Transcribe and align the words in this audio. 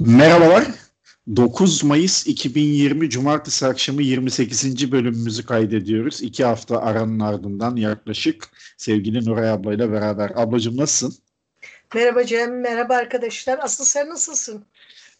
Merhabalar. 0.00 0.64
9 1.36 1.84
Mayıs 1.84 2.26
2020 2.26 3.10
Cumartesi 3.10 3.66
akşamı 3.66 4.02
28. 4.02 4.92
bölümümüzü 4.92 5.46
kaydediyoruz. 5.46 6.22
İki 6.22 6.44
hafta 6.44 6.82
aranın 6.82 7.20
ardından 7.20 7.76
yaklaşık 7.76 8.48
sevgili 8.76 9.24
Nuray 9.24 9.50
ablayla 9.50 9.92
beraber. 9.92 10.32
Ablacığım 10.34 10.76
nasılsın? 10.76 11.18
Merhaba 11.94 12.24
Cem, 12.24 12.60
merhaba 12.60 12.94
arkadaşlar. 12.94 13.58
Asıl 13.62 13.84
sen 13.84 14.08
nasılsın? 14.08 14.64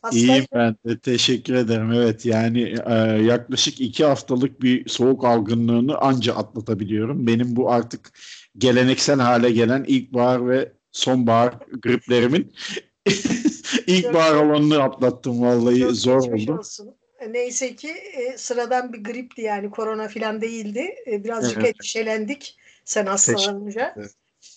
Hastaydım. 0.03 0.29
İyiyim 0.29 0.47
ben 0.55 0.77
de 0.87 0.99
teşekkür 0.99 1.55
ederim. 1.55 1.93
Evet 1.93 2.27
yani 2.27 2.75
e, 2.87 2.95
yaklaşık 3.23 3.81
iki 3.81 4.05
haftalık 4.05 4.63
bir 4.63 4.89
soğuk 4.89 5.25
algınlığını 5.25 5.99
anca 5.99 6.35
atlatabiliyorum. 6.35 7.27
Benim 7.27 7.57
bu 7.57 7.73
artık 7.73 8.13
geleneksel 8.59 9.21
hale 9.21 9.51
gelen 9.51 9.85
ilkbahar 9.85 10.49
ve 10.49 10.73
sonbahar 10.93 11.55
griplerimin 11.83 12.53
İlkbahar 13.87 14.35
alanını 14.35 14.83
atlattım 14.83 15.43
vallahi 15.43 15.81
Çok 15.81 15.93
zor 15.93 16.33
oldu. 16.33 16.59
Olsun. 16.59 16.95
E, 17.19 17.33
neyse 17.33 17.77
ki 17.77 17.91
e, 17.91 18.39
sıradan 18.39 18.93
bir 18.93 19.05
gripti 19.05 19.41
yani 19.41 19.71
korona 19.71 20.09
falan 20.09 20.41
değildi. 20.41 20.95
E, 21.07 21.25
birazcık 21.25 21.59
evet. 21.59 21.75
endişelendik 21.75 22.57
sen 22.85 23.07
hastalanınca. 23.07 23.95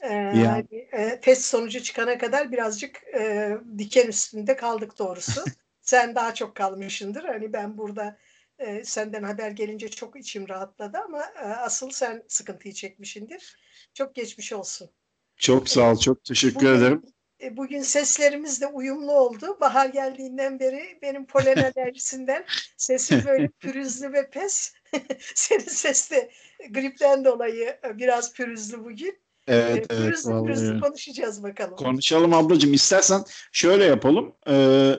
Ee, 0.02 0.14
yani. 0.14 0.88
e, 0.91 1.20
test 1.22 1.45
sonucu 1.45 1.84
çıkana 1.84 2.17
kadar 2.17 2.52
birazcık 2.52 3.03
e, 3.20 3.52
diken 3.77 4.08
üstünde 4.08 4.55
kaldık 4.55 5.00
doğrusu. 5.00 5.44
sen 5.81 6.16
daha 6.16 6.34
çok 6.34 6.55
kalmışındır. 6.55 7.23
Hani 7.23 7.53
ben 7.53 7.78
burada 7.78 8.17
e, 8.59 8.84
senden 8.84 9.23
haber 9.23 9.52
gelince 9.52 9.89
çok 9.89 10.20
içim 10.20 10.50
rahatladı 10.50 10.98
ama 10.98 11.23
e, 11.44 11.45
asıl 11.45 11.89
sen 11.89 12.23
sıkıntıyı 12.28 12.73
çekmişindir. 12.73 13.58
Çok 13.94 14.16
geçmiş 14.16 14.53
olsun. 14.53 14.89
Çok 15.38 15.70
sağ 15.70 15.91
ol, 15.91 16.00
çok 16.00 16.23
teşekkür 16.23 16.55
Bugün, 16.55 16.67
ederim. 16.67 17.03
E, 17.43 17.57
bugün 17.57 17.81
seslerimiz 17.81 18.61
de 18.61 18.67
uyumlu 18.67 19.11
oldu. 19.11 19.58
Bahar 19.61 19.86
geldiğinden 19.86 20.59
beri 20.59 21.00
benim 21.02 21.25
polen 21.25 21.72
alerjisinden 21.77 22.45
sesim 22.77 23.23
böyle 23.27 23.47
pürüzlü 23.47 24.14
ve 24.14 24.30
pes. 24.30 24.73
Senin 25.36 25.59
ses 25.59 26.11
de 26.11 26.31
gripten 26.69 27.25
dolayı 27.25 27.77
biraz 27.94 28.33
pürüzlü 28.33 28.83
bugün. 28.83 29.19
Evet, 29.47 29.91
e, 29.91 29.95
evet. 29.95 30.05
Pürüzlü 30.05 30.44
pürüzlü 30.44 30.81
konuşacağız 30.81 31.44
bakalım. 31.44 31.75
Konuşalım 31.75 32.33
ablacığım. 32.33 32.73
İstersen 32.73 33.23
şöyle 33.52 33.86
yapalım. 33.86 34.36
Ee, 34.47 34.95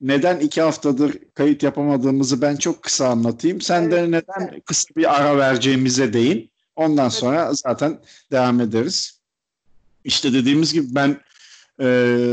neden 0.00 0.40
iki 0.40 0.62
haftadır 0.62 1.18
kayıt 1.34 1.62
yapamadığımızı 1.62 2.42
ben 2.42 2.56
çok 2.56 2.82
kısa 2.82 3.08
anlatayım. 3.08 3.60
Sen 3.60 3.82
evet, 3.82 3.92
de 3.92 4.10
neden 4.10 4.48
evet. 4.50 4.64
kısa 4.64 4.94
bir 4.96 5.20
ara 5.20 5.38
vereceğimize 5.38 6.12
değin. 6.12 6.50
Ondan 6.76 7.08
sonra 7.08 7.44
evet. 7.46 7.58
zaten 7.58 8.00
devam 8.30 8.60
ederiz. 8.60 9.20
İşte 10.04 10.32
dediğimiz 10.32 10.72
gibi 10.72 10.86
ben 10.94 11.20
e, 11.80 11.86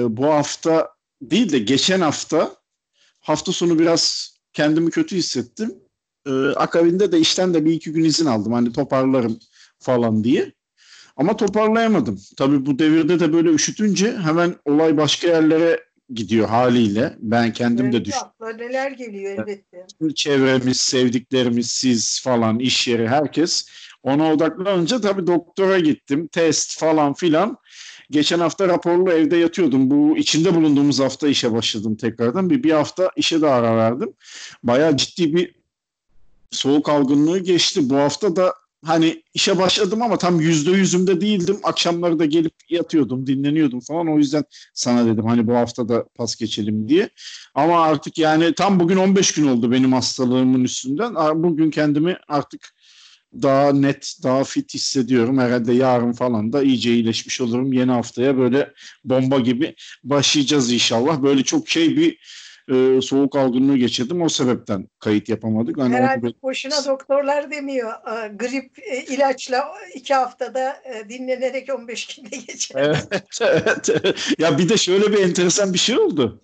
bu 0.10 0.26
hafta 0.26 0.90
değil 1.22 1.52
de 1.52 1.60
geçen 1.60 2.02
hafta 2.02 2.56
hafta 3.20 3.52
sonu 3.52 3.80
biraz 3.80 4.34
kendimi 4.54 4.92
kötü 4.92 5.16
hissettim. 5.16 5.74
E, 6.28 6.32
akabinde 6.50 7.12
de 7.12 7.20
işten 7.20 7.54
de 7.54 7.66
bir 7.66 7.74
iki 7.74 7.92
gün 7.92 8.04
izin 8.04 8.26
aldım 8.26 8.54
hani 8.54 8.74
toparlarım 8.74 9.40
falan 9.80 10.24
diye. 10.24 10.54
Ama 11.16 11.38
toparlayamadım. 11.38 12.20
Tabii 12.38 12.66
bu 12.66 12.80
devirde 12.80 13.20
de 13.20 13.34
böyle 13.34 13.50
üşütünce 13.50 14.18
hemen 14.18 14.56
olay 14.66 14.98
başka 14.98 15.28
yerlere 15.28 15.84
gidiyor 16.14 16.48
haliyle. 16.48 17.16
Ben 17.20 17.54
kendim 17.54 17.86
evet, 17.86 17.94
de 17.94 18.06
düştüm. 18.06 18.28
Neler 18.58 18.92
geliyor 18.92 19.32
elbette. 19.32 19.86
Çevremiz, 20.16 20.78
sevdiklerimiz, 20.78 21.72
siz 21.72 22.22
falan, 22.22 22.60
iş 22.60 22.88
yeri, 22.88 23.08
herkes 23.08 23.70
ona 24.04 24.34
odaklanınca 24.34 25.02
tabii 25.02 25.28
doktora 25.28 25.80
gittim. 25.80 26.28
Test 26.28 26.80
falan 26.80 27.14
filan. 27.14 27.58
Geçen 28.12 28.40
hafta 28.40 28.68
raporlu 28.68 29.12
evde 29.12 29.38
yatıyordum. 29.38 29.92
Bu 29.92 30.18
içinde 30.18 30.56
bulunduğumuz 30.56 31.00
hafta 31.00 31.28
işe 31.28 31.54
başladım 31.54 31.96
tekrardan. 31.96 32.50
Bir, 32.50 32.64
bir 32.64 32.72
hafta 32.72 33.12
işe 33.16 33.42
de 33.42 33.48
ara 33.48 33.78
verdim. 33.78 34.14
Bayağı 34.64 34.98
ciddi 34.98 35.36
bir 35.36 35.56
soğuk 36.52 36.90
algınlığı 36.90 37.40
geçti. 37.40 37.90
Bu 37.90 37.96
hafta 37.96 38.36
da 38.36 38.54
hani 38.86 39.24
işe 39.34 39.58
başladım 39.58 40.02
ama 40.02 40.18
tam 40.18 40.42
yüzde 40.42 40.72
yüzümde 40.72 41.22
değildim. 41.22 41.60
Akşamları 41.64 42.20
da 42.20 42.26
gelip 42.26 42.54
yatıyordum, 42.70 43.28
dinleniyordum 43.28 43.80
falan. 43.80 44.08
O 44.08 44.18
yüzden 44.18 44.44
sana 44.74 45.06
dedim 45.06 45.26
hani 45.26 45.48
bu 45.48 45.56
hafta 45.56 45.90
da 45.90 46.06
pas 46.16 46.36
geçelim 46.36 46.90
diye. 46.90 47.10
Ama 47.56 47.82
artık 47.82 48.18
yani 48.18 48.54
tam 48.54 48.80
bugün 48.80 48.98
15 48.98 49.34
gün 49.34 49.48
oldu 49.48 49.72
benim 49.72 49.94
hastalığımın 49.94 50.64
üstünden. 50.64 51.16
Bugün 51.44 51.72
kendimi 51.72 52.18
artık 52.28 52.74
daha 53.34 53.74
net, 53.74 54.16
daha 54.24 54.44
fit 54.44 54.74
hissediyorum. 54.74 55.38
Herhalde 55.38 55.74
yarın 55.74 56.14
falan 56.14 56.54
da 56.54 56.64
iyice 56.64 56.94
iyileşmiş 56.94 57.42
olurum. 57.42 57.74
Yeni 57.74 57.92
haftaya 57.92 58.38
böyle 58.38 58.74
bomba 59.04 59.40
gibi 59.40 59.76
başlayacağız 60.04 60.72
inşallah. 60.72 61.24
Böyle 61.24 61.44
çok 61.44 61.70
şey 61.70 61.98
bir 61.98 62.20
e, 62.72 63.02
soğuk 63.02 63.36
algınlığı 63.36 63.78
geçirdim. 63.78 64.22
O 64.22 64.30
sebepten 64.30 64.88
kayıt 65.00 65.30
yapamadık. 65.30 65.78
Hani 65.78 65.96
Herhalde 65.96 66.28
onu... 66.28 66.34
boşuna 66.44 66.86
doktorlar 66.86 67.52
demiyor. 67.52 67.92
E, 67.92 68.28
grip 68.28 68.80
e, 68.80 69.04
ilaçla 69.04 69.66
iki 69.96 70.14
haftada 70.14 70.82
e, 70.86 71.10
dinlenerek 71.10 71.74
15 71.76 72.16
günde 72.16 72.38
geçer. 72.38 72.76
Evet, 72.76 73.40
evet. 73.42 73.90
Ya 74.40 74.58
bir 74.58 74.70
de 74.70 74.78
şöyle 74.78 75.14
bir 75.14 75.20
enteresan 75.20 75.74
bir 75.74 75.80
şey 75.80 76.00
oldu. 76.00 76.42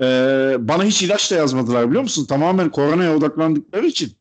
Ee, 0.00 0.56
bana 0.58 0.84
hiç 0.84 1.02
ilaç 1.02 1.30
da 1.30 1.34
yazmadılar 1.34 1.88
biliyor 1.88 2.02
musun? 2.02 2.26
Tamamen 2.26 2.70
koronaya 2.70 3.16
odaklandıkları 3.16 3.86
için. 3.86 4.12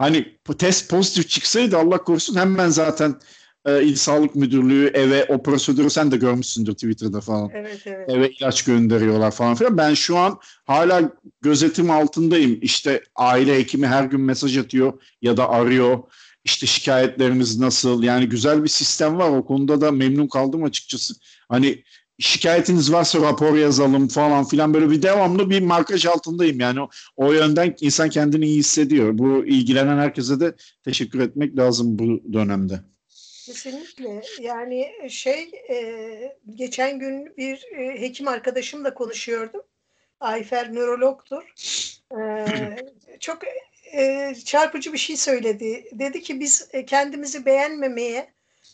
Hani 0.00 0.38
test 0.58 0.90
pozitif 0.90 1.28
çıksaydı 1.28 1.78
Allah 1.78 1.98
korusun 1.98 2.36
hemen 2.36 2.68
zaten 2.68 3.14
e, 3.66 3.82
İl 3.82 3.96
Sağlık 3.96 4.34
Müdürlüğü 4.34 4.90
eve 4.94 5.24
o 5.24 5.42
prosedürü 5.42 5.90
sen 5.90 6.10
de 6.10 6.16
görmüşsündür 6.16 6.72
Twitter'da 6.72 7.20
falan. 7.20 7.50
Evet, 7.54 7.82
evet. 7.86 8.10
Eve 8.10 8.30
ilaç 8.30 8.64
gönderiyorlar 8.64 9.30
falan 9.30 9.54
filan. 9.54 9.76
Ben 9.76 9.94
şu 9.94 10.16
an 10.16 10.38
hala 10.64 11.12
gözetim 11.40 11.90
altındayım. 11.90 12.58
İşte 12.62 13.02
aile 13.16 13.58
hekimi 13.58 13.86
her 13.86 14.04
gün 14.04 14.20
mesaj 14.20 14.58
atıyor 14.58 15.02
ya 15.22 15.36
da 15.36 15.48
arıyor. 15.50 15.98
İşte 16.44 16.66
şikayetleriniz 16.66 17.58
nasıl? 17.58 18.02
Yani 18.02 18.28
güzel 18.28 18.64
bir 18.64 18.68
sistem 18.68 19.18
var. 19.18 19.30
O 19.30 19.44
konuda 19.44 19.80
da 19.80 19.90
memnun 19.90 20.28
kaldım 20.28 20.64
açıkçası. 20.64 21.14
Hani 21.48 21.84
şikayetiniz 22.20 22.92
varsa 22.92 23.20
rapor 23.20 23.56
yazalım 23.56 24.08
falan 24.08 24.44
filan 24.44 24.74
böyle 24.74 24.90
bir 24.90 25.02
devamlı 25.02 25.50
bir 25.50 25.62
markaj 25.62 26.06
altındayım. 26.06 26.60
Yani 26.60 26.80
o, 26.80 26.88
o 27.16 27.32
yönden 27.32 27.76
insan 27.80 28.10
kendini 28.10 28.46
iyi 28.46 28.58
hissediyor. 28.58 29.18
Bu 29.18 29.46
ilgilenen 29.46 29.98
herkese 29.98 30.40
de 30.40 30.54
teşekkür 30.84 31.20
etmek 31.20 31.56
lazım 31.56 31.98
bu 31.98 32.32
dönemde. 32.32 32.80
Kesinlikle. 33.46 34.22
Yani 34.40 34.92
şey 35.08 35.50
e, 35.70 36.38
geçen 36.54 36.98
gün 36.98 37.36
bir 37.36 37.66
e, 37.78 38.00
hekim 38.00 38.28
arkadaşımla 38.28 38.94
konuşuyordum. 38.94 39.62
Ayfer 40.20 40.74
nörologtur. 40.74 41.42
E, 42.18 42.46
çok 43.20 43.38
e, 43.92 44.34
çarpıcı 44.44 44.92
bir 44.92 44.98
şey 44.98 45.16
söyledi. 45.16 45.84
Dedi 45.92 46.22
ki 46.22 46.40
biz 46.40 46.68
e, 46.72 46.84
kendimizi 46.84 47.46
beğenmemeye 47.46 48.32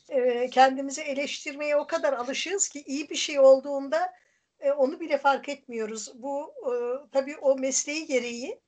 e, 0.09 0.51
kendimizi 0.51 1.03
eleştirmeye 1.03 1.77
o 1.77 1.87
kadar 1.87 2.13
alışığız 2.13 2.69
ki 2.69 2.83
iyi 2.87 3.11
bir 3.11 3.17
şey 3.17 3.41
olduğunda 3.41 4.13
e, 4.61 4.73
onu 4.73 5.01
bile 5.01 5.19
fark 5.19 5.49
etmiyoruz. 5.49 6.13
Bu 6.15 6.53
e, 6.67 6.73
tabii 7.13 7.37
o 7.37 7.59
mesleği 7.59 8.07
gereği 8.07 8.61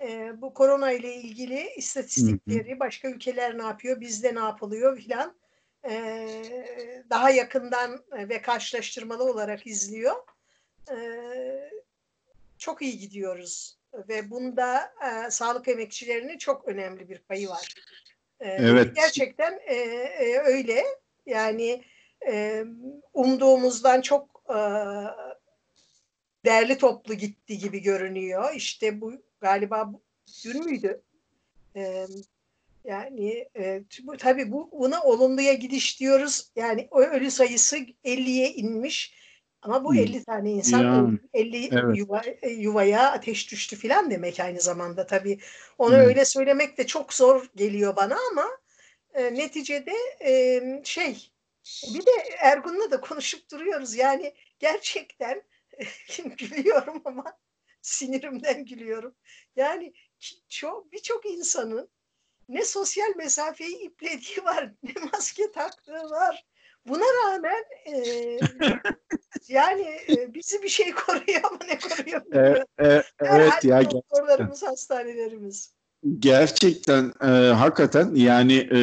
e, 0.00 0.40
bu 0.40 0.54
korona 0.54 0.92
ile 0.92 1.14
ilgili 1.14 1.68
istatistikleri, 1.76 2.80
başka 2.80 3.08
ülkeler 3.08 3.58
ne 3.58 3.62
yapıyor, 3.62 4.00
bizde 4.00 4.34
ne 4.34 4.40
yapılıyor 4.40 4.98
filan 4.98 5.36
e, 5.88 5.94
daha 7.10 7.30
yakından 7.30 8.04
ve 8.12 8.42
karşılaştırmalı 8.42 9.24
olarak 9.24 9.66
izliyor. 9.66 10.16
E, 10.90 10.96
çok 12.58 12.82
iyi 12.82 12.98
gidiyoruz 12.98 13.78
ve 13.94 14.30
bunda 14.30 14.94
e, 15.06 15.30
sağlık 15.30 15.68
emekçilerinin 15.68 16.38
çok 16.38 16.68
önemli 16.68 17.08
bir 17.08 17.18
payı 17.18 17.48
var. 17.48 17.74
Ee, 18.42 18.48
evet. 18.60 18.96
Gerçekten 18.96 19.60
e, 19.66 19.74
e, 19.74 20.38
öyle. 20.38 20.84
Yani 21.26 21.84
e, 22.26 22.64
umduğumuzdan 23.14 24.00
çok 24.00 24.42
e, 24.48 24.58
değerli 26.44 26.78
toplu 26.78 27.14
gitti 27.14 27.58
gibi 27.58 27.82
görünüyor. 27.82 28.54
İşte 28.54 29.00
bu 29.00 29.12
galiba 29.40 29.92
dün 30.44 30.64
müydü? 30.64 31.02
E, 31.76 32.06
yani 32.84 33.48
e, 33.56 33.82
tabii 34.18 34.52
bu 34.52 34.70
buna 34.72 35.02
olumluya 35.02 35.52
gidiş 35.52 36.00
diyoruz. 36.00 36.50
Yani 36.56 36.88
ölü 36.90 37.30
sayısı 37.30 37.76
50'ye 38.04 38.52
inmiş. 38.52 39.21
Ama 39.62 39.84
bu 39.84 39.94
50 39.94 40.24
tane 40.24 40.50
insan 40.50 40.82
yani, 40.82 41.18
50 41.34 41.68
evet. 41.72 41.98
yuva, 41.98 42.22
e, 42.42 42.50
yuvaya 42.50 43.10
ateş 43.12 43.50
düştü 43.50 43.76
filan 43.76 44.10
demek 44.10 44.40
aynı 44.40 44.60
zamanda 44.60 45.06
tabii. 45.06 45.38
Onu 45.78 45.94
hmm. 45.94 46.00
öyle 46.00 46.24
söylemek 46.24 46.78
de 46.78 46.86
çok 46.86 47.14
zor 47.14 47.46
geliyor 47.56 47.96
bana 47.96 48.16
ama 48.30 48.48
e, 49.14 49.34
neticede 49.34 49.94
e, 50.24 50.62
şey 50.84 51.32
bir 51.94 52.06
de 52.06 52.10
Ergun'la 52.38 52.90
da 52.90 53.00
konuşup 53.00 53.50
duruyoruz. 53.50 53.94
Yani 53.94 54.34
gerçekten 54.58 55.42
gülüyorum 56.38 57.02
ama 57.04 57.24
sinirimden 57.82 58.64
gülüyorum. 58.64 59.14
Yani 59.56 59.92
çok 60.48 60.92
birçok 60.92 61.26
insanın 61.26 61.88
ne 62.48 62.64
sosyal 62.64 63.16
mesafeyi 63.16 63.78
iplediği 63.78 64.44
var, 64.44 64.72
ne 64.82 64.92
maske 65.12 65.52
taktığı 65.52 66.10
var. 66.10 66.44
Buna 66.86 67.04
rağmen 67.04 67.64
e, 67.86 68.38
Yani 69.48 69.82
e, 70.08 70.34
bizi 70.34 70.62
bir 70.62 70.68
şey 70.68 70.92
koruyor 70.92 71.40
ama 71.44 71.58
ne 71.68 71.78
koruyor 71.78 72.22
E, 72.34 72.64
e, 72.84 73.02
evet 73.20 73.64
ya 73.64 73.82
gerçekten. 73.82 73.90
doktorlarımız, 73.90 74.62
hastanelerimiz. 74.62 75.72
Gerçekten 76.18 77.12
e, 77.22 77.26
hakikaten 77.52 78.14
yani 78.14 78.54
e, 78.72 78.80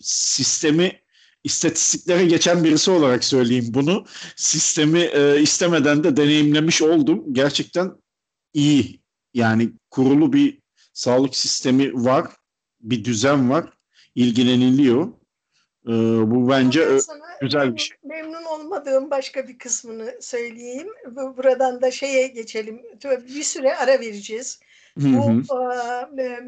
sistemi 0.00 1.02
istatistiklere 1.44 2.24
geçen 2.26 2.64
birisi 2.64 2.90
olarak 2.90 3.24
söyleyeyim 3.24 3.66
bunu. 3.68 4.04
Sistemi 4.36 5.00
e, 5.00 5.40
istemeden 5.40 6.04
de 6.04 6.16
deneyimlemiş 6.16 6.82
oldum. 6.82 7.34
Gerçekten 7.34 7.92
iyi. 8.54 9.02
Yani 9.34 9.72
kurulu 9.90 10.32
bir 10.32 10.62
sağlık 10.92 11.36
sistemi 11.36 12.04
var. 12.04 12.26
Bir 12.80 13.04
düzen 13.04 13.50
var. 13.50 13.72
ilgileniliyor. 14.14 15.12
E, 15.86 15.92
bu 16.30 16.48
bence 16.48 16.80
ben 16.88 17.00
güzel 17.40 17.58
memnun, 17.60 17.74
bir 17.76 17.80
şey. 17.80 17.96
memnun 18.04 18.44
olmadığım 18.44 19.10
başka 19.10 19.48
bir 19.48 19.58
kısmını 19.58 20.16
söyleyeyim. 20.20 20.88
Bu- 21.06 21.36
Buradan 21.36 21.82
da 21.82 21.90
şeye 21.90 22.26
geçelim. 22.26 22.82
Bir 23.04 23.42
süre 23.42 23.76
ara 23.76 24.00
vereceğiz. 24.00 24.60
Hı 25.00 25.08
hı. 25.08 25.42
Bu 25.48 26.20
e, 26.20 26.40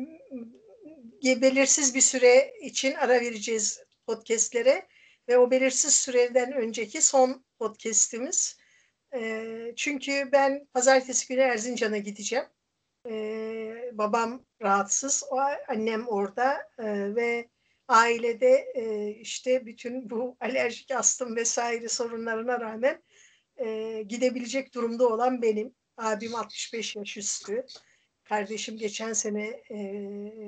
e, 1.30 1.40
belirsiz 1.42 1.94
bir 1.94 2.00
süre 2.00 2.52
için 2.62 2.94
ara 2.94 3.20
vereceğiz 3.20 3.80
podcastlere 4.06 4.86
ve 5.28 5.38
o 5.38 5.50
belirsiz 5.50 5.94
süreden 5.94 6.52
önceki 6.52 7.02
son 7.02 7.44
podcastimiz. 7.58 8.58
E, 9.14 9.72
çünkü 9.76 10.28
ben 10.32 10.66
pazartesi 10.74 11.28
günü 11.28 11.40
Erzincan'a 11.40 11.98
gideceğim. 11.98 12.44
E, 13.10 13.14
babam 13.92 14.42
rahatsız, 14.62 15.24
o, 15.30 15.38
annem 15.68 16.08
orada 16.08 16.52
e, 16.78 17.14
ve 17.16 17.48
ailede 17.88 18.72
e, 18.74 19.10
işte 19.10 19.66
bütün 19.66 20.10
bu 20.10 20.36
alerjik 20.40 20.90
astım 20.90 21.36
vesaire 21.36 21.88
sorunlarına 21.88 22.60
rağmen 22.60 23.02
e, 23.56 24.02
gidebilecek 24.08 24.74
durumda 24.74 25.08
olan 25.08 25.42
benim. 25.42 25.74
Abim 25.96 26.34
65 26.34 26.96
yaş 26.96 27.16
üstü. 27.16 27.66
Kardeşim 28.24 28.76
geçen 28.76 29.12
sene 29.12 29.44
e, 29.70 29.76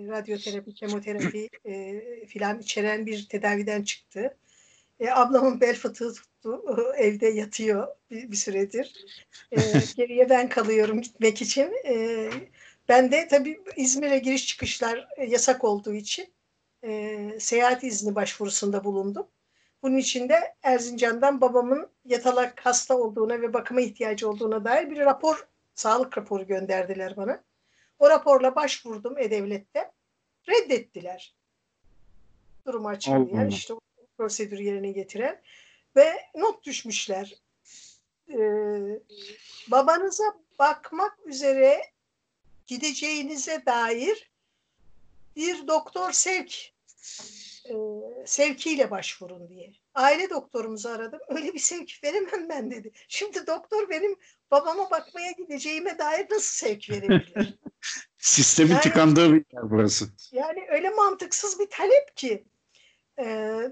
radyoterapi, 0.09 0.75
kemoterapi 0.75 1.49
e, 1.67 2.03
filan 2.27 2.61
içeren 2.61 3.07
bir 3.07 3.29
tedaviden 3.29 3.83
çıktı. 3.83 4.37
E, 5.01 5.11
ablamın 5.11 5.61
bel 5.61 5.77
fıtığı 5.77 6.15
tuttu. 6.15 6.63
Evde 6.97 7.27
yatıyor 7.27 7.89
bir, 8.11 8.31
bir 8.31 8.37
süredir. 8.37 9.05
E, 9.53 9.59
geriye 9.97 10.31
ben 10.31 10.49
kalıyorum 10.49 11.01
gitmek 11.01 11.43
için. 11.43 11.73
E, 11.89 12.29
ben 12.89 13.13
de 13.13 13.29
tabii 13.29 13.61
İzmir'e 13.77 14.19
giriş 14.19 14.47
çıkışlar 14.47 15.09
yasak 15.29 15.65
olduğu 15.65 15.95
için 15.95 16.36
e, 16.87 17.41
seyahat 17.41 17.85
izni 17.85 18.15
başvurusunda 18.15 18.85
bulundum. 18.85 19.27
Bunun 19.83 19.97
için 19.97 20.29
de 20.29 20.55
Erzincan'dan 20.63 21.41
babamın 21.41 21.89
yatalak 22.05 22.67
hasta 22.67 22.97
olduğuna 22.99 23.41
ve 23.43 23.53
bakıma 23.53 23.81
ihtiyacı 23.81 24.31
olduğuna 24.31 24.65
dair 24.65 24.91
bir 24.91 24.99
rapor, 24.99 25.49
sağlık 25.75 26.19
raporu 26.19 26.47
gönderdiler 26.47 27.17
bana. 27.17 27.43
O 27.99 28.11
raporla 28.11 28.55
başvurdum 28.55 29.19
E-Devlet'te. 29.19 29.93
Reddettiler. 30.49 31.35
Durumu 32.67 32.89
açıklayan, 32.89 33.49
işte 33.49 33.75
o 33.75 33.81
prosedürü 34.19 34.63
yerine 34.63 34.91
getiren 34.91 35.43
ve 35.97 36.13
not 36.35 36.65
düşmüşler. 36.65 37.35
Ee, 38.31 39.01
babanıza 39.69 40.25
bakmak 40.59 41.19
üzere 41.27 41.81
gideceğinize 42.67 43.67
dair 43.67 44.31
bir 45.37 45.67
doktor 45.69 46.13
sevk 46.13 46.76
e, 47.69 47.75
sevkiyle 48.27 48.91
başvurun 48.91 49.49
diye. 49.49 49.73
Aile 49.95 50.31
doktorumuzu 50.31 50.89
aradım. 50.89 51.21
Öyle 51.29 51.55
bir 51.55 51.59
sevk 51.59 51.91
veremem 52.05 52.49
ben 52.49 52.71
dedi. 52.71 52.93
Şimdi 53.09 53.47
doktor 53.47 53.91
benim 53.91 54.17
babama 54.51 54.91
bakmaya 54.91 55.31
gideceğime 55.33 55.99
dair 55.99 56.27
nasıl 56.31 56.67
sevk 56.67 56.91
verebilir? 56.91 57.55
Sistemin 58.19 58.71
Yani- 58.71 58.81
tıkandığı 58.83 59.33
bir 59.35 59.45
yer 59.53 59.71
burası. 59.71 60.05
Yani 60.33 60.67
öyle 60.71 60.91
mantıksız 60.91 61.61
bir 61.61 61.71
talep 61.71 62.17
ki. 62.17 62.45
E, 63.19 63.25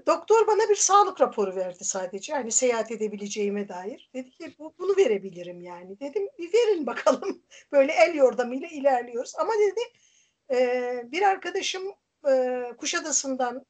doktor 0.07 0.47
bana 0.47 0.69
bir 0.69 0.75
sağlık 0.75 1.21
raporu 1.21 1.55
verdi 1.55 1.83
sadece. 1.83 2.33
Hani 2.33 2.51
seyahat 2.51 2.91
edebileceğime 2.91 3.69
dair. 3.69 4.09
Dedi 4.13 4.31
ki 4.31 4.55
bu, 4.59 4.73
bunu 4.79 4.97
verebilirim 4.97 5.61
yani. 5.61 5.99
Dedim 5.99 6.27
bir 6.39 6.53
verin 6.53 6.85
bakalım. 6.87 7.43
Böyle 7.71 7.91
el 7.93 8.15
yordamıyla 8.15 8.67
ilerliyoruz. 8.67 9.33
Ama 9.37 9.53
dedi 9.53 9.81
e, 10.51 11.01
bir 11.11 11.21
arkadaşım 11.21 11.83
e, 12.29 12.63
Kuşadası'ndan 12.77 13.65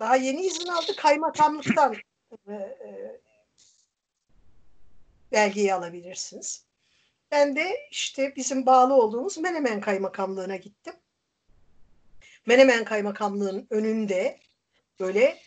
daha 0.00 0.16
yeni 0.16 0.46
izin 0.46 0.66
aldı. 0.66 0.96
Kaymakamlıktan 0.96 1.96
e, 2.48 2.52
e, 2.52 3.20
belgeyi 5.32 5.74
alabilirsiniz. 5.74 6.66
Ben 7.30 7.56
de 7.56 7.76
işte 7.90 8.36
bizim 8.36 8.66
bağlı 8.66 8.94
olduğumuz 8.94 9.38
Menemen 9.38 9.80
Kaymakamlığı'na 9.80 10.56
gittim. 10.56 10.94
Menemen 12.46 12.84
Kaymakamlığı'nın 12.84 13.66
önünde 13.70 14.40
böyle 15.00 15.38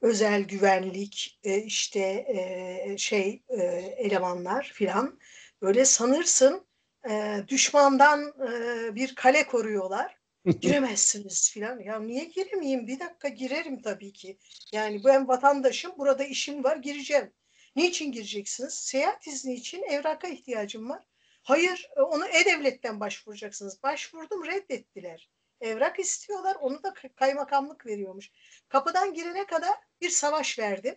özel 0.00 0.42
güvenlik 0.42 1.40
e, 1.44 1.56
işte 1.58 2.00
e, 2.28 2.98
şey 2.98 3.42
e, 3.48 3.62
elemanlar 3.96 4.70
filan 4.74 5.18
böyle 5.62 5.84
sanırsın 5.84 6.66
e, 7.10 7.44
düşmandan 7.48 8.34
e, 8.48 8.94
bir 8.94 9.14
kale 9.14 9.46
koruyorlar. 9.46 10.21
Giremezsiniz 10.60 11.50
filan. 11.52 11.80
Ya 11.80 12.00
niye 12.00 12.24
giremeyeyim? 12.24 12.86
Bir 12.86 13.00
dakika 13.00 13.28
girerim 13.28 13.82
tabii 13.82 14.12
ki. 14.12 14.38
Yani 14.72 15.04
ben 15.04 15.28
vatandaşım, 15.28 15.92
burada 15.98 16.24
işim 16.24 16.64
var, 16.64 16.76
gireceğim. 16.76 17.32
Niçin 17.76 18.12
gireceksiniz? 18.12 18.74
Seyahat 18.74 19.26
izni 19.26 19.54
için 19.54 19.82
evraka 19.82 20.28
ihtiyacım 20.28 20.90
var. 20.90 21.04
Hayır, 21.42 21.90
e, 21.96 22.00
onu 22.00 22.26
E-Devlet'ten 22.26 23.00
başvuracaksınız. 23.00 23.82
Başvurdum, 23.82 24.46
reddettiler. 24.46 25.30
Evrak 25.60 25.98
istiyorlar, 25.98 26.56
onu 26.60 26.82
da 26.82 26.94
kaymakamlık 27.16 27.86
veriyormuş. 27.86 28.30
Kapıdan 28.68 29.14
girene 29.14 29.46
kadar 29.46 29.74
bir 30.00 30.10
savaş 30.10 30.58
verdim. 30.58 30.96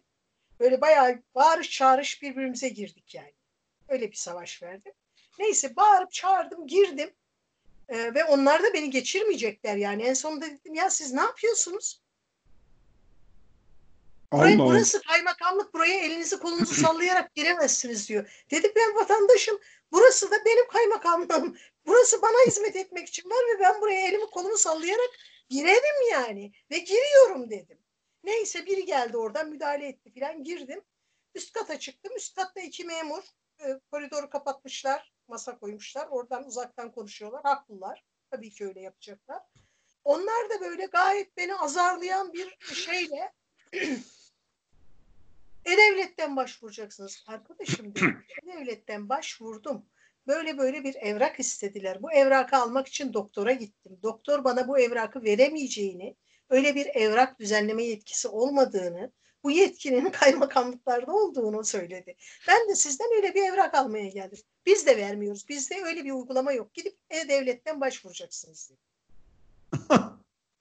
Böyle 0.60 0.82
bayağı 0.82 1.24
bağırış 1.36 1.72
çağırış 1.72 2.22
birbirimize 2.22 2.70
girdik 2.70 3.16
yani. 3.16 3.34
Öyle 3.88 4.12
bir 4.12 4.16
savaş 4.16 4.64
verdim. 4.64 4.94
Neyse 5.40 5.76
bağırıp 5.76 6.12
çağırdım, 6.12 6.68
girdim. 6.68 7.14
Ee, 7.90 8.14
ve 8.14 8.24
onlar 8.24 8.64
da 8.64 8.74
beni 8.74 8.90
geçirmeyecekler 8.90 9.76
yani. 9.76 10.04
En 10.04 10.14
sonunda 10.14 10.46
dedim 10.46 10.74
ya 10.74 10.90
siz 10.90 11.14
ne 11.14 11.22
yapıyorsunuz? 11.22 12.02
Burayı, 14.34 14.60
burası 14.60 15.02
kaymakamlık 15.02 15.74
buraya 15.74 16.00
elinizi 16.00 16.40
kolunuzu 16.40 16.74
sallayarak 16.82 17.36
giremezsiniz 17.36 18.10
diyor. 18.10 18.44
Dedim 18.52 18.72
ben 18.76 18.96
vatandaşım. 18.96 19.60
Burası 19.92 20.32
da 20.32 20.36
benim 20.46 20.68
kaymakamlığım. 20.68 21.58
Burası 21.86 22.22
bana 22.22 22.48
hizmet 22.48 22.76
etmek 22.76 23.08
için 23.08 23.30
var 23.30 23.44
ve 23.56 23.60
ben 23.60 23.82
buraya 23.82 24.08
elimi 24.08 24.26
kolumu 24.26 24.58
sallayarak 24.58 25.10
girerim 25.50 26.12
yani. 26.12 26.52
Ve 26.72 26.78
giriyorum 26.78 27.50
dedim. 27.50 27.78
Neyse 28.24 28.66
biri 28.66 28.86
geldi 28.86 29.18
oradan 29.18 29.50
müdahale 29.50 29.88
etti 29.88 30.12
filan 30.14 30.44
girdim. 30.44 30.82
Üst 31.36 31.54
kata 31.54 31.80
çıktım. 31.80 32.16
Üst 32.16 32.36
katta 32.36 32.62
iki 32.62 32.84
memur 32.84 33.24
e, 33.60 33.80
koridoru 33.92 34.30
kapatmışlar. 34.30 35.15
Masa 35.28 35.60
koymuşlar. 35.60 36.08
Oradan 36.08 36.48
uzaktan 36.48 36.92
konuşuyorlar. 36.92 37.42
Haklılar. 37.44 38.04
Tabii 38.32 38.50
ki 38.50 38.66
öyle 38.66 38.82
yapacaklar. 38.82 39.42
Onlar 40.04 40.50
da 40.50 40.62
böyle 40.62 40.86
gayet 40.86 41.38
beni 41.38 41.56
azarlayan 41.56 42.34
bir 42.34 42.58
şeyle 42.74 43.34
E-Devlet'ten 45.66 46.36
başvuracaksınız. 46.36 47.24
Arkadaşım 47.28 47.96
dedim. 47.96 48.24
E-Devlet'ten 48.44 49.10
başvurdum. 49.10 49.86
Böyle 50.28 50.58
böyle 50.58 50.84
bir 50.84 50.96
evrak 50.96 51.40
istediler. 51.40 52.04
Bu 52.04 52.12
evrakı 52.12 52.58
almak 52.58 52.88
için 52.88 53.14
doktora 53.14 53.52
gittim. 53.54 54.00
Doktor 54.04 54.44
bana 54.44 54.68
bu 54.68 54.80
evrakı 54.80 55.24
veremeyeceğini, 55.24 56.16
öyle 56.50 56.76
bir 56.76 56.86
evrak 56.86 57.40
düzenleme 57.40 57.84
yetkisi 57.84 58.28
olmadığını, 58.28 59.12
bu 59.46 59.52
yetkinin 59.52 60.10
kaymakamlıklarda 60.12 61.12
olduğunu 61.14 61.64
söyledi. 61.64 62.16
Ben 62.48 62.70
de 62.70 62.76
sizden 62.76 63.08
öyle 63.16 63.36
bir 63.36 63.44
evrak 63.44 63.76
almaya 63.76 64.08
geldim. 64.08 64.40
Biz 64.66 64.86
de 64.86 64.98
vermiyoruz. 64.98 65.50
Bizde 65.50 65.76
öyle 65.86 66.06
bir 66.06 66.12
uygulama 66.12 66.52
yok. 66.52 66.74
Gidip 66.74 66.98
E-Devlet'ten 67.10 67.82
başvuracaksınız 67.82 68.72
dedi. 68.72 68.80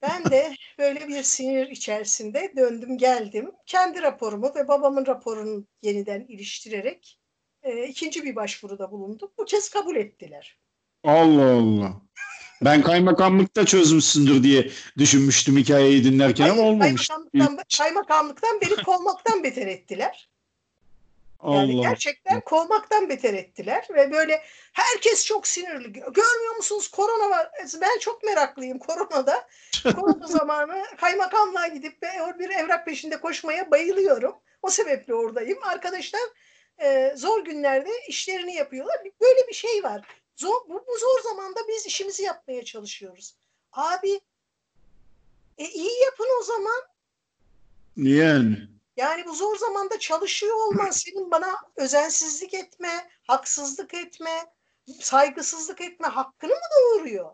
Ben 0.01 0.25
de 0.31 0.55
böyle 0.77 1.07
bir 1.07 1.23
sinir 1.23 1.67
içerisinde 1.67 2.53
döndüm 2.55 2.97
geldim. 2.97 3.51
Kendi 3.65 4.01
raporumu 4.01 4.55
ve 4.55 4.67
babamın 4.67 5.05
raporunu 5.05 5.65
yeniden 5.81 6.25
iliştirerek 6.27 7.19
e, 7.63 7.87
ikinci 7.87 8.23
bir 8.23 8.35
başvuruda 8.35 8.91
bulundum. 8.91 9.31
Bu 9.37 9.45
kez 9.45 9.69
kabul 9.69 9.95
ettiler. 9.95 10.59
Allah 11.03 11.51
Allah. 11.51 12.01
Ben 12.61 12.81
kaymakamlıkta 12.81 13.65
çözmüşsündür 13.65 14.43
diye 14.43 14.69
düşünmüştüm 14.97 15.57
hikayeyi 15.57 16.03
dinlerken 16.03 16.49
ama 16.49 16.53
Hayır, 16.53 16.65
olmamış. 16.65 17.07
Kaymakamlıktan, 17.07 17.65
kaymakamlıktan 17.77 18.61
beni 18.61 18.83
kovmaktan 18.83 19.43
beter 19.43 19.67
ettiler. 19.67 20.29
Yani 21.43 21.73
Allah. 21.73 21.89
gerçekten 21.89 22.41
kovmaktan 22.41 23.09
beter 23.09 23.33
ettiler 23.33 23.87
ve 23.95 24.11
böyle 24.11 24.41
herkes 24.73 25.25
çok 25.25 25.47
sinirli. 25.47 25.91
Görmüyor 25.93 26.55
musunuz 26.57 26.87
korona 26.87 27.29
var. 27.29 27.51
Ben 27.81 27.99
çok 27.99 28.23
meraklıyım 28.23 28.79
koronada. 28.79 29.47
Korona 29.83 30.27
zamanı 30.27 30.83
kaymakamlığa 30.97 31.67
gidip 31.67 32.01
bir 32.39 32.49
evrak 32.49 32.85
peşinde 32.85 33.19
koşmaya 33.19 33.71
bayılıyorum. 33.71 34.35
O 34.61 34.69
sebeple 34.69 35.13
oradayım. 35.13 35.57
Arkadaşlar 35.63 36.21
e, 36.83 37.13
zor 37.15 37.45
günlerde 37.45 37.89
işlerini 38.07 38.53
yapıyorlar. 38.53 38.97
Böyle 39.21 39.47
bir 39.47 39.53
şey 39.53 39.83
var. 39.83 40.01
Zor, 40.35 40.69
bu, 40.69 40.85
bu 40.87 40.97
zor 40.97 41.23
zamanda 41.23 41.59
biz 41.67 41.85
işimizi 41.85 42.23
yapmaya 42.23 42.65
çalışıyoruz. 42.65 43.35
Abi 43.71 44.21
e, 45.57 45.69
iyi 45.69 46.03
yapın 46.03 46.27
o 46.39 46.43
zaman. 46.43 46.81
Yani. 47.97 48.67
Yani 48.97 49.25
bu 49.25 49.35
zor 49.35 49.57
zamanda 49.57 49.99
çalışıyor 49.99 50.55
olman 50.55 50.91
senin 50.91 51.31
bana 51.31 51.55
özensizlik 51.75 52.53
etme, 52.53 53.09
haksızlık 53.27 53.93
etme, 53.93 54.53
saygısızlık 54.99 55.81
etme 55.81 56.07
hakkını 56.07 56.51
mı 56.51 56.67
doğuruyor? 56.81 57.31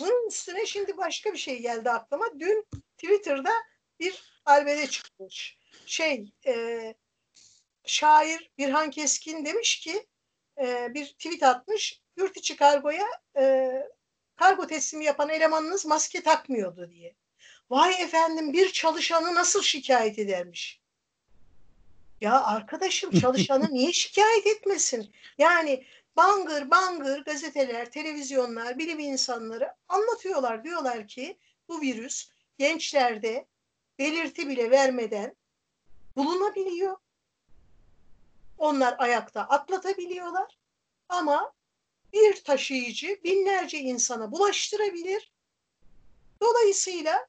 Bunun 0.00 0.28
üstüne 0.28 0.66
şimdi 0.66 0.96
başka 0.96 1.32
bir 1.32 1.38
şey 1.38 1.62
geldi 1.62 1.90
aklıma. 1.90 2.40
Dün 2.40 2.66
Twitter'da 2.98 3.52
bir 4.00 4.42
albede 4.44 4.86
çıkmış. 4.86 5.58
Şey, 5.86 6.32
e, 6.46 6.94
şair 7.84 8.50
Birhan 8.58 8.90
Keskin 8.90 9.44
demiş 9.44 9.80
ki 9.80 10.06
e, 10.62 10.94
bir 10.94 11.06
tweet 11.06 11.42
atmış. 11.42 12.00
Yurt 12.16 12.36
içi 12.36 12.56
kargoya 12.56 13.06
e, 13.36 13.72
kargo 14.36 14.66
teslimi 14.66 15.04
yapan 15.04 15.28
elemanınız 15.28 15.86
maske 15.86 16.22
takmıyordu 16.22 16.90
diye. 16.90 17.14
Vay 17.70 18.02
efendim 18.02 18.52
bir 18.52 18.72
çalışanı 18.72 19.34
nasıl 19.34 19.62
şikayet 19.62 20.18
edermiş? 20.18 20.80
Ya 22.20 22.44
arkadaşım 22.44 23.10
çalışanı 23.20 23.74
niye 23.74 23.92
şikayet 23.92 24.46
etmesin? 24.46 25.12
Yani 25.38 25.84
bangır 26.16 26.70
bangır 26.70 27.24
gazeteler, 27.24 27.90
televizyonlar, 27.90 28.78
bilim 28.78 28.98
insanları 28.98 29.74
anlatıyorlar. 29.88 30.64
Diyorlar 30.64 31.08
ki 31.08 31.38
bu 31.68 31.80
virüs 31.80 32.28
gençlerde 32.58 33.46
belirti 33.98 34.48
bile 34.48 34.70
vermeden 34.70 35.36
bulunabiliyor. 36.16 36.96
Onlar 38.62 38.94
ayakta 38.98 39.40
atlatabiliyorlar. 39.40 40.58
Ama 41.08 41.52
bir 42.12 42.44
taşıyıcı 42.44 43.20
binlerce 43.24 43.78
insana 43.78 44.32
bulaştırabilir. 44.32 45.32
Dolayısıyla 46.40 47.26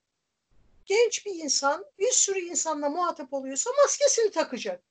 genç 0.85 1.25
bir 1.25 1.35
insan 1.35 1.85
bir 1.99 2.11
sürü 2.11 2.39
insanla 2.39 2.89
muhatap 2.89 3.33
oluyorsa 3.33 3.71
maskesini 3.83 4.31
takacak. 4.31 4.83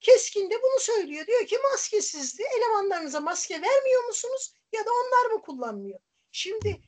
Keskin 0.00 0.50
de 0.50 0.54
bunu 0.62 0.80
söylüyor. 0.80 1.26
Diyor 1.26 1.46
ki 1.46 1.56
maskesizdi. 1.72 2.42
Elemanlarınıza 2.58 3.20
maske 3.20 3.54
vermiyor 3.54 4.04
musunuz? 4.04 4.54
Ya 4.72 4.80
da 4.80 4.90
onlar 4.90 5.34
mı 5.34 5.42
kullanmıyor? 5.42 6.00
Şimdi 6.32 6.80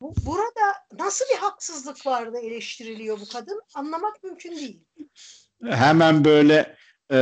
bu, 0.00 0.14
burada 0.26 0.74
nasıl 0.92 1.24
bir 1.32 1.38
haksızlık 1.38 2.06
vardı 2.06 2.38
eleştiriliyor 2.42 3.20
bu 3.20 3.28
kadın? 3.28 3.62
Anlamak 3.74 4.22
mümkün 4.22 4.56
değil. 4.56 4.80
Hemen 5.64 6.24
böyle 6.24 6.76
e, 7.12 7.18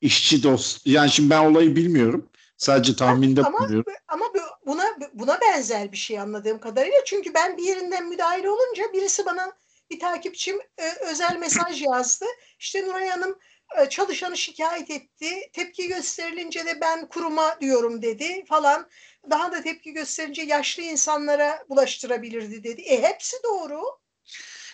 işçi 0.00 0.42
dost. 0.42 0.86
Yani 0.86 1.10
şimdi 1.10 1.30
ben 1.30 1.44
olayı 1.44 1.76
bilmiyorum. 1.76 2.28
Sadece 2.56 2.96
tahminde 2.96 3.42
ama, 3.42 3.58
bulunuyorum. 3.58 3.92
Ama 4.08 4.24
buna 4.66 4.84
buna 5.14 5.40
benzer 5.40 5.92
bir 5.92 5.96
şey 5.96 6.20
anladığım 6.20 6.60
kadarıyla. 6.60 6.98
Çünkü 7.06 7.34
ben 7.34 7.56
bir 7.56 7.62
yerinden 7.62 8.08
müdahale 8.08 8.50
olunca 8.50 8.92
birisi 8.92 9.26
bana 9.26 9.52
bir 9.90 10.00
takipçim 10.00 10.58
e, 10.78 10.90
özel 11.10 11.36
mesaj 11.36 11.82
yazdı. 11.82 12.24
İşte 12.58 12.86
Nuray 12.86 13.08
Hanım 13.08 13.38
e, 13.80 13.88
çalışanı 13.88 14.36
şikayet 14.36 14.90
etti. 14.90 15.50
Tepki 15.52 15.88
gösterilince 15.88 16.66
de 16.66 16.80
ben 16.80 17.08
kuruma 17.08 17.60
diyorum 17.60 18.02
dedi 18.02 18.44
falan. 18.48 18.88
Daha 19.30 19.52
da 19.52 19.62
tepki 19.62 19.92
gösterince 19.92 20.42
yaşlı 20.42 20.82
insanlara 20.82 21.64
bulaştırabilirdi 21.68 22.64
dedi. 22.64 22.80
E 22.80 23.02
hepsi 23.02 23.36
doğru. 23.44 23.82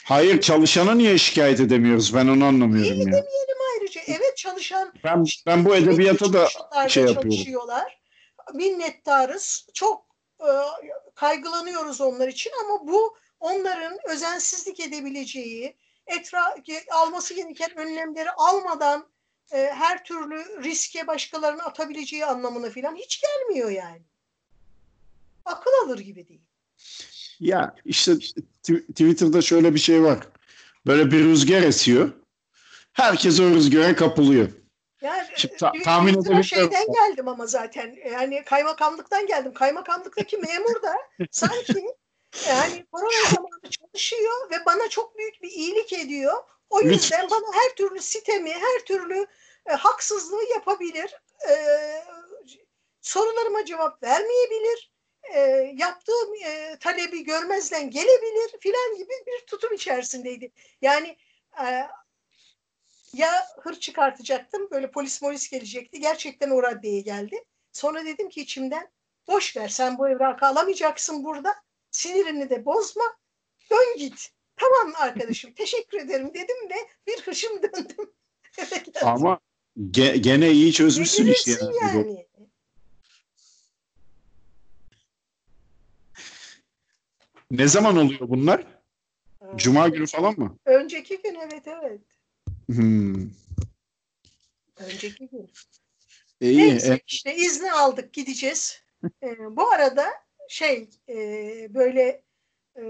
Hayır 0.04 0.40
çalışanı 0.40 0.98
niye 0.98 1.18
şikayet 1.18 1.60
edemiyoruz? 1.60 2.14
Ben 2.14 2.26
onu 2.28 2.44
anlamıyorum 2.44 2.92
Niye 2.94 2.98
ya. 2.98 3.06
demeyelim 3.06 3.56
ayrıca. 3.74 4.00
Evet 4.06 4.36
çalışan 4.36 4.92
Ben 5.04 5.24
ben 5.46 5.64
bu 5.64 5.76
edebiyata 5.76 6.32
da 6.32 6.48
şey 6.88 7.02
yapıyorum. 7.04 7.30
çalışıyorlar. 7.30 8.00
Minnettarız. 8.54 9.66
Çok 9.74 10.04
e, 10.40 10.50
kaygılanıyoruz 11.14 12.00
onlar 12.00 12.28
için 12.28 12.52
ama 12.64 12.88
bu 12.88 13.16
onların 13.40 13.98
özensizlik 14.08 14.80
edebileceği, 14.80 15.76
etra 16.06 16.56
alması 16.90 17.34
gereken 17.34 17.76
önlemleri 17.76 18.30
almadan 18.30 19.06
e, 19.52 19.56
her 19.58 20.04
türlü 20.04 20.62
riske 20.62 21.06
başkalarını 21.06 21.62
atabileceği 21.62 22.26
anlamına 22.26 22.70
falan 22.70 22.96
hiç 22.96 23.20
gelmiyor 23.22 23.70
yani. 23.70 24.02
Akıl 25.44 25.70
alır 25.84 25.98
gibi 25.98 26.28
değil. 26.28 26.42
Ya 27.40 27.74
işte 27.84 28.12
Twitter'da 28.62 29.42
şöyle 29.42 29.74
bir 29.74 29.80
şey 29.80 30.02
var. 30.02 30.18
Böyle 30.86 31.10
bir 31.10 31.24
rüzgar 31.24 31.62
esiyor. 31.62 32.12
Herkes 32.92 33.40
o 33.40 33.44
rüzgara 33.44 33.96
kapılıyor. 33.96 34.48
Yani 35.02 35.26
Şimdi 35.36 35.56
ta- 35.56 35.72
tahmin 35.84 36.12
edebiliyorum. 36.12 36.44
şeyden 36.44 36.86
geldim 36.92 37.28
ama 37.28 37.46
zaten 37.46 37.96
yani 38.12 38.44
kaymakamlıktan 38.44 39.26
geldim. 39.26 39.54
Kaymakamlıktaki 39.54 40.36
memur 40.38 40.82
da 40.82 40.96
sanki 41.30 41.86
yani 42.48 42.86
korona 42.92 43.28
zamanı 43.34 43.70
çalışıyor 43.70 44.50
ve 44.50 44.56
bana 44.66 44.88
çok 44.88 45.18
büyük 45.18 45.42
bir 45.42 45.50
iyilik 45.50 45.92
ediyor. 45.92 46.34
O 46.70 46.80
yüzden 46.80 47.30
bana 47.30 47.46
her 47.54 47.76
türlü 47.76 48.00
sitemi, 48.00 48.50
her 48.52 48.84
türlü 48.86 49.26
e, 49.66 49.72
haksızlığı 49.72 50.44
yapabilir. 50.54 51.14
E, 51.50 51.54
sorularıma 53.00 53.64
cevap 53.64 54.02
vermeyebilir. 54.02 54.93
E, 55.34 55.40
yaptığım 55.76 56.34
e, 56.46 56.76
talebi 56.80 57.24
görmezden 57.24 57.90
gelebilir 57.90 58.60
filan 58.60 58.96
gibi 58.96 59.12
bir 59.26 59.46
tutum 59.46 59.74
içerisindeydi. 59.74 60.52
Yani 60.82 61.16
e, 61.60 61.86
ya 63.12 63.46
hır 63.60 63.80
çıkartacaktım 63.80 64.70
böyle 64.70 64.90
polis 64.90 65.22
molis 65.22 65.50
gelecekti. 65.50 66.00
Gerçekten 66.00 66.50
o 66.50 66.62
raddeye 66.62 67.00
geldi. 67.00 67.44
Sonra 67.72 68.04
dedim 68.04 68.28
ki 68.28 68.40
içimden 68.40 68.90
boş 69.28 69.56
ver 69.56 69.68
sen 69.68 69.98
bu 69.98 70.08
evrakı 70.08 70.46
alamayacaksın 70.46 71.24
burada. 71.24 71.54
Sinirini 71.90 72.50
de 72.50 72.64
bozma. 72.64 73.04
Dön 73.70 73.98
git. 73.98 74.30
Tamam 74.56 74.92
arkadaşım 74.96 75.52
teşekkür 75.56 75.98
ederim 75.98 76.34
dedim 76.34 76.56
ve 76.70 76.74
bir 77.06 77.22
hışım 77.22 77.62
döndüm. 77.62 78.12
Ama 79.02 79.40
ge- 79.76 80.16
gene 80.16 80.50
iyi 80.50 80.72
çözmüşsün 80.72 81.26
işte. 81.26 81.50
Yani. 81.50 81.96
yani. 81.96 82.26
Ne 87.58 87.68
zaman 87.68 87.96
oluyor 87.96 88.28
bunlar? 88.28 88.66
Cuma 89.56 89.88
günü 89.88 90.06
falan 90.06 90.38
mı? 90.38 90.58
Önceki 90.64 91.22
gün 91.22 91.34
evet 91.34 91.62
evet. 91.66 92.00
Hmm. 92.66 93.30
Önceki 94.76 95.28
gün. 95.28 95.50
İyi. 96.40 96.58
Neyse 96.58 96.94
E, 96.94 97.00
işte 97.06 97.36
izni 97.36 97.72
aldık 97.72 98.12
gideceğiz. 98.12 98.82
Ee, 99.22 99.56
bu 99.56 99.68
arada 99.68 100.06
şey 100.48 100.88
e, 101.08 101.14
böyle 101.74 102.22
e, 102.76 102.82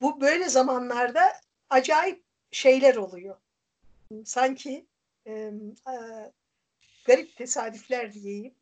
bu 0.00 0.20
böyle 0.20 0.48
zamanlarda 0.48 1.22
acayip 1.70 2.22
şeyler 2.50 2.96
oluyor. 2.96 3.36
Sanki 4.24 4.86
e, 5.26 5.32
e, 5.32 5.52
garip 7.04 7.36
tesadüfler 7.36 8.12
diyeyim. 8.12 8.54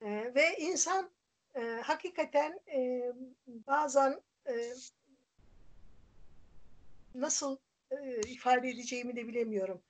E, 0.00 0.34
ve 0.34 0.56
insan 0.58 1.10
e, 1.56 1.80
hakikaten 1.84 2.60
e, 2.74 3.12
bazen 3.46 4.20
e, 4.48 4.54
nasıl 7.14 7.56
e, 7.90 8.20
ifade 8.20 8.68
edeceğimi 8.68 9.16
de 9.16 9.28
bilemiyorum. 9.28 9.82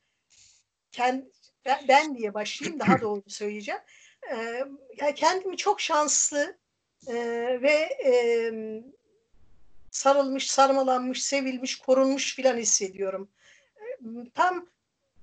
Kend, 0.92 1.22
ben, 1.64 1.84
ben 1.88 2.16
diye 2.16 2.34
başlayayım 2.34 2.80
daha 2.80 3.00
doğru 3.00 3.22
söyleyeceğim. 3.26 3.80
E, 4.30 4.36
yani 4.96 5.14
kendimi 5.14 5.56
çok 5.56 5.80
şanslı 5.80 6.56
e, 7.06 7.14
ve 7.62 7.88
e, 8.04 8.12
sarılmış, 9.90 10.50
sarmalanmış, 10.50 11.24
sevilmiş, 11.24 11.78
korunmuş 11.78 12.34
filan 12.34 12.56
hissediyorum. 12.56 13.28
E, 13.76 13.82
Tam 14.34 14.66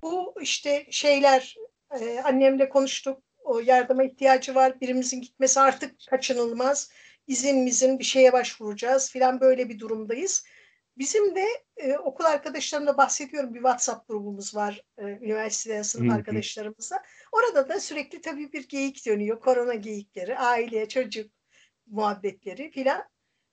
bu 0.02 0.34
işte 0.40 0.86
şeyler 0.90 1.56
e, 2.00 2.20
annemle 2.20 2.68
konuştuk. 2.68 3.22
O 3.44 3.60
yardıma 3.60 4.04
ihtiyacı 4.04 4.54
var. 4.54 4.80
Birimizin 4.80 5.20
gitmesi 5.20 5.60
artık 5.60 5.94
kaçınılmaz. 6.10 6.90
İzin 7.26 7.58
mizin 7.58 7.98
bir 7.98 8.04
şeye 8.04 8.32
başvuracağız 8.32 9.10
filan 9.10 9.40
böyle 9.40 9.68
bir 9.68 9.78
durumdayız. 9.78 10.44
Bizim 10.98 11.36
de 11.36 11.46
e, 11.76 11.98
okul 11.98 12.24
arkadaşlarımla 12.24 12.96
bahsediyorum 12.96 13.54
bir 13.54 13.58
WhatsApp 13.58 14.08
grubumuz 14.08 14.54
var 14.54 14.82
e, 14.98 15.02
üniversiteden 15.02 15.82
sınıf 15.82 16.10
Hı 16.10 16.14
hı. 16.14 16.16
arkadaşlarımızla. 16.16 17.02
Orada 17.32 17.68
da 17.68 17.80
sürekli 17.80 18.20
tabii 18.20 18.52
bir 18.52 18.68
geyik 18.68 19.06
dönüyor. 19.06 19.40
Korona 19.40 19.74
geyikleri, 19.74 20.38
aile, 20.38 20.88
çocuk 20.88 21.30
muhabbetleri 21.86 22.70
filan. 22.70 23.04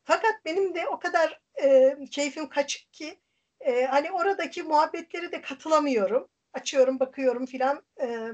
Fakat 0.03 0.45
benim 0.45 0.75
de 0.75 0.87
o 0.87 0.99
kadar 0.99 1.39
e, 1.63 1.97
keyfim 2.11 2.49
kaçık 2.49 2.93
ki 2.93 3.19
e, 3.59 3.85
hani 3.85 4.11
oradaki 4.11 4.63
muhabbetlere 4.63 5.31
de 5.31 5.41
katılamıyorum. 5.41 6.27
Açıyorum, 6.53 6.99
bakıyorum 6.99 7.45
filan. 7.45 7.83
E, 8.01 8.27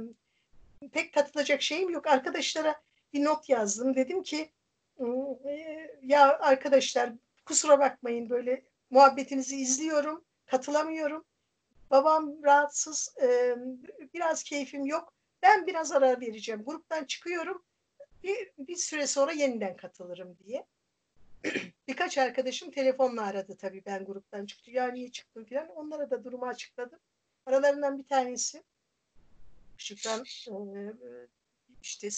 pek 0.92 1.14
katılacak 1.14 1.62
şeyim 1.62 1.90
yok. 1.90 2.08
Arkadaşlara 2.08 2.82
bir 3.14 3.24
not 3.24 3.50
yazdım. 3.50 3.96
Dedim 3.96 4.24
ki 4.24 4.52
"Hmm, 4.98 5.48
e, 5.48 5.90
ya 6.04 6.40
arkadaşlar 6.40 7.14
kusura 7.46 7.80
bakmayın 7.80 8.30
böyle 8.30 8.64
muhabbetinizi 8.90 9.58
izliyorum, 9.58 10.26
katılamıyorum. 10.46 11.26
Babam 11.92 12.44
rahatsız, 12.44 13.16
e, 13.22 13.56
biraz 14.14 14.44
keyfim 14.44 14.86
yok. 14.86 15.14
Ben 15.42 15.68
biraz 15.68 15.92
ara 15.92 16.22
vereceğim. 16.22 16.64
Gruptan 16.66 17.06
çıkıyorum. 17.06 17.64
Bir, 18.24 18.52
bir 18.58 18.76
süre 18.76 19.08
sonra 19.08 19.32
yeniden 19.32 19.78
katılırım 19.78 20.38
diye. 20.46 20.66
Birkaç 21.88 22.18
arkadaşım 22.18 22.72
telefonla 22.72 23.22
aradı 23.26 23.58
tabii 23.58 23.84
ben 23.86 24.06
gruptan 24.06 24.46
çıktı. 24.46 24.72
Ya 24.72 24.88
niye 24.92 25.12
çıktım 25.12 25.46
falan. 25.46 25.68
Onlara 25.70 26.10
da 26.10 26.24
durumu 26.24 26.46
açıkladım. 26.46 27.00
Aralarından 27.46 27.98
bir 28.00 28.08
tanesi 28.08 28.64
E, 30.50 31.28
işte 31.82 32.10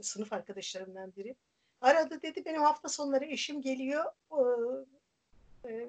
sınıf 0.00 0.32
arkadaşlarımdan 0.32 1.12
biri. 1.16 1.36
Aradı 1.80 2.22
dedi 2.22 2.44
benim 2.44 2.62
hafta 2.62 2.88
sonları 2.88 3.24
eşim 3.24 3.62
geliyor. 3.62 4.04
E, 5.68 5.86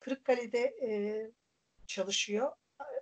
Kırıkkale'de 0.00 0.58
e, 0.58 0.90
çalışıyor. 1.86 2.52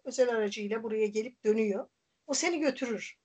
Özel 0.05 0.29
aracıyla 0.29 0.83
buraya 0.83 1.07
gelip 1.07 1.45
dönüyor. 1.45 1.89
O 2.27 2.35
seni 2.35 2.61
götürür. 2.61 3.19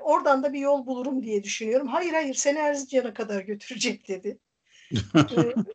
Oradan 0.00 0.42
da 0.42 0.52
bir 0.52 0.60
yol 0.60 0.86
bulurum 0.86 1.22
diye 1.22 1.44
düşünüyorum. 1.44 1.86
Hayır 1.86 2.12
hayır 2.12 2.34
seni 2.34 2.58
Erzincan'a 2.58 3.14
kadar 3.14 3.40
götürecek 3.40 4.08
dedi. 4.08 4.38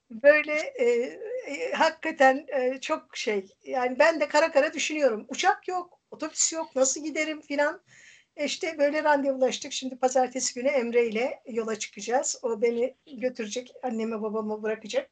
böyle 0.10 0.54
e, 0.54 0.86
e, 1.48 1.74
hakikaten 1.74 2.46
e, 2.48 2.80
çok 2.82 3.18
şey 3.18 3.46
yani 3.64 4.00
ben 4.00 4.20
de 4.20 4.28
kara 4.28 4.52
kara 4.52 4.74
düşünüyorum. 4.74 5.26
Uçak 5.30 5.68
yok, 5.68 6.01
otobüs 6.12 6.54
yok, 6.54 6.76
nasıl 6.76 7.04
giderim 7.04 7.42
filan. 7.42 7.82
E, 8.38 8.46
işte 8.46 8.76
böyle 8.78 9.04
randevulaştık. 9.04 9.74
Şimdi 9.74 9.96
pazartesi 9.96 10.54
günü 10.54 10.68
Emre 10.68 11.08
ile 11.08 11.40
yola 11.48 11.80
çıkacağız. 11.80 12.40
O 12.42 12.62
beni 12.62 12.96
götürecek, 13.18 13.74
anneme 13.84 14.22
babama 14.22 14.64
bırakacak. 14.64 15.10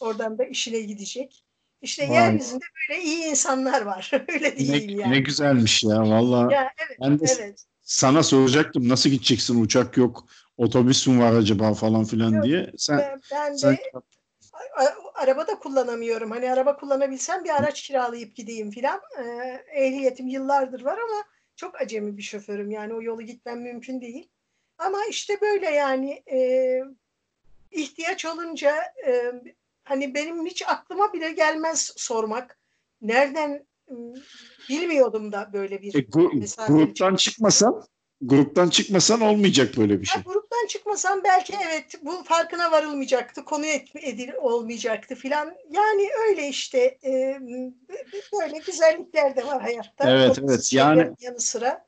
Oradan 0.00 0.38
da 0.38 0.44
işine 0.44 0.80
gidecek. 0.80 1.44
İşte 1.82 2.08
Vay. 2.08 2.16
yeryüzünde 2.16 2.64
böyle 2.90 3.02
iyi 3.02 3.24
insanlar 3.24 3.82
var. 3.82 4.10
Öyle 4.28 4.56
diyeyim 4.56 4.98
ne, 4.98 5.02
yani. 5.02 5.12
Ne 5.12 5.20
güzelmiş 5.20 5.84
ya 5.84 6.00
valla. 6.00 6.52
Ya, 6.52 6.72
evet, 6.88 6.98
ben 7.00 7.20
de 7.20 7.24
evet. 7.38 7.64
sana 7.82 8.22
soracaktım 8.22 8.88
nasıl 8.88 9.10
gideceksin 9.10 9.62
uçak 9.62 9.96
yok 9.96 10.28
otobüs 10.56 11.06
mü 11.06 11.22
var 11.22 11.32
acaba 11.32 11.74
falan 11.74 12.04
filan 12.04 12.32
yok, 12.32 12.44
diye. 12.44 12.72
Sen, 12.76 12.98
ben, 12.98 13.20
ben 13.32 13.54
sen... 13.54 13.76
de 13.76 13.92
araba 15.14 15.46
da 15.46 15.58
kullanamıyorum. 15.58 16.30
Hani 16.30 16.52
araba 16.52 16.76
kullanabilsem 16.76 17.44
bir 17.44 17.50
araç 17.50 17.82
kiralayıp 17.82 18.36
gideyim 18.36 18.70
filan. 18.70 19.00
Ee, 19.18 19.64
ehliyetim 19.72 20.28
yıllardır 20.28 20.84
var 20.84 20.98
ama 20.98 21.24
çok 21.56 21.80
acemi 21.80 22.16
bir 22.16 22.22
şoförüm. 22.22 22.70
Yani 22.70 22.94
o 22.94 23.02
yolu 23.02 23.22
gitmem 23.22 23.60
mümkün 23.62 24.00
değil. 24.00 24.28
Ama 24.78 24.98
işte 25.10 25.40
böyle 25.40 25.70
yani 25.70 26.22
e, 26.32 26.80
ihtiyaç 27.70 28.24
olunca 28.24 28.76
e, 29.06 29.32
hani 29.84 30.14
benim 30.14 30.46
hiç 30.46 30.62
aklıma 30.68 31.12
bile 31.12 31.32
gelmez 31.32 31.92
sormak. 31.96 32.58
Nereden 33.00 33.66
bilmiyordum 34.68 35.32
da 35.32 35.50
böyle 35.52 35.82
bir 35.82 35.94
e, 35.94 35.98
gu- 35.98 36.66
gruptan 36.68 37.16
çıkmasan 37.16 37.84
gruptan 38.20 38.68
çıkmasan 38.68 39.20
olmayacak 39.20 39.76
böyle 39.76 40.00
bir 40.00 40.06
şey. 40.06 40.18
Ya, 40.18 40.22
gruptan 40.26 40.66
çıkmasam 40.68 41.20
belki 41.24 41.54
evet 41.68 41.94
bu 42.02 42.24
farkına 42.24 42.72
varılmayacaktı, 42.72 43.44
konu 43.44 43.66
edil 44.02 44.30
olmayacaktı 44.40 45.14
filan. 45.14 45.54
Yani 45.70 46.08
öyle 46.28 46.48
işte 46.48 46.98
e, 47.04 47.38
böyle 48.40 48.58
güzellikler 48.66 49.36
de 49.36 49.46
var 49.46 49.62
hayatta. 49.62 50.10
Evet 50.10 50.38
o 50.38 50.46
evet 50.48 50.72
yani 50.72 51.10
yanı 51.20 51.40
sıra. 51.40 51.86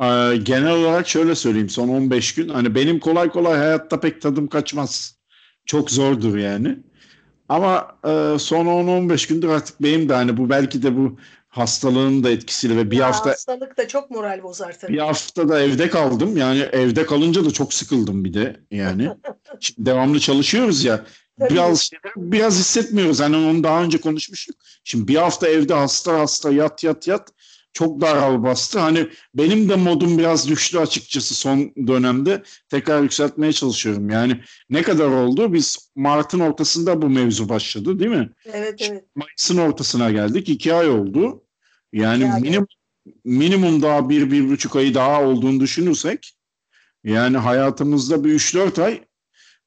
E, 0.00 0.36
genel 0.36 0.72
olarak 0.72 1.08
şöyle 1.08 1.34
söyleyeyim 1.34 1.68
son 1.68 1.88
15 1.88 2.34
gün 2.34 2.48
hani 2.48 2.74
benim 2.74 3.00
kolay 3.00 3.28
kolay 3.28 3.58
hayatta 3.58 4.00
pek 4.00 4.22
tadım 4.22 4.48
kaçmaz. 4.48 5.16
Çok 5.66 5.90
zordur 5.90 6.36
yani. 6.36 6.78
Ama 7.48 7.98
e, 8.04 8.38
son 8.38 8.66
10-15 8.66 9.28
gündür 9.28 9.48
artık 9.48 9.82
benim 9.82 10.08
de 10.08 10.14
hani 10.14 10.36
bu 10.36 10.50
belki 10.50 10.82
de 10.82 10.96
bu 10.96 11.16
hastalığın 11.52 12.24
da 12.24 12.30
etkisiyle 12.30 12.76
ve 12.76 12.90
bir 12.90 12.96
ya 12.96 13.06
hafta 13.06 13.30
hastalık 13.30 13.78
da 13.78 13.88
çok 13.88 14.10
moral 14.10 14.42
bozar 14.42 14.78
tabii. 14.78 14.92
Bir 14.92 14.98
hafta 14.98 15.48
da 15.48 15.60
evde 15.60 15.90
kaldım. 15.90 16.36
Yani 16.36 16.60
evde 16.60 17.06
kalınca 17.06 17.44
da 17.44 17.50
çok 17.50 17.74
sıkıldım 17.74 18.24
bir 18.24 18.34
de 18.34 18.60
yani. 18.70 19.08
Şimdi 19.60 19.86
devamlı 19.86 20.20
çalışıyoruz 20.20 20.84
ya. 20.84 21.04
Tabii. 21.38 21.52
Biraz 21.52 21.90
biraz 22.16 22.58
hissetmiyoruz. 22.58 23.20
Hani 23.20 23.36
onu 23.36 23.64
daha 23.64 23.82
önce 23.82 24.00
konuşmuştuk. 24.00 24.56
Şimdi 24.84 25.08
bir 25.08 25.16
hafta 25.16 25.48
evde 25.48 25.74
hasta 25.74 26.18
hasta 26.18 26.52
yat 26.52 26.84
yat 26.84 27.08
yat 27.08 27.28
çok 27.72 28.00
daral 28.00 28.42
bastı. 28.42 28.78
Hani 28.78 29.08
benim 29.34 29.68
de 29.68 29.76
modum 29.76 30.18
biraz 30.18 30.48
düştü 30.48 30.78
açıkçası 30.78 31.34
son 31.34 31.72
dönemde. 31.86 32.42
Tekrar 32.68 33.02
yükseltmeye 33.02 33.52
çalışıyorum. 33.52 34.10
Yani 34.10 34.40
ne 34.70 34.82
kadar 34.82 35.08
oldu? 35.08 35.52
Biz 35.52 35.90
Mart'ın 35.96 36.40
ortasında 36.40 37.02
bu 37.02 37.08
mevzu 37.08 37.48
başladı 37.48 37.98
değil 37.98 38.10
mi? 38.10 38.30
Evet 38.52 38.88
evet. 38.90 39.04
Mayıs'ın 39.14 39.58
ortasına 39.58 40.10
geldik. 40.10 40.48
iki 40.48 40.74
ay 40.74 40.88
oldu. 40.88 41.44
Yani 41.92 42.22
yani. 42.22 42.40
minimum 42.40 42.66
minimum 43.24 43.82
daha 43.82 44.08
bir, 44.08 44.30
bir 44.30 44.50
buçuk 44.50 44.76
ayı 44.76 44.94
daha 44.94 45.22
olduğunu 45.22 45.60
düşünürsek 45.60 46.32
yani 47.04 47.36
hayatımızda 47.36 48.24
bir 48.24 48.32
üç 48.32 48.54
dört 48.54 48.78
ay 48.78 49.04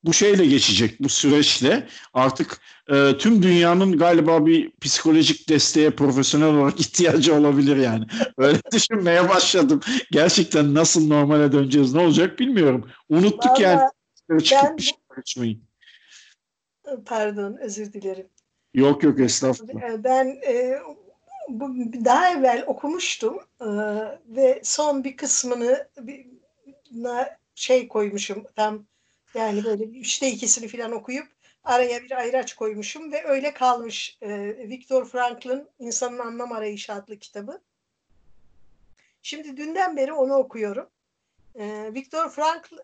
bu 0.06 0.14
şeyle 0.14 0.46
geçecek, 0.46 1.00
bu 1.00 1.10
süreçle 1.10 1.88
artık 2.14 2.60
e, 2.92 3.18
tüm 3.18 3.44
dünyanın 3.44 3.98
galiba 3.98 4.46
bir 4.46 4.72
psikolojik 4.82 5.50
desteğe 5.50 5.90
profesyonel 5.90 6.48
olarak 6.48 6.80
ihtiyacı 6.80 7.36
olabilir 7.36 7.78
yani. 7.78 8.06
Öyle 8.38 8.60
düşünmeye 8.74 9.30
başladım. 9.30 9.80
Gerçekten 10.12 10.74
nasıl 10.74 11.08
normale 11.08 11.52
döneceğiz, 11.52 11.94
ne 11.94 12.02
olacak 12.02 12.40
bilmiyorum. 12.40 12.90
Unuttuk 13.10 13.52
Vallahi 13.52 13.62
yani. 13.62 14.44
Çıkıp 14.44 14.78
bir 14.78 14.94
şey 15.26 15.60
Pardon, 17.06 17.58
özür 17.62 17.94
dilerim. 17.94 18.28
Yok 18.74 19.04
yok 19.04 19.20
estağfurullah. 19.20 20.04
Ben 20.04 20.28
e, 20.48 20.80
bu, 21.50 21.76
daha 22.06 22.32
evvel 22.32 22.64
okumuştum 22.68 23.40
ve 24.28 24.62
son 24.64 25.04
bir 25.04 25.18
kısmını 25.18 25.88
şey 27.56 27.88
koymuşum 27.88 28.44
tam 28.56 28.86
yani 29.34 29.64
böyle 29.64 29.84
üçte 29.84 30.28
ikisini 30.32 30.68
falan 30.68 30.92
okuyup 30.92 31.28
araya 31.64 32.04
bir 32.04 32.12
ayraç 32.12 32.56
koymuşum 32.56 33.12
ve 33.12 33.24
öyle 33.26 33.54
kalmış 33.54 34.18
Viktor 34.58 35.06
Frankl'ın 35.06 35.70
İnsanın 35.80 36.20
Anlam 36.20 36.52
Arayışı 36.52 36.94
adlı 36.94 37.18
kitabı. 37.20 37.62
Şimdi 39.22 39.58
dünden 39.58 39.98
beri 39.98 40.14
onu 40.14 40.34
okuyorum. 40.34 40.90
Viktor 41.94 42.30
Frankl 42.30 42.76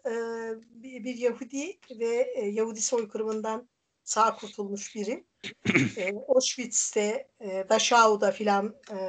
bir, 0.83 1.17
Yahudi 1.17 1.77
ve 1.99 2.33
Yahudi 2.51 2.81
soykırımından 2.81 3.67
sağ 4.03 4.35
kurtulmuş 4.35 4.95
biri. 4.95 5.23
e, 5.97 6.13
Auschwitz'te, 6.27 7.27
e, 7.39 7.65
Dachau'da 7.69 8.31
filan 8.31 8.75
e, 8.91 8.99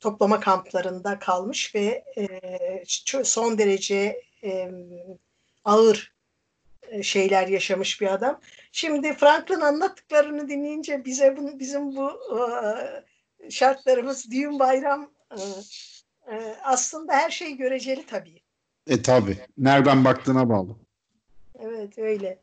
toplama 0.00 0.40
kamplarında 0.40 1.18
kalmış 1.18 1.74
ve 1.74 2.04
e, 2.16 3.24
son 3.24 3.58
derece 3.58 4.22
e, 4.44 4.70
ağır 5.64 6.12
e, 6.90 7.02
şeyler 7.02 7.48
yaşamış 7.48 8.00
bir 8.00 8.06
adam. 8.06 8.40
Şimdi 8.72 9.14
Franklin 9.14 9.60
anlattıklarını 9.60 10.48
dinleyince 10.48 11.04
bize 11.04 11.36
bunu, 11.36 11.58
bizim 11.58 11.96
bu 11.96 12.10
e, 12.38 13.50
şartlarımız 13.50 14.30
düğün 14.30 14.58
bayram 14.58 15.10
e, 15.30 15.40
e, 16.34 16.56
aslında 16.62 17.12
her 17.12 17.30
şey 17.30 17.56
göreceli 17.56 18.06
tabii. 18.06 18.40
E 18.86 19.02
tabii. 19.02 19.38
Nereden 19.58 20.04
baktığına 20.04 20.48
bağlı. 20.48 20.76
Evet 21.58 21.98
öyle. 21.98 22.38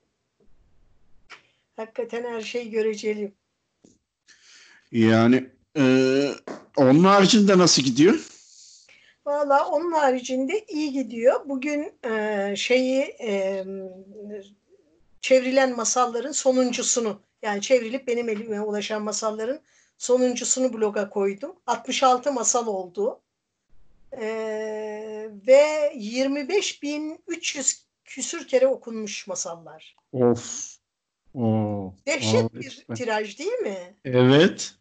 Hakikaten 1.77 2.23
her 2.23 2.41
şey 2.41 2.69
göreceli. 2.69 3.33
Yani 4.91 5.49
e, 5.77 5.83
onun 6.77 7.03
haricinde 7.03 7.57
nasıl 7.57 7.81
gidiyor? 7.81 8.27
Valla 9.25 9.67
onun 9.69 9.91
haricinde 9.91 10.65
iyi 10.65 10.91
gidiyor. 10.91 11.49
Bugün 11.49 11.93
e, 12.03 12.53
şeyi 12.57 13.01
e, 13.01 13.65
çevrilen 15.21 15.75
masalların 15.75 16.31
sonuncusunu 16.31 17.21
yani 17.41 17.61
çevrilip 17.61 18.07
benim 18.07 18.29
elime 18.29 18.61
ulaşan 18.61 19.01
masalların 19.01 19.59
sonuncusunu 19.97 20.73
bloga 20.73 21.09
koydum. 21.09 21.55
66 21.67 22.31
masal 22.31 22.67
oldu. 22.67 23.19
E, 24.11 24.27
ve 25.47 25.93
25.300 25.95 27.81
küsür 28.05 28.47
kere 28.47 28.67
okunmuş 28.67 29.27
masallar. 29.27 29.95
Of. 30.13 30.76
Dehşet 32.08 32.43
oo, 32.43 32.50
bir 32.54 32.86
tiraj 32.96 33.39
değil 33.39 33.52
mi? 33.52 33.96
Evet. 34.06 34.74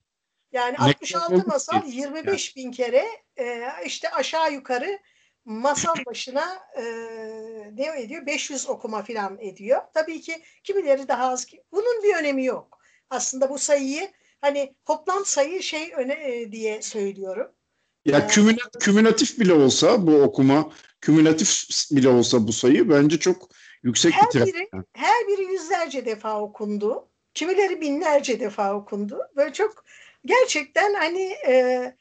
Yani 0.53 0.73
ne 0.73 0.85
66 0.85 1.47
masal 1.47 1.83
25 1.87 2.57
bin 2.57 2.71
kere 2.71 3.07
e, 3.39 3.63
işte 3.87 4.11
aşağı 4.11 4.53
yukarı 4.53 4.99
masal 5.45 5.95
başına 6.07 6.59
e, 6.77 6.83
ne 7.73 8.01
ediyor? 8.03 8.27
500 8.27 8.69
okuma 8.69 9.03
falan 9.03 9.39
ediyor. 9.41 9.83
Tabii 9.95 10.21
ki 10.21 10.43
kimileri 10.65 11.09
daha 11.09 11.29
az. 11.29 11.47
Bunun 11.73 12.03
bir 12.03 12.15
önemi 12.17 12.45
yok. 12.45 12.79
Aslında 13.11 13.51
bu 13.51 13.59
sayıyı 13.59 14.11
hani 14.41 14.75
toplam 14.85 15.25
sayı 15.25 15.63
şey 15.63 15.93
öne 15.97 16.13
e, 16.13 16.53
diye 16.53 16.83
söylüyorum. 16.83 17.53
Ya 18.05 18.19
ee, 18.19 18.27
kümülatif, 18.27 18.81
kümülatif 18.81 19.41
bile 19.41 19.53
olsa 19.53 20.07
bu 20.07 20.23
okuma, 20.23 20.73
kümülatif 21.01 21.69
bile 21.91 22.09
olsa 22.09 22.47
bu 22.47 22.53
sayı 22.53 22.89
bence 22.91 23.19
çok 23.19 23.49
yüksek 23.83 24.13
her 24.15 24.29
bir 24.35 24.47
biri, 24.47 24.69
her 24.93 25.29
biri 25.29 25.53
yüzlerce 25.53 26.07
defa 26.07 26.41
okundu. 26.41 27.09
Kimileri 27.37 27.81
binlerce 27.81 28.41
defa 28.41 28.75
okundu. 28.75 29.21
Böyle 29.37 29.53
çok 29.53 29.85
gerçekten 30.25 30.95
hani 30.95 31.23
e, 31.47 31.97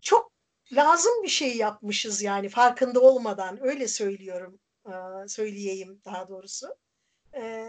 çok 0.00 0.32
lazım 0.72 1.22
bir 1.22 1.28
şey 1.28 1.56
yapmışız 1.56 2.22
yani 2.22 2.48
farkında 2.48 3.00
olmadan 3.00 3.66
öyle 3.66 3.88
söylüyorum 3.88 4.58
e, 4.86 5.28
söyleyeyim 5.28 6.00
daha 6.04 6.28
doğrusu. 6.28 6.76
E, 7.34 7.68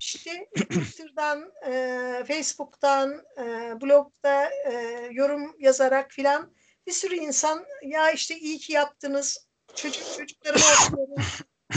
işte 0.00 0.48
Twitter'dan, 0.54 1.52
e, 1.66 2.24
Facebook'tan, 2.24 3.24
e, 3.38 3.42
blogda 3.80 4.50
e, 4.50 5.08
yorum 5.12 5.56
yazarak 5.58 6.10
filan 6.10 6.50
bir 6.86 6.92
sürü 6.92 7.14
insan 7.14 7.66
ya 7.82 8.10
işte 8.10 8.38
iyi 8.38 8.58
ki 8.58 8.72
yaptınız. 8.72 9.46
Çocuk 9.74 10.04
çocuklarımı 10.16 10.64
okuyorum. 10.86 11.24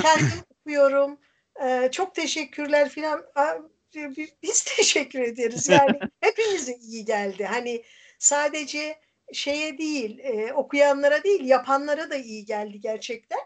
Kendim 0.02 0.44
okuyorum. 0.62 1.20
E, 1.64 1.90
çok 1.92 2.16
teşekkürler 2.16 2.90
filan. 2.90 3.26
Biz 4.44 4.64
teşekkür 4.78 5.20
ederiz. 5.20 5.70
Yani 5.70 6.00
hepimize 6.20 6.74
iyi 6.74 7.06
geldi. 7.06 7.46
Hani 7.46 7.84
sadece 8.20 9.00
şeye 9.34 9.78
değil, 9.78 10.20
e, 10.20 10.54
okuyanlara 10.54 11.24
değil, 11.24 11.46
yapanlara 11.46 12.10
da 12.10 12.16
iyi 12.16 12.46
geldi 12.46 12.82
gerçekten. 12.82 13.40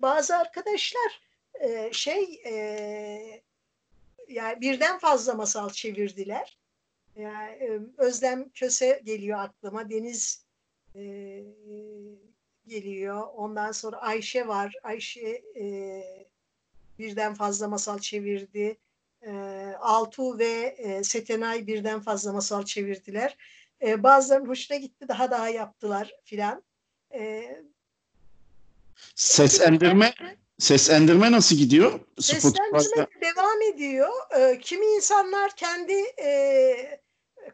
Bazı 0.00 0.36
arkadaşlar 0.36 1.20
e, 1.60 1.92
şey 1.92 2.42
e, 2.46 3.42
yani 4.28 4.60
birden 4.60 4.98
fazla 4.98 5.34
masal 5.34 5.70
çevirdiler. 5.70 6.58
Yani, 7.16 7.50
e, 7.52 7.80
Özlem 7.96 8.48
Köse 8.48 9.00
geliyor 9.04 9.38
aklıma, 9.38 9.90
Deniz 9.90 10.44
e, 10.96 11.42
geliyor. 12.66 13.28
Ondan 13.36 13.72
sonra 13.72 13.96
Ayşe 13.96 14.48
var. 14.48 14.74
Ayşe 14.82 15.42
e, 15.56 16.27
birden 16.98 17.34
fazla 17.34 17.68
masal 17.68 17.98
çevirdi. 17.98 18.78
E, 19.22 19.32
Altu 19.80 20.38
ve 20.38 20.76
e, 20.78 21.04
Setenay 21.04 21.66
birden 21.66 22.00
fazla 22.00 22.32
masal 22.32 22.64
çevirdiler. 22.64 23.36
E, 23.82 24.02
bazılarının 24.02 24.48
hoşuna 24.48 24.78
gitti, 24.78 25.08
daha 25.08 25.30
daha 25.30 25.48
yaptılar 25.48 26.12
filan. 26.24 26.62
E, 27.14 27.56
Seslendirme 29.14 30.14
Seslendirme 30.58 31.32
nasıl 31.32 31.56
gidiyor? 31.56 32.00
Seslendirme 32.20 33.06
devam 33.20 33.62
ediyor. 33.74 34.08
Ee, 34.38 34.58
kimi 34.62 34.86
insanlar 34.86 35.50
kendi 35.56 35.92
e, 36.22 37.00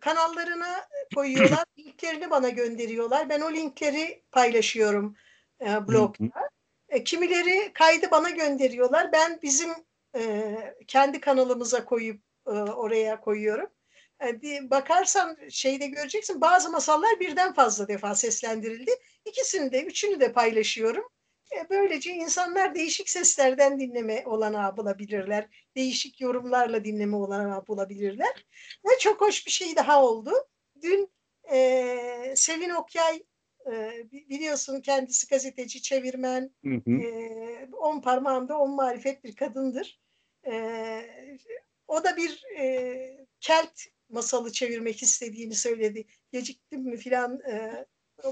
kanallarına 0.00 0.88
koyuyorlar. 1.14 1.64
linklerini 1.78 2.30
bana 2.30 2.48
gönderiyorlar. 2.48 3.28
Ben 3.28 3.40
o 3.40 3.52
linkleri 3.52 4.22
paylaşıyorum 4.32 5.16
e, 5.60 5.88
blogda. 5.88 6.50
E, 6.94 7.04
kimileri 7.04 7.72
kaydı 7.72 8.10
bana 8.10 8.30
gönderiyorlar. 8.30 9.12
Ben 9.12 9.38
bizim 9.42 9.70
e, 10.16 10.54
kendi 10.86 11.20
kanalımıza 11.20 11.84
koyup 11.84 12.22
e, 12.46 12.50
oraya 12.50 13.20
koyuyorum. 13.20 13.70
E, 14.22 14.70
bakarsan 14.70 15.36
şeyde 15.50 15.86
göreceksin 15.86 16.40
bazı 16.40 16.70
masallar 16.70 17.20
birden 17.20 17.54
fazla 17.54 17.88
defa 17.88 18.14
seslendirildi. 18.14 18.90
İkisini 19.24 19.72
de, 19.72 19.84
üçünü 19.84 20.20
de 20.20 20.32
paylaşıyorum. 20.32 21.04
E, 21.52 21.70
böylece 21.70 22.10
insanlar 22.12 22.74
değişik 22.74 23.08
seslerden 23.08 23.80
dinleme 23.80 24.22
olanağı 24.26 24.76
bulabilirler. 24.76 25.48
Değişik 25.76 26.20
yorumlarla 26.20 26.84
dinleme 26.84 27.16
olanağı 27.16 27.66
bulabilirler. 27.66 28.46
Ve 28.86 28.98
çok 28.98 29.20
hoş 29.20 29.46
bir 29.46 29.52
şey 29.52 29.76
daha 29.76 30.04
oldu. 30.04 30.32
Dün 30.82 31.12
e, 31.52 32.34
Sevin 32.36 32.70
Okyay 32.70 33.22
e, 33.72 34.06
biliyorsun 34.12 34.80
kendisi 34.80 35.26
gazeteci, 35.26 35.82
çevirmen, 35.82 36.50
hı 36.64 36.74
hı. 36.86 36.90
E, 36.90 37.68
on 37.72 38.00
parmağında 38.00 38.58
on 38.58 38.70
marifet 38.70 39.24
bir 39.24 39.36
kadındır. 39.36 40.00
E, 40.46 40.54
o 41.88 42.04
da 42.04 42.16
bir 42.16 42.44
e, 42.58 43.26
kelt 43.40 43.80
masalı 44.08 44.52
çevirmek 44.52 45.02
istediğini 45.02 45.54
söyledi. 45.54 46.04
Geciktim 46.32 46.80
mi 46.80 46.96
filan 46.96 47.40
e, 47.40 47.86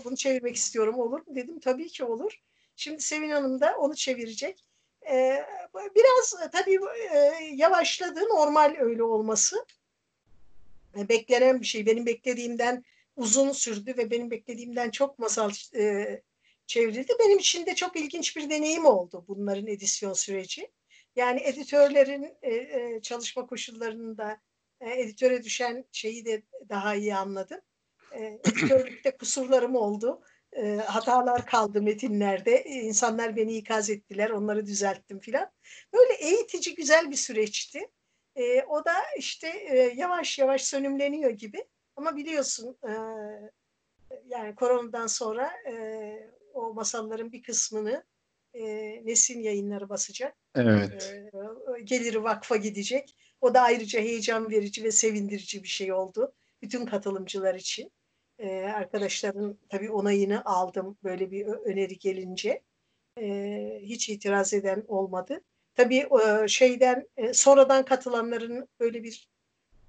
bunu 0.05 0.17
çevirmek 0.17 0.57
istiyorum 0.57 0.99
olur 0.99 1.27
mu 1.27 1.35
dedim. 1.35 1.61
Tabii 1.61 1.89
ki 1.89 2.05
olur. 2.05 2.41
Şimdi 2.77 3.03
Sevin 3.03 3.31
Hanım 3.31 3.61
da 3.61 3.77
onu 3.79 3.95
çevirecek. 3.95 4.65
Ee, 5.11 5.47
biraz 5.75 6.51
tabii 6.53 6.79
e, 7.15 7.19
yavaşladı. 7.55 8.21
Normal 8.21 8.77
öyle 8.79 9.03
olması. 9.03 9.67
E, 10.99 11.09
beklenen 11.09 11.61
bir 11.61 11.67
şey. 11.67 11.87
Benim 11.87 12.07
beklediğimden 12.07 12.85
uzun 13.23 13.53
sürdü 13.53 13.95
ve 13.97 14.11
benim 14.11 14.31
beklediğimden 14.31 14.91
çok 14.91 15.19
masal 15.19 15.51
e, 15.75 16.23
çevrildi. 16.67 17.13
Benim 17.21 17.39
için 17.39 17.67
de 17.67 17.75
çok 17.75 17.97
ilginç 17.97 18.37
bir 18.37 18.51
deneyim 18.51 18.87
oldu 18.87 19.25
bunların 19.29 19.67
edisyon 19.67 20.13
süreci. 20.13 20.73
Yani 21.17 21.41
editörlerin 21.45 22.35
e, 22.43 22.55
e, 22.55 23.01
çalışma 23.03 23.47
koşullarında 23.47 24.41
e, 24.81 24.91
editöre 24.91 25.45
düşen 25.45 25.85
şeyi 25.93 26.25
de 26.25 26.43
daha 26.69 26.95
iyi 26.95 27.15
anladım. 27.15 27.61
E, 28.13 28.25
editörlükte 28.45 29.17
kusurlarım 29.17 29.77
oldu 29.77 30.23
e, 30.57 30.77
hatalar 30.77 31.47
kaldı 31.47 31.83
metinlerde. 31.83 32.57
E, 32.57 32.71
insanlar 32.71 33.37
beni 33.37 33.57
ikaz 33.57 33.91
ettiler, 33.91 34.31
onları 34.31 34.67
düzelttim 34.67 35.21
filan. 35.21 35.51
Böyle 35.93 36.13
eğitici 36.13 36.75
güzel 36.75 37.11
bir 37.11 37.17
süreçti. 37.17 37.91
E, 38.37 38.63
o 38.63 38.85
da 38.85 38.95
işte 39.19 39.49
e, 39.49 39.77
yavaş 39.97 40.39
yavaş 40.39 40.65
sönümleniyor 40.65 41.31
gibi. 41.31 41.65
Ama 41.97 42.17
biliyorsun 42.17 42.77
e, 42.89 42.93
yani 44.29 44.55
koronadan 44.55 45.07
sonra 45.07 45.51
e, 45.71 45.75
o 46.55 46.75
masalların 46.75 47.33
bir 47.33 47.43
kısmını 47.43 48.05
e, 48.55 48.63
Nesin 49.07 49.41
yayınları 49.41 49.89
basacak. 49.89 50.37
Evet. 50.55 51.15
E, 51.79 51.83
geliri 51.83 52.23
vakfa 52.23 52.57
gidecek. 52.57 53.17
O 53.41 53.55
da 53.55 53.61
ayrıca 53.61 54.01
heyecan 54.01 54.51
verici 54.51 54.85
ve 54.85 54.91
sevindirici 54.91 55.63
bir 55.63 55.69
şey 55.69 55.93
oldu. 55.93 56.33
Bütün 56.63 56.87
katılımcılar 56.87 57.55
için 57.55 57.93
e, 58.39 58.63
arkadaşların 58.63 59.59
tabii 59.69 59.91
onayını 59.91 60.45
aldım 60.45 60.99
böyle 61.05 61.31
bir 61.31 61.47
öneri 61.47 61.99
gelince. 61.99 62.63
E, 63.21 63.79
hiç 63.83 64.09
itiraz 64.09 64.55
eden 64.55 64.85
olmadı. 64.89 65.41
Tabii 65.75 66.09
e, 66.25 66.49
şeyden 66.49 67.09
e, 67.17 67.35
sonradan 67.35 67.85
katılanların 67.85 68.69
böyle 68.81 69.03
bir 69.03 69.32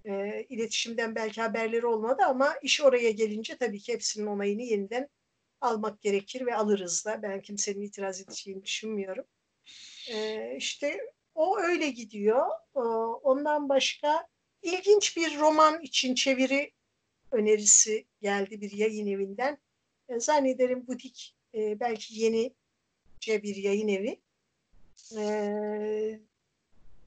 e, 0.06 0.44
iletişimden 0.50 1.16
belki 1.16 1.42
haberleri 1.42 1.86
olmadı 1.86 2.24
ama 2.28 2.56
iş 2.62 2.82
oraya 2.82 3.12
gelince 3.12 3.58
tabii 3.58 3.80
ki 3.80 3.94
hepsinin 3.94 4.28
onayını 4.28 4.62
yeniden 4.62 5.10
almak 5.62 6.02
gerekir 6.02 6.46
ve 6.46 6.56
alırız 6.56 7.06
da. 7.06 7.22
Ben 7.22 7.42
kimsenin 7.42 7.82
itiraz 7.82 8.22
edeceğini 8.22 8.63
düşünmüyorum. 8.63 9.26
E, 10.12 10.56
işte 10.58 11.00
o 11.36 11.60
öyle 11.60 11.89
gidiyor. 11.89 12.48
E, 12.76 12.80
ondan 13.24 13.70
başka 13.70 14.28
ilginç 14.62 15.18
bir 15.18 15.38
roman 15.39 15.82
için 15.82 16.16
çeviri 16.16 16.72
önerisi 17.32 18.06
geldi 18.22 18.62
bir 18.62 18.72
yayın 18.72 19.08
evinden. 19.08 19.58
E, 20.10 20.20
zannederim 20.20 20.88
butik 20.88 21.36
e, 21.56 21.80
belki 21.80 22.20
yenice 22.20 23.44
bir 23.44 23.56
yayın 23.56 23.88
evi. 23.88 24.22
E, 25.18 26.20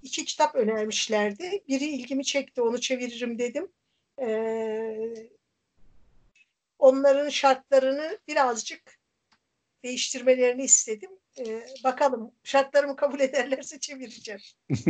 iki 0.07 0.25
kitap 0.25 0.55
önermişlerdi. 0.55 1.63
Biri 1.69 1.85
ilgimi 1.85 2.25
çekti 2.25 2.63
onu 2.63 2.81
çeviririm 2.81 3.39
dedim. 3.39 3.69
E, 4.23 4.29
onların 6.79 7.29
şartlarını 7.29 8.19
birazcık 8.29 8.99
değiştirmelerini 9.85 10.63
istedim. 10.63 11.11
Ee, 11.39 11.67
bakalım 11.85 12.31
şartlarımı 12.45 12.97
kabul 12.97 13.21
ederlerse 13.21 13.81
çevireceğim. 13.81 14.41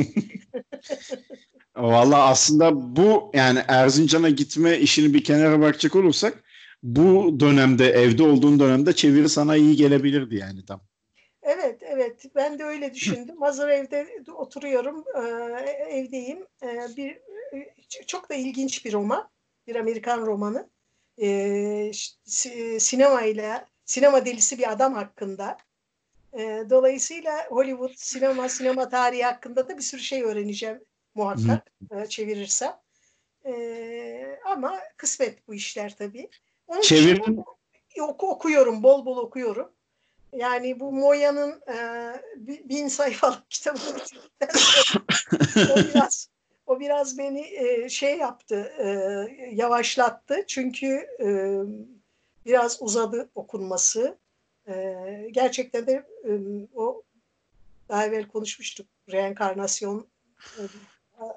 Valla 1.76 2.26
aslında 2.26 2.96
bu 2.96 3.30
yani 3.34 3.62
Erzincan'a 3.68 4.30
gitme 4.30 4.78
işini 4.78 5.14
bir 5.14 5.24
kenara 5.24 5.60
bakacak 5.60 5.96
olursak 5.96 6.44
bu 6.82 7.40
dönemde 7.40 7.90
evde 7.90 8.22
olduğun 8.22 8.60
dönemde 8.60 8.92
çeviri 8.92 9.28
sana 9.28 9.56
iyi 9.56 9.76
gelebilirdi 9.76 10.36
yani 10.36 10.64
tam. 10.64 10.80
Evet, 11.46 11.82
evet. 11.82 12.24
Ben 12.34 12.58
de 12.58 12.64
öyle 12.64 12.94
düşündüm. 12.94 13.40
Hazır 13.40 13.68
evde 13.68 14.06
oturuyorum, 14.32 15.04
evdeyim. 15.88 16.46
Bir 16.96 17.18
çok 18.06 18.30
da 18.30 18.34
ilginç 18.34 18.84
bir 18.84 18.92
roman, 18.92 19.28
bir 19.66 19.76
Amerikan 19.76 20.26
romanı. 20.26 20.68
Sinema 22.78 23.22
ile 23.22 23.64
sinema 23.84 24.26
delisi 24.26 24.58
bir 24.58 24.72
adam 24.72 24.94
hakkında. 24.94 25.56
Dolayısıyla 26.70 27.46
Hollywood 27.48 27.92
sinema, 27.96 28.48
sinema 28.48 28.88
tarihi 28.88 29.24
hakkında 29.24 29.68
da 29.68 29.76
bir 29.76 29.82
sürü 29.82 30.00
şey 30.00 30.22
öğreneceğim 30.22 30.84
muhakkak 31.14 31.72
çevirirsem. 32.10 32.76
Ama 34.44 34.80
kısmet 34.96 35.48
bu 35.48 35.54
işler 35.54 35.96
tabii. 35.96 36.28
Onun 36.66 36.80
Çevirin... 36.80 37.44
oku, 38.00 38.30
okuyorum, 38.30 38.82
bol 38.82 39.06
bol 39.06 39.16
okuyorum. 39.16 39.72
Yani 40.36 40.80
bu 40.80 40.92
Moya'nın 40.92 41.62
e, 41.68 41.78
bin 42.68 42.88
sayfalık 42.88 43.50
kitabını 43.50 43.98
o 45.56 45.76
biraz, 45.76 46.28
o 46.66 46.80
biraz 46.80 47.18
beni 47.18 47.40
e, 47.40 47.88
şey 47.88 48.18
yaptı, 48.18 48.72
e, 48.78 48.88
yavaşlattı. 49.52 50.44
Çünkü 50.46 51.06
e, 51.20 51.28
biraz 52.46 52.82
uzadı 52.82 53.30
okunması. 53.34 54.18
E, 54.68 54.94
gerçekten 55.30 55.86
de 55.86 55.92
e, 56.24 56.32
o 56.74 57.02
daha 57.88 58.06
evvel 58.06 58.28
konuşmuştuk. 58.28 58.86
Reenkarnasyon 59.12 60.06
e, 60.58 60.62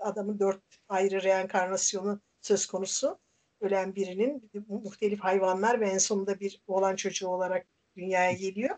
adamın 0.01 0.39
dört 0.39 0.61
ayrı 0.89 1.23
reenkarnasyonu 1.23 2.19
söz 2.41 2.65
konusu. 2.65 3.19
ölen 3.61 3.95
birinin 3.95 4.51
muhtelif 4.67 5.19
hayvanlar 5.19 5.81
ve 5.81 5.89
en 5.89 5.97
sonunda 5.97 6.39
bir 6.39 6.61
oğlan 6.67 6.95
çocuğu 6.95 7.27
olarak 7.27 7.65
dünyaya 7.97 8.31
geliyor. 8.31 8.77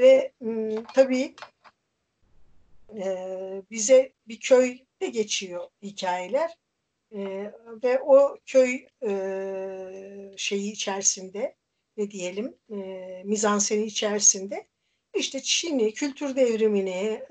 Ve 0.00 0.32
tabii 0.94 1.34
bize 3.70 4.12
bir 4.28 4.40
köyde 4.40 5.06
geçiyor 5.10 5.68
hikayeler. 5.82 6.58
Ve 7.84 8.00
o 8.00 8.38
köy 8.46 8.86
şeyi 10.36 10.72
içerisinde 10.72 11.56
ne 11.96 12.10
diyelim 12.10 12.54
mizanseni 13.24 13.84
içerisinde 13.84 14.66
işte 15.14 15.42
Çin'i, 15.42 15.94
kültür 15.94 16.36
devrimini, 16.36 17.22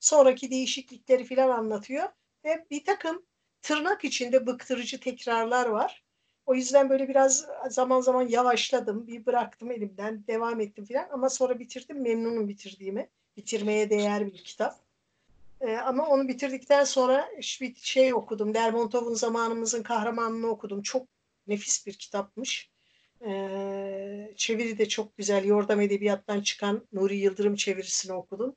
sonraki 0.00 0.50
değişiklikleri 0.50 1.24
filan 1.24 1.48
anlatıyor 1.48 2.08
ve 2.44 2.66
bir 2.70 2.84
takım 2.84 3.26
tırnak 3.62 4.04
içinde 4.04 4.46
bıktırıcı 4.46 5.00
tekrarlar 5.00 5.66
var. 5.66 6.04
O 6.48 6.54
yüzden 6.54 6.90
böyle 6.90 7.08
biraz 7.08 7.46
zaman 7.70 8.00
zaman 8.00 8.28
yavaşladım, 8.28 9.06
bir 9.06 9.26
bıraktım 9.26 9.70
elimden, 9.70 10.24
devam 10.26 10.60
ettim 10.60 10.84
filan 10.84 11.08
ama 11.12 11.28
sonra 11.28 11.58
bitirdim, 11.58 12.02
memnunum 12.02 12.48
bitirdiğimi. 12.48 13.08
Bitirmeye 13.36 13.90
değer 13.90 14.26
bir 14.26 14.44
kitap. 14.44 14.80
Ee, 15.60 15.76
ama 15.76 16.06
onu 16.08 16.28
bitirdikten 16.28 16.84
sonra 16.84 17.28
bir 17.60 17.74
şey 17.74 18.14
okudum. 18.14 18.54
Lermontov'un 18.54 19.14
Zamanımızın 19.14 19.82
Kahramanını 19.82 20.46
okudum. 20.46 20.82
Çok 20.82 21.06
nefis 21.46 21.86
bir 21.86 21.92
kitapmış. 21.92 22.70
Ee, 23.26 24.32
çeviri 24.36 24.78
de 24.78 24.88
çok 24.88 25.16
güzel. 25.16 25.44
Yordam 25.44 25.80
Edebiyat'tan 25.80 26.40
çıkan 26.40 26.86
Nuri 26.92 27.16
Yıldırım 27.16 27.54
çevirisini 27.54 28.12
okudum. 28.12 28.56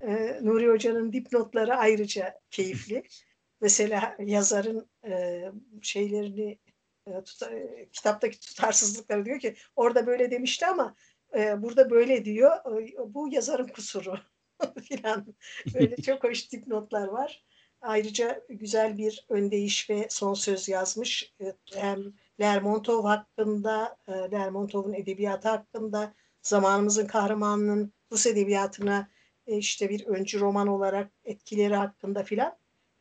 Ee, 0.00 0.38
Nuri 0.42 0.68
Hoca'nın 0.68 1.12
dipnotları 1.12 1.76
ayrıca 1.76 2.40
keyifli. 2.50 3.02
Mesela 3.60 4.16
yazarın 4.18 4.86
e, 5.06 5.44
şeylerini 5.82 6.58
e, 7.06 7.24
tuta, 7.24 7.50
kitaptaki 7.92 8.40
tutarsızlıkları 8.40 9.24
diyor 9.24 9.40
ki 9.40 9.56
orada 9.76 10.06
böyle 10.06 10.30
demişti 10.30 10.66
ama 10.66 10.94
e, 11.34 11.62
burada 11.62 11.90
böyle 11.90 12.24
diyor. 12.24 12.80
E, 12.82 13.14
bu 13.14 13.28
yazarın 13.32 13.68
kusuru 13.68 14.14
filan. 14.82 15.34
Böyle 15.74 15.96
çok 15.96 16.24
hoş 16.24 16.52
dipnotlar 16.52 17.08
var. 17.08 17.44
Ayrıca 17.80 18.42
güzel 18.48 18.98
bir 18.98 19.26
öndeyiş 19.28 19.90
ve 19.90 20.06
son 20.10 20.34
söz 20.34 20.68
yazmış. 20.68 21.34
E, 21.40 21.52
hem 21.74 22.12
Lermontov 22.40 23.04
hakkında, 23.04 23.96
e, 24.08 24.12
Lermontov'un 24.12 24.92
edebiyatı 24.92 25.48
hakkında, 25.48 26.14
zamanımızın 26.42 27.06
kahramanının 27.06 27.92
Rus 28.12 28.26
edebiyatına 28.26 29.08
işte 29.46 29.90
bir 29.90 30.06
öncü 30.06 30.40
roman 30.40 30.68
olarak 30.68 31.10
etkileri 31.24 31.74
hakkında 31.74 32.22
filan. 32.22 32.56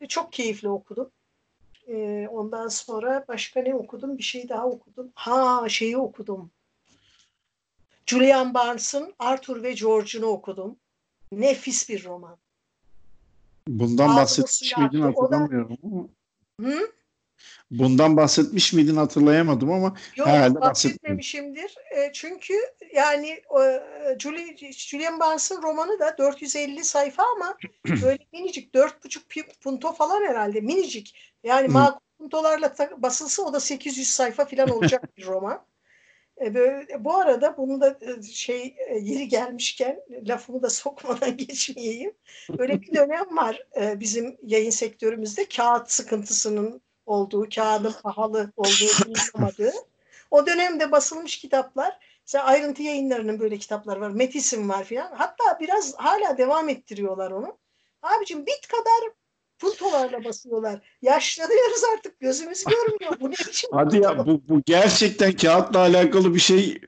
Çok 0.10 0.34
keyifli 0.34 0.70
okudum. 0.70 1.12
E, 1.88 2.28
ondan 2.32 2.67
sonra 2.67 3.26
başka 3.28 3.62
ne 3.62 3.76
okudum? 3.76 4.17
Bir 4.17 4.24
şey 4.24 4.50
daha 4.50 4.67
okudum. 4.67 5.12
Ha 5.15 5.65
şeyi 5.69 5.98
okudum. 5.98 6.52
Julian 8.06 8.54
Barnes'ın 8.54 9.13
Arthur 9.19 9.63
ve 9.63 9.74
George'unu 9.74 10.26
okudum. 10.26 10.80
Nefis 11.32 11.89
bir 11.89 12.04
roman. 12.04 12.38
Bundan 13.67 14.15
bahsetmiş 14.15 14.78
miydin 14.78 15.02
hatırlamıyorum 15.02 15.78
ama. 15.84 16.08
Hı? 16.62 16.91
Bundan 17.72 18.18
bahsetmiş 18.18 18.74
miydin 18.74 18.96
hatırlayamadım 18.96 19.72
ama 19.72 19.98
Yok 20.16 20.28
Herhalde 20.28 20.62
bahsetmemişimdir. 20.62 21.76
E, 21.96 22.14
çünkü 22.14 22.54
yani 22.96 23.30
e, 23.30 23.82
Julie, 24.20 24.72
Julian 24.72 25.20
Barnes'ın 25.20 25.62
romanı 25.62 26.00
da 26.00 26.18
450 26.18 26.84
sayfa 26.84 27.24
ama 27.36 27.58
böyle 28.02 28.26
minicik 28.34 28.76
4,5 28.76 29.28
pi- 29.30 29.60
punto 29.62 29.94
falan 29.94 30.26
herhalde 30.28 30.62
minicik. 30.62 31.34
Yani 31.44 31.68
Hı. 31.68 31.72
makul 31.72 32.00
puntolarla 32.18 32.76
basılsa 32.98 33.44
o 33.44 33.54
da 33.54 33.60
800 33.60 34.08
sayfa 34.08 34.46
falan 34.46 34.70
olacak 34.78 35.18
bir 35.18 35.26
roman. 35.26 35.66
E, 36.42 36.54
böyle, 36.56 37.04
bu 37.04 37.16
arada 37.18 37.58
bunu 37.58 37.82
da 37.82 38.00
e, 38.02 38.24
şey 38.24 38.76
e, 38.90 38.98
yeri 38.98 39.28
gelmişken 39.28 40.00
lafımı 40.28 40.62
da 40.62 40.70
sokmadan 40.84 41.38
geçmeyeyim. 41.38 42.14
Böyle 42.58 42.82
bir 42.82 42.94
dönem 42.94 43.38
var 43.38 43.68
e, 43.82 44.00
bizim 44.00 44.38
yayın 44.44 44.70
sektörümüzde 44.70 45.46
kağıt 45.46 45.92
sıkıntısının 45.92 46.82
olduğu, 47.06 47.50
kağıdın 47.56 47.94
pahalı 48.04 48.52
olduğu 48.56 49.06
bulunamadığı. 49.06 49.74
O 50.32 50.46
dönemde 50.46 50.92
basılmış 50.92 51.38
kitaplar, 51.38 52.00
mesela 52.28 52.44
ayrıntı 52.44 52.84
yayınlarının 52.84 53.39
böyle 53.39 53.58
kitaplar 53.58 53.98
var, 53.98 54.10
Metis'in 54.10 54.70
var 54.70 54.84
filan. 54.84 55.12
Hatta 55.16 55.60
biraz 55.60 55.96
hala 55.96 56.38
devam 56.38 56.70
ettiriyorlar 56.70 57.32
onu. 57.32 57.58
Abicim 58.02 58.46
bit 58.46 58.68
kadar 58.68 59.13
puntolarla 59.60 60.24
basıyorlar. 60.24 60.80
Yaşlanıyoruz 61.02 61.84
artık 61.94 62.20
gözümüz 62.20 62.63
görmüyor. 62.63 63.20
Bu 63.20 63.32
ne 63.32 63.32
biçim 63.48 63.70
hadi 63.74 63.98
ya 63.98 64.26
bu, 64.26 64.42
bu 64.50 64.62
gerçekten 64.66 65.32
kağıtla 65.32 65.80
alakalı 65.80 66.36
bir 66.36 66.39
şey 66.39 66.82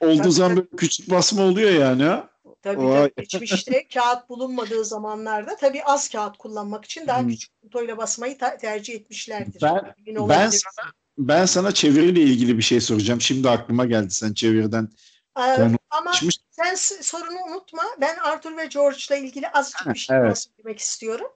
olduğu 0.00 0.30
zaman 0.30 0.56
böyle 0.56 0.68
küçük 0.76 1.10
basma 1.10 1.42
oluyor 1.42 1.70
yani 1.70 2.02
ha. 2.02 2.31
Tabii 2.62 2.84
Vay. 2.86 3.10
tabii 3.10 3.26
geçmişte 3.28 3.88
kağıt 3.94 4.28
bulunmadığı 4.28 4.84
zamanlarda 4.84 5.56
tabii 5.56 5.84
az 5.84 6.08
kağıt 6.08 6.38
kullanmak 6.38 6.84
için 6.84 7.06
daha 7.06 7.20
Hmm. 7.20 7.28
küçük 7.28 7.60
puntoyla 7.62 7.96
basmayı 7.96 8.38
tercih 8.38 8.94
etmişlerdir. 8.94 9.62
Ben- 9.62 9.94
Ben 10.28 10.50
sana, 10.50 10.92
ben 11.18 11.46
sana 11.46 11.74
çeviriyle 11.74 12.20
ilgili 12.20 12.58
bir 12.58 12.62
şey 12.62 12.80
soracağım. 12.80 13.20
Şimdi 13.20 13.50
aklıma 13.50 13.86
geldi 13.86 14.10
sen 14.14 14.32
çeviriden 14.32 14.88
Ee, 15.38 15.56
konu 15.56 15.76
ama 15.90 16.10
açmış. 16.10 16.38
sen 16.50 16.74
sorunu 17.02 17.38
unutma. 17.50 17.82
Ben 18.00 18.16
Arthur 18.16 18.56
ve 18.56 18.66
George'la 18.66 19.16
ilgili 19.16 19.48
azıcık 19.48 19.86
Ha, 19.86 19.94
bir 19.94 19.98
şey 19.98 20.16
evet. 20.16 20.38
söylemek 20.38 20.78
istiyorum. 20.80 21.26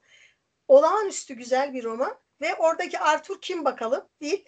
Olağanüstü 0.69 1.35
güzel 1.35 1.75
bir 1.75 1.85
roman 1.85 2.15
ve 2.41 2.55
oradaki 2.55 2.99
Arthur 2.99 3.41
kim 3.41 3.65
bakalım? 3.65 4.05
Değil. 4.21 4.45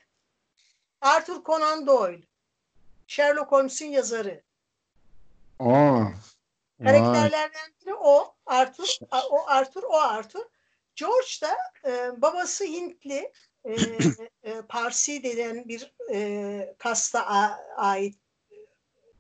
Arthur 1.01 1.45
Conan 1.45 1.87
Doyle. 1.87 2.23
Sherlock 3.07 3.53
Holmes'un 3.53 3.87
yazarı. 3.87 4.43
Aa. 5.59 6.05
Karakterlerden 6.85 7.71
biri 7.81 7.95
o 7.95 8.35
Arthur, 8.47 8.89
o 9.31 9.47
Arthur, 9.47 9.83
o 9.83 9.97
Arthur. 9.97 10.45
George 10.97 11.29
da 11.43 11.57
e, 11.91 12.23
babası 12.23 12.65
Hintli, 12.65 13.33
e, 13.65 13.73
e, 14.43 14.63
Parsi 14.69 15.23
denen 15.23 15.69
bir 15.69 15.95
e, 16.13 16.75
kasta 16.79 17.27
a- 17.27 17.61
ait 17.77 18.15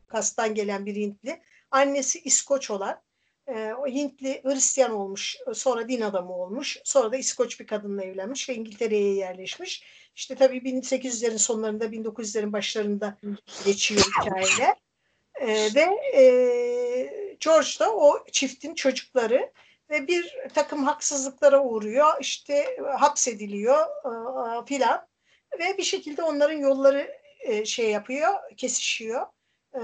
kastan 0.06 0.54
gelen 0.54 0.86
bir 0.86 0.96
Hintli. 0.96 1.42
Annesi 1.70 2.20
İskoç 2.20 2.70
olan. 2.70 3.02
E, 3.46 3.72
o 3.72 3.86
Hintli 3.86 4.42
Hristiyan 4.44 4.90
olmuş, 4.92 5.36
sonra 5.54 5.88
din 5.88 6.00
adamı 6.00 6.32
olmuş. 6.32 6.78
Sonra 6.84 7.12
da 7.12 7.16
İskoç 7.16 7.60
bir 7.60 7.66
kadınla 7.66 8.04
evlenmiş 8.04 8.48
ve 8.48 8.54
İngiltere'ye 8.54 9.14
yerleşmiş. 9.14 9.84
İşte 10.16 10.34
tabii 10.34 10.58
1800'lerin 10.58 11.38
sonlarında, 11.38 11.84
1900'lerin 11.84 12.52
başlarında 12.52 13.18
geçiyor 13.64 14.00
hikayeler. 14.00 14.76
E, 15.40 15.46
ve 15.74 15.86
e, 16.14 16.22
George 17.40 17.68
da 17.80 17.96
o 17.96 18.24
çiftin 18.32 18.74
çocukları 18.74 19.52
ve 19.90 20.08
bir 20.08 20.36
takım 20.54 20.84
haksızlıklara 20.84 21.64
uğruyor. 21.64 22.20
İşte 22.20 22.76
hapsediliyor 22.98 23.86
e, 23.86 24.66
filan 24.66 25.06
ve 25.58 25.78
bir 25.78 25.82
şekilde 25.82 26.22
onların 26.22 26.58
yolları 26.58 27.18
e, 27.40 27.64
şey 27.64 27.90
yapıyor, 27.90 28.34
kesişiyor. 28.56 29.26
E, 29.74 29.80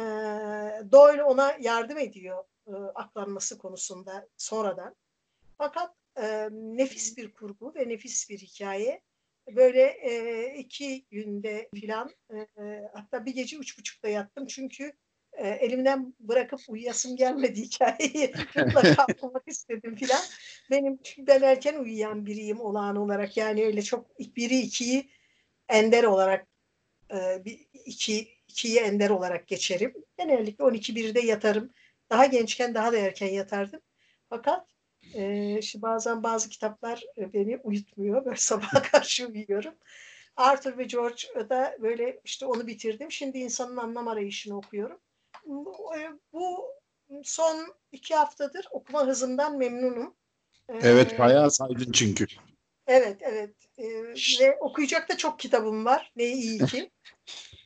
Doyle 0.92 1.24
ona 1.24 1.56
yardım 1.60 1.98
ediyor 1.98 2.44
aklanması 2.94 3.58
konusunda 3.58 4.28
sonradan. 4.36 4.96
Fakat 5.58 5.94
nefis 6.50 7.16
bir 7.16 7.32
kurgu 7.32 7.74
ve 7.74 7.88
nefis 7.88 8.30
bir 8.30 8.38
hikaye. 8.38 9.02
Böyle 9.50 9.82
e, 9.82 10.54
iki 10.58 11.06
günde 11.10 11.68
filan 11.74 12.10
e, 12.32 12.46
hatta 12.94 13.26
bir 13.26 13.34
gece 13.34 13.56
üç 13.56 13.78
buçukta 13.78 14.08
yattım 14.08 14.46
çünkü 14.46 14.92
e, 15.36 15.48
elimden 15.48 16.14
bırakıp 16.20 16.60
uyuyasım 16.68 17.16
gelmedi 17.16 17.62
hikayeyi. 17.62 18.32
Mutlaka 18.56 19.06
okumak 19.12 19.42
istedim 19.46 19.96
filan. 19.96 20.20
Benim 20.70 20.98
çünkü 21.02 21.26
ben 21.26 21.42
erken 21.42 21.74
uyuyan 21.74 22.26
biriyim 22.26 22.60
olağan 22.60 22.96
olarak. 22.96 23.36
Yani 23.36 23.64
öyle 23.64 23.82
çok 23.82 24.18
biri 24.18 24.58
ikiyi 24.58 25.10
ender 25.68 26.04
olarak 26.04 26.46
e, 27.10 27.44
bir 27.44 27.66
iki 27.84 28.28
ikiyi 28.48 28.78
ender 28.78 29.10
olarak 29.10 29.46
geçerim. 29.48 29.94
Genellikle 30.18 30.64
12 30.64 30.96
birde 30.96 31.20
yatarım. 31.20 31.70
Daha 32.10 32.26
gençken 32.26 32.74
daha 32.74 32.92
da 32.92 32.96
erken 32.96 33.28
yatardım. 33.28 33.80
Fakat 34.28 34.66
e, 35.14 35.56
işte 35.58 35.82
bazen 35.82 36.22
bazı 36.22 36.48
kitaplar 36.48 37.04
e, 37.18 37.32
beni 37.32 37.56
uyutmuyor. 37.56 38.24
Böyle 38.24 38.36
sabaha 38.40 38.82
karşı 38.82 39.26
uyuyorum. 39.26 39.74
Arthur 40.36 40.78
ve 40.78 40.84
George 40.84 41.48
da 41.50 41.76
böyle 41.82 42.20
işte 42.24 42.46
onu 42.46 42.66
bitirdim. 42.66 43.12
Şimdi 43.12 43.38
insanın 43.38 43.76
anlam 43.76 44.08
arayışını 44.08 44.56
okuyorum. 44.56 44.98
Bu, 45.46 45.96
e, 45.96 46.10
bu 46.32 46.64
son 47.24 47.74
iki 47.92 48.14
haftadır 48.14 48.66
okuma 48.70 49.06
hızımdan 49.06 49.58
memnunum. 49.58 50.14
E, 50.68 50.74
Evet 50.82 51.18
bayağı 51.18 51.50
saydın 51.50 51.92
çünkü. 51.92 52.26
Evet, 52.86 53.16
evet. 53.20 53.54
E, 53.78 53.84
ve 54.40 54.56
okuyacak 54.60 55.08
da 55.08 55.16
çok 55.16 55.38
kitabım 55.38 55.84
var. 55.84 56.12
Ne 56.16 56.24
iyi 56.24 56.66
ki. 56.66 56.90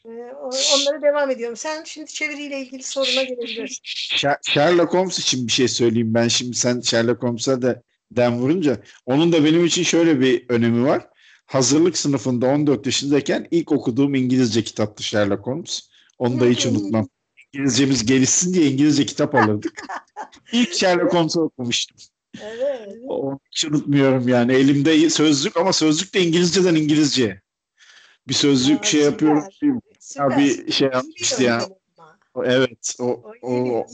E, 0.04 0.10
o- 0.10 0.50
onlara 0.74 1.02
devam 1.02 1.30
ediyorum. 1.30 1.56
Sen 1.56 1.84
şimdi 1.84 2.12
çeviriyle 2.12 2.60
ilgili 2.60 2.82
soruna 2.82 3.22
gelebilirsin. 3.22 3.82
Sher- 4.16 4.38
Sherlock 4.50 4.94
Holmes 4.94 5.18
için 5.18 5.46
bir 5.46 5.52
şey 5.52 5.68
söyleyeyim 5.68 6.14
ben 6.14 6.28
şimdi 6.28 6.56
sen 6.56 6.80
Sherlock 6.80 7.22
Holmes'a 7.22 7.62
da 7.62 7.82
dem 8.10 8.38
vurunca 8.40 8.80
onun 9.06 9.32
da 9.32 9.44
benim 9.44 9.64
için 9.64 9.82
şöyle 9.82 10.20
bir 10.20 10.46
önemi 10.48 10.84
var. 10.86 11.08
hazırlık 11.46 11.96
sınıfında 11.98 12.46
14 12.46 12.86
yaşındayken 12.86 13.48
ilk 13.50 13.72
okuduğum 13.72 14.14
İngilizce 14.14 14.64
kitaptı 14.64 15.02
Sherlock 15.02 15.46
Holmes. 15.46 15.88
Onu 16.18 16.40
da 16.40 16.44
hiç 16.44 16.66
Hmm. 16.66 16.72
unutmam. 16.72 17.08
İngilizcemiz 17.52 18.06
gelişsin 18.06 18.54
diye 18.54 18.70
İngilizce 18.70 19.06
kitap 19.06 19.34
alırdık. 19.34 19.82
İlk 20.52 20.74
Sherlock 20.74 21.14
Holmes'u 21.14 21.40
okumuştum. 21.40 21.96
Evet. 22.42 22.98
Onu 23.08 23.40
hiç 23.50 23.64
unutmuyorum 23.64 24.28
yani. 24.28 24.52
Elimde 24.52 25.10
sözlük 25.10 25.56
ama 25.56 25.72
sözlük 25.72 26.14
de 26.14 26.20
İngilizceden 26.20 26.74
İngilizce. 26.74 27.40
Bir 28.28 28.34
sözlük 28.34 28.80
Aa, 28.80 28.84
şey 28.84 29.00
süper. 29.00 29.12
yapıyorum. 29.12 29.44
Süper. 30.00 30.38
bir 30.38 30.72
şey 30.72 30.88
yapmıştı 30.88 31.42
ya. 31.42 31.68
Evet. 32.44 32.94
O, 33.00 33.04
O 33.42 33.52
o, 33.52 33.86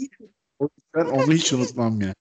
o 0.59 0.69
ben 0.95 1.05
onu 1.05 1.33
hiç 1.33 1.53
unutmam 1.53 2.01
ya. 2.01 2.15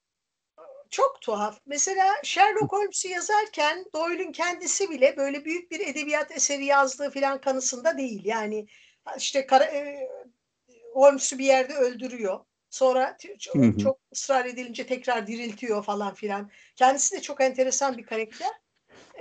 çok 0.90 1.22
tuhaf. 1.22 1.60
Mesela 1.66 2.06
Sherlock 2.24 2.72
Holmes'u 2.74 3.08
yazarken 3.08 3.86
Doyle'un 3.96 4.32
kendisi 4.32 4.90
bile 4.90 5.18
böyle 5.18 5.46
büyük 5.46 5.72
bir 5.72 5.80
edebiyat 5.80 6.32
eseri 6.32 6.66
yazdığı 6.66 7.10
filan 7.10 7.42
kanısında 7.42 7.98
değil. 7.98 8.22
Yani 8.26 8.68
işte 9.18 9.48
kara, 9.48 9.64
e, 9.64 10.10
Holmes'u 10.94 11.38
bir 11.38 11.46
yerde 11.46 11.74
öldürüyor. 11.74 12.40
Sonra 12.70 13.18
çok, 13.40 13.56
Hı 13.56 13.62
hı. 13.62 13.78
çok 13.78 14.00
ısrar 14.14 14.46
edilince 14.46 14.88
tekrar 14.88 15.28
diriltiyor 15.28 15.84
falan 15.84 16.14
filan. 16.14 16.52
Kendisi 16.76 17.16
de 17.16 17.22
çok 17.22 17.42
enteresan 17.42 17.98
bir 17.98 18.06
karakter. 18.06 18.52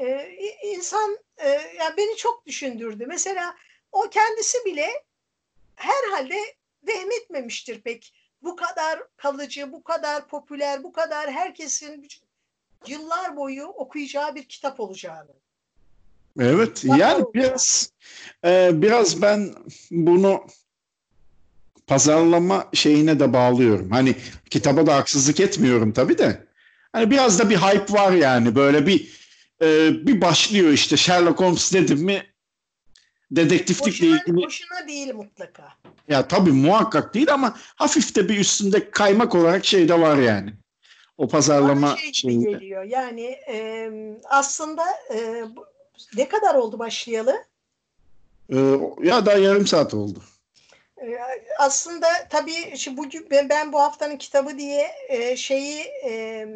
Ee, 0.00 0.36
insan 0.64 1.18
e, 1.36 1.48
ya 1.50 1.94
beni 1.96 2.16
çok 2.16 2.46
düşündürdü. 2.46 3.06
Mesela 3.08 3.54
o 3.92 4.00
kendisi 4.10 4.58
bile 4.64 4.88
herhalde 5.76 6.36
vehmetmemiştir 6.86 7.80
pek. 7.80 8.14
Bu 8.42 8.56
kadar 8.56 9.02
kalıcı, 9.16 9.72
bu 9.72 9.82
kadar 9.82 10.28
popüler, 10.28 10.82
bu 10.82 10.92
kadar 10.92 11.30
herkesin 11.30 12.08
yıllar 12.86 13.36
boyu 13.36 13.66
okuyacağı 13.66 14.34
bir 14.34 14.44
kitap 14.44 14.80
olacağını. 14.80 15.30
Evet. 16.40 16.84
Yani 16.84 17.24
biraz 17.34 17.92
e, 18.44 18.70
biraz 18.74 19.22
ben 19.22 19.54
bunu 19.90 20.46
pazarlama 21.86 22.68
şeyine 22.72 23.20
de 23.20 23.32
bağlıyorum. 23.32 23.90
Hani 23.90 24.14
kitaba 24.50 24.86
da 24.86 24.96
haksızlık 24.96 25.40
etmiyorum 25.40 25.92
tabii 25.92 26.18
de. 26.18 26.46
Hani 26.92 27.10
biraz 27.10 27.38
da 27.38 27.50
bir 27.50 27.56
hype 27.56 27.92
var 27.92 28.12
yani. 28.12 28.54
Böyle 28.54 28.86
bir 28.86 29.08
e, 29.62 29.90
bir 30.06 30.20
başlıyor 30.20 30.70
işte 30.72 30.96
Sherlock 30.96 31.40
Holmes 31.40 31.72
dedim 31.72 31.98
mi 32.04 32.22
dedektiflikle 33.30 34.06
Boşuna, 34.06 34.20
ilgili 34.20 34.36
boşuna 34.36 34.88
değil 34.88 35.14
mutlaka. 35.14 35.68
ya 36.08 36.28
tabii 36.28 36.50
muhakkak 36.52 37.14
değil 37.14 37.32
ama 37.32 37.56
hafif 37.76 38.16
de 38.16 38.28
bir 38.28 38.38
üstünde 38.38 38.90
kaymak 38.90 39.34
olarak 39.34 39.64
şey 39.64 39.88
de 39.88 40.00
var 40.00 40.16
yani. 40.16 40.52
O 41.18 41.28
pazarlama 41.28 41.86
Bana 41.88 41.96
şey 41.96 42.12
şeyinde. 42.12 42.50
geliyor. 42.50 42.82
Yani 42.82 43.24
e, 43.48 43.90
aslında 44.30 44.82
e, 45.14 45.44
ne 46.16 46.28
kadar 46.28 46.54
oldu 46.54 46.78
başlayalı? 46.78 47.44
E, 48.52 48.56
ya 49.02 49.26
daha 49.26 49.36
yarım 49.38 49.66
saat 49.66 49.94
oldu. 49.94 50.22
Ee, 51.02 51.18
Aslında 51.58 52.06
tabii 52.30 52.76
şimdi 52.76 52.96
bugün 52.96 53.26
ben, 53.30 53.72
bu 53.72 53.80
haftanın 53.80 54.16
kitabı 54.16 54.58
diye 54.58 54.90
e, 55.08 55.36
şeyi 55.36 55.80
e, 56.04 56.46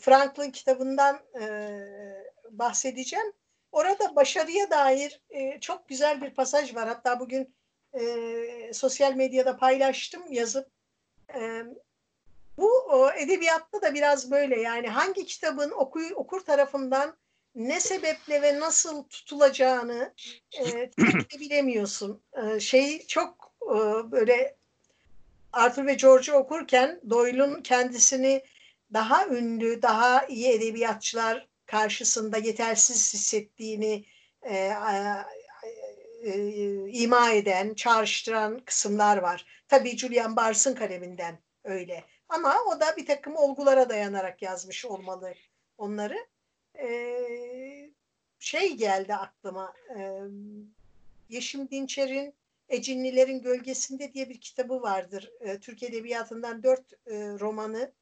Franklin 0.00 0.50
kitabından 0.50 1.20
e, 1.40 1.46
bahsedeceğim. 2.50 3.32
Orada 3.72 4.16
başarıya 4.16 4.70
dair 4.70 5.20
e, 5.30 5.60
çok 5.60 5.88
güzel 5.88 6.22
bir 6.22 6.34
pasaj 6.34 6.74
var. 6.74 6.88
Hatta 6.88 7.20
bugün 7.20 7.54
sosyal 8.72 9.14
medyada 9.14 9.56
paylaştım 9.56 10.32
yazıp. 10.32 10.68
Bu 12.58 13.10
edebiyatta 13.16 13.82
da 13.82 13.94
biraz 13.94 14.30
böyle 14.30 14.60
yani 14.60 14.88
hangi 14.88 15.26
kitabın 15.26 15.70
oku, 15.70 16.00
okur 16.14 16.40
tarafından 16.40 17.16
ne 17.54 17.80
sebeple 17.80 18.42
ve 18.42 18.60
nasıl 18.60 19.04
tutulacağını 19.04 20.14
e, 20.58 20.90
bilemiyorsun. 21.40 22.22
E, 22.32 22.60
şey 22.60 23.06
çok 23.06 23.52
e, 23.62 23.76
böyle 24.12 24.56
Arthur 25.52 25.86
ve 25.86 25.94
George'u 25.94 26.34
okurken 26.34 27.00
Doyle'un 27.10 27.62
kendisini 27.62 28.42
daha 28.92 29.26
ünlü, 29.26 29.82
daha 29.82 30.26
iyi 30.26 30.48
edebiyatçılar 30.48 31.48
karşısında 31.66 32.38
yetersiz 32.38 33.14
hissettiğini 33.14 34.04
e, 34.42 34.54
e, 34.54 34.74
e, 36.22 36.34
ima 36.88 37.30
eden, 37.30 37.74
çağrıştıran 37.74 38.60
kısımlar 38.64 39.16
var. 39.16 39.46
Tabii 39.68 39.98
Julian 39.98 40.36
Barnes'ın 40.36 40.74
kaleminden 40.74 41.38
öyle. 41.64 42.04
Ama 42.28 42.56
o 42.66 42.80
da 42.80 42.96
bir 42.96 43.06
takım 43.06 43.36
olgulara 43.36 43.88
dayanarak 43.88 44.42
yazmış 44.42 44.84
olmalı 44.84 45.34
onları. 45.78 46.26
Şey 48.38 48.76
geldi 48.76 49.14
aklıma. 49.14 49.74
Yeşim 51.28 51.70
Dinçer'in 51.70 52.34
Ecinlilerin 52.70 53.42
Gölgesinde 53.42 54.12
diye 54.12 54.28
bir 54.28 54.40
kitabı 54.40 54.82
vardır. 54.82 55.30
E, 55.40 55.58
Türk 55.58 55.82
Edebiyatı'ndan 55.82 56.62
dört 56.62 56.92
e, 56.92 57.14
romanı. 57.40 57.92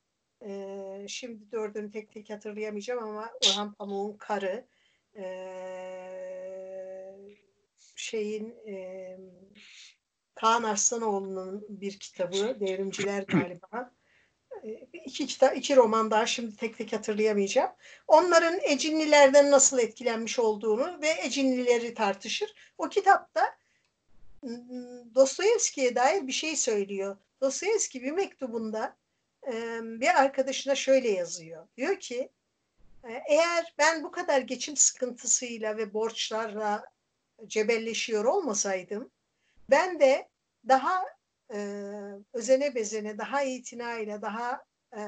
E, 0.43 1.07
şimdi 1.09 1.53
dördünü 1.53 1.91
tek 1.91 2.13
tek 2.13 2.31
hatırlayamayacağım 2.31 3.05
ama 3.05 3.31
Orhan 3.47 3.73
Pamuk'un 3.73 4.17
Karı. 4.19 4.65
E, 5.17 5.25
şeyin 7.97 8.55
Kaan 10.35 10.63
Arslanoğlu'nun 10.63 11.67
bir 11.69 11.99
kitabı. 11.99 12.61
Devrimciler 12.61 13.23
galiba. 13.23 13.95
E, 14.65 14.99
iki 15.05 15.27
kitap, 15.27 15.57
iki 15.57 15.77
roman 15.77 16.11
daha 16.11 16.27
şimdi 16.27 16.57
tek 16.57 16.79
tek 16.79 16.93
hatırlayamayacağım. 16.93 17.71
Onların 18.09 18.61
Ecinlilerden 18.63 19.51
nasıl 19.51 19.79
etkilenmiş 19.79 20.39
olduğunu 20.39 20.99
ve 21.03 21.09
Ecinlileri 21.09 21.95
tartışır. 21.95 22.55
O 22.79 22.89
kitapta 22.89 23.57
ım, 24.45 25.15
Dostoyevski'ye 25.15 25.95
dair 25.95 26.27
bir 26.27 26.33
şey 26.33 26.57
söylüyor. 26.57 27.17
Dostoyevski 27.41 28.03
bir 28.03 28.13
mektubunda 28.13 28.97
e, 29.47 29.81
bir 29.83 30.21
arkadaşına 30.21 30.75
şöyle 30.75 31.11
yazıyor. 31.11 31.69
Diyor 31.77 32.01
ki 32.01 32.29
e, 33.05 33.23
eğer 33.29 33.75
ben 33.79 34.05
bu 34.05 34.11
kadar 34.11 34.41
geçim 34.41 34.77
sıkıntısıyla 34.77 35.77
ve 35.77 35.95
borçlarla 35.95 36.85
cebelleşiyor 37.47 38.25
olmasaydım 38.25 39.11
ben 39.71 40.01
de 40.01 40.29
daha 40.69 41.05
e, 41.55 41.59
özene 42.33 42.75
bezene, 42.75 43.19
daha 43.19 43.43
itinayla, 43.43 44.23
daha 44.23 44.65
e, 44.93 45.01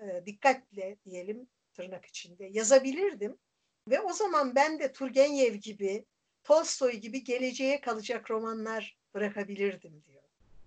e, 0.00 0.26
dikkatle 0.26 0.96
diyelim 1.04 1.46
tırnak 1.72 2.04
içinde 2.04 2.44
yazabilirdim. 2.44 3.36
Ve 3.88 4.00
o 4.00 4.12
zaman 4.12 4.54
ben 4.54 4.78
de 4.78 4.92
Turgenev 4.92 5.54
gibi, 5.54 6.04
Tolstoy 6.44 6.92
gibi 6.92 7.24
geleceğe 7.24 7.80
kalacak 7.80 8.30
romanlar 8.30 8.96
bırakabilirdim 9.14 10.02
diyor. 10.06 10.22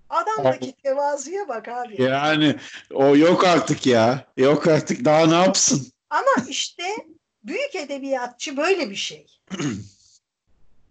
Adamdaki 0.10 0.74
tevazuya 0.84 1.48
bak 1.48 1.68
abi. 1.68 2.02
Yani 2.02 2.56
o 2.94 3.16
yok 3.18 3.46
artık 3.46 3.86
ya. 3.86 4.28
Yok 4.38 4.68
artık 4.68 5.06
daha 5.06 5.28
ne 5.28 5.36
yapsın? 5.36 5.92
Ama 6.10 6.48
işte 6.50 6.84
büyük 7.44 7.76
edebiyatçı 7.76 8.58
böyle 8.58 8.90
bir 8.90 8.96
şey. 8.96 9.28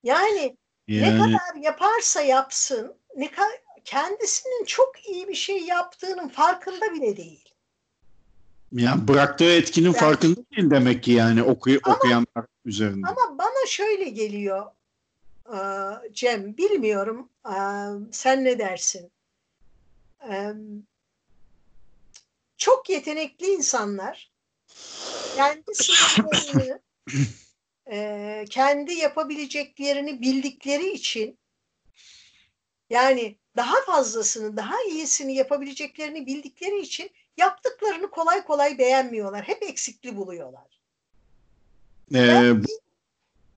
Yani 0.02 0.56
ne 0.88 0.94
Yani 0.96 1.18
kadar 1.18 1.62
yaparsa 1.62 2.20
yapsın, 2.20 2.94
ne 3.16 3.30
kendisinin 3.84 4.64
çok 4.64 5.06
iyi 5.08 5.28
bir 5.28 5.34
şey 5.34 5.58
yaptığının 5.64 6.28
farkında 6.28 6.92
bile 6.94 7.16
değil. 7.16 7.44
ya 8.72 9.08
bıraktığı 9.08 9.52
etkinin 9.52 9.86
Yani- 9.86 9.96
farkında 9.96 10.40
değil 10.56 10.70
demek 10.70 11.02
ki 11.02 11.12
yani 11.12 11.42
okuy 11.42 11.80
Ama- 11.82 11.96
okuyanlar 11.96 12.46
üzerinde. 12.64 13.06
Ama 13.08 13.38
bana 13.38 13.66
şöyle 13.66 14.08
geliyor 14.08 14.66
e, 15.46 15.58
Cem, 16.12 16.56
bilmiyorum 16.56 17.28
e, 17.46 17.56
sen 18.12 18.44
ne 18.44 18.58
dersin? 18.58 19.10
E, 20.30 20.52
Çok 22.56 22.90
yetenekli 22.90 23.46
insanlar 23.46 24.30
kendi 25.36 25.74
sınırlarını 25.74 26.80
e, 27.92 28.44
kendi 28.50 28.92
yapabileceklerini 28.94 30.20
bildikleri 30.20 30.90
için 30.92 31.38
yani 32.90 33.36
daha 33.56 33.84
fazlasını, 33.84 34.56
daha 34.56 34.82
iyisini 34.82 35.34
yapabileceklerini 35.34 36.26
bildikleri 36.26 36.80
için 36.80 37.10
yaptıklarını 37.36 38.10
kolay 38.10 38.44
kolay 38.44 38.78
beğenmiyorlar. 38.78 39.48
Hep 39.48 39.62
eksikli 39.62 40.16
buluyorlar. 40.16 40.80
Ee, 42.14 42.28
Belki, 42.28 42.72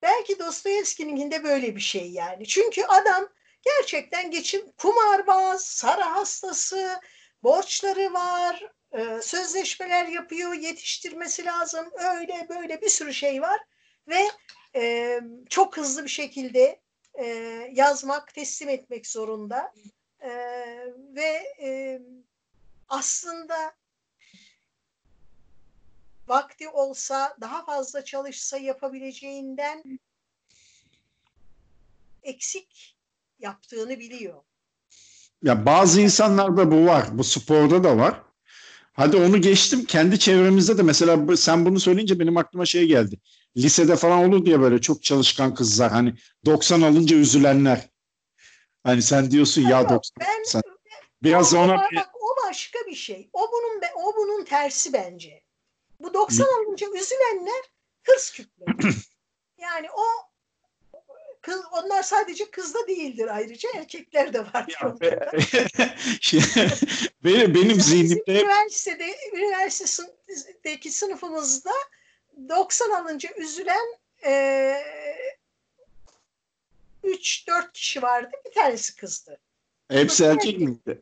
belki 0.01 0.39
Dostoyevski'ninkinde 0.39 1.43
böyle 1.43 1.75
bir 1.75 1.81
şey 1.81 2.11
yani. 2.11 2.47
Çünkü 2.47 2.83
adam 2.83 3.29
gerçekten 3.61 4.31
geçim 4.31 4.71
kumarbaz, 4.77 5.65
sarı 5.65 6.01
hastası, 6.01 6.99
borçları 7.43 8.13
var, 8.13 8.71
e, 8.91 9.21
sözleşmeler 9.21 10.07
yapıyor, 10.07 10.53
yetiştirmesi 10.53 11.45
lazım. 11.45 11.85
Öyle 12.15 12.47
böyle 12.49 12.81
bir 12.81 12.89
sürü 12.89 13.13
şey 13.13 13.41
var 13.41 13.59
ve 14.07 14.27
e, 14.75 15.19
çok 15.49 15.77
hızlı 15.77 16.03
bir 16.03 16.09
şekilde 16.09 16.82
e, 17.13 17.25
yazmak, 17.73 18.33
teslim 18.33 18.69
etmek 18.69 19.07
zorunda. 19.07 19.73
E, 20.19 20.29
ve 21.15 21.43
e, 21.61 22.01
aslında 22.89 23.73
vakti 26.27 26.69
olsa 26.69 27.37
daha 27.41 27.65
fazla 27.65 28.05
çalışsa 28.05 28.57
yapabileceğinden 28.57 29.99
eksik 32.23 32.97
yaptığını 33.39 33.99
biliyor. 33.99 34.43
Ya 35.43 35.65
bazı 35.65 36.01
insanlarda 36.01 36.71
bu 36.71 36.85
var. 36.85 37.05
Bu 37.11 37.23
sporda 37.23 37.83
da 37.83 37.97
var. 37.97 38.21
Hadi 38.93 39.17
onu 39.17 39.41
geçtim. 39.41 39.85
Kendi 39.85 40.19
çevremizde 40.19 40.77
de 40.77 40.83
mesela 40.83 41.37
sen 41.37 41.65
bunu 41.65 41.79
söyleyince 41.79 42.19
benim 42.19 42.37
aklıma 42.37 42.65
şey 42.65 42.87
geldi. 42.87 43.19
Lisede 43.57 43.95
falan 43.95 44.29
olur 44.29 44.45
diye 44.45 44.61
böyle 44.61 44.81
çok 44.81 45.03
çalışkan 45.03 45.55
kızlar 45.55 45.91
hani 45.91 46.13
90 46.45 46.81
alınca 46.81 47.15
üzülenler. 47.17 47.89
Hani 48.83 49.01
sen 49.01 49.31
diyorsun 49.31 49.61
ya 49.61 49.79
Yok, 49.81 49.89
90. 49.89 50.27
ben 50.27 50.43
Sen- 50.43 50.61
Biraz 51.23 51.53
o, 51.53 51.59
ona 51.59 51.73
o- 51.73 51.95
bak 51.95 52.09
o 52.21 52.47
başka 52.49 52.79
bir 52.87 52.95
şey. 52.95 53.29
O 53.33 53.51
bunun 53.51 53.81
be- 53.81 53.93
o 53.95 54.15
bunun 54.17 54.45
tersi 54.45 54.93
bence. 54.93 55.43
Bu 55.99 56.13
90 56.13 56.45
alınca 56.45 56.87
üzülenler 56.87 57.63
hırs 58.03 58.31
küpleri. 58.31 58.93
yani 59.57 59.87
o 59.91 60.03
kız 61.41 61.61
onlar 61.71 62.03
sadece 62.03 62.51
kızda 62.51 62.87
değildir 62.87 63.27
ayrıca 63.35 63.69
erkekler 63.75 64.33
de 64.33 64.39
var. 64.39 64.67
benim, 67.23 67.53
benim 67.55 67.77
Bizim 67.77 67.81
zihnimde 67.81 68.41
üniversitede 68.41 69.15
üniversitedeki 69.33 70.91
sınıfımızda 70.91 71.71
90 72.49 72.89
alınca 72.89 73.29
üzülen 73.37 73.97
eee 74.25 74.83
3-4 77.03 77.71
kişi 77.73 78.01
vardı. 78.01 78.31
Bir 78.45 78.51
tanesi 78.51 78.95
kızdı. 78.95 79.39
hepsi 79.91 80.25
erkek 80.25 80.59
miydi? 80.59 81.01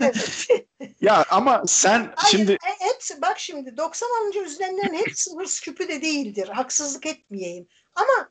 Evet. 0.00 0.46
Ya 1.00 1.24
ama 1.30 1.62
sen 1.66 2.12
Hayır, 2.16 2.30
şimdi 2.30 2.52
e, 2.52 2.84
hepsi 2.92 3.22
bak 3.22 3.38
şimdi 3.40 3.76
90 3.76 4.08
alınca 4.20 4.42
üzülenlerin 4.42 4.94
hepsi 4.94 5.30
hırs 5.36 5.60
küpü 5.60 5.88
de 5.88 6.02
değildir. 6.02 6.48
Haksızlık 6.48 7.06
etmeyeyim. 7.06 7.68
Ama 7.94 8.30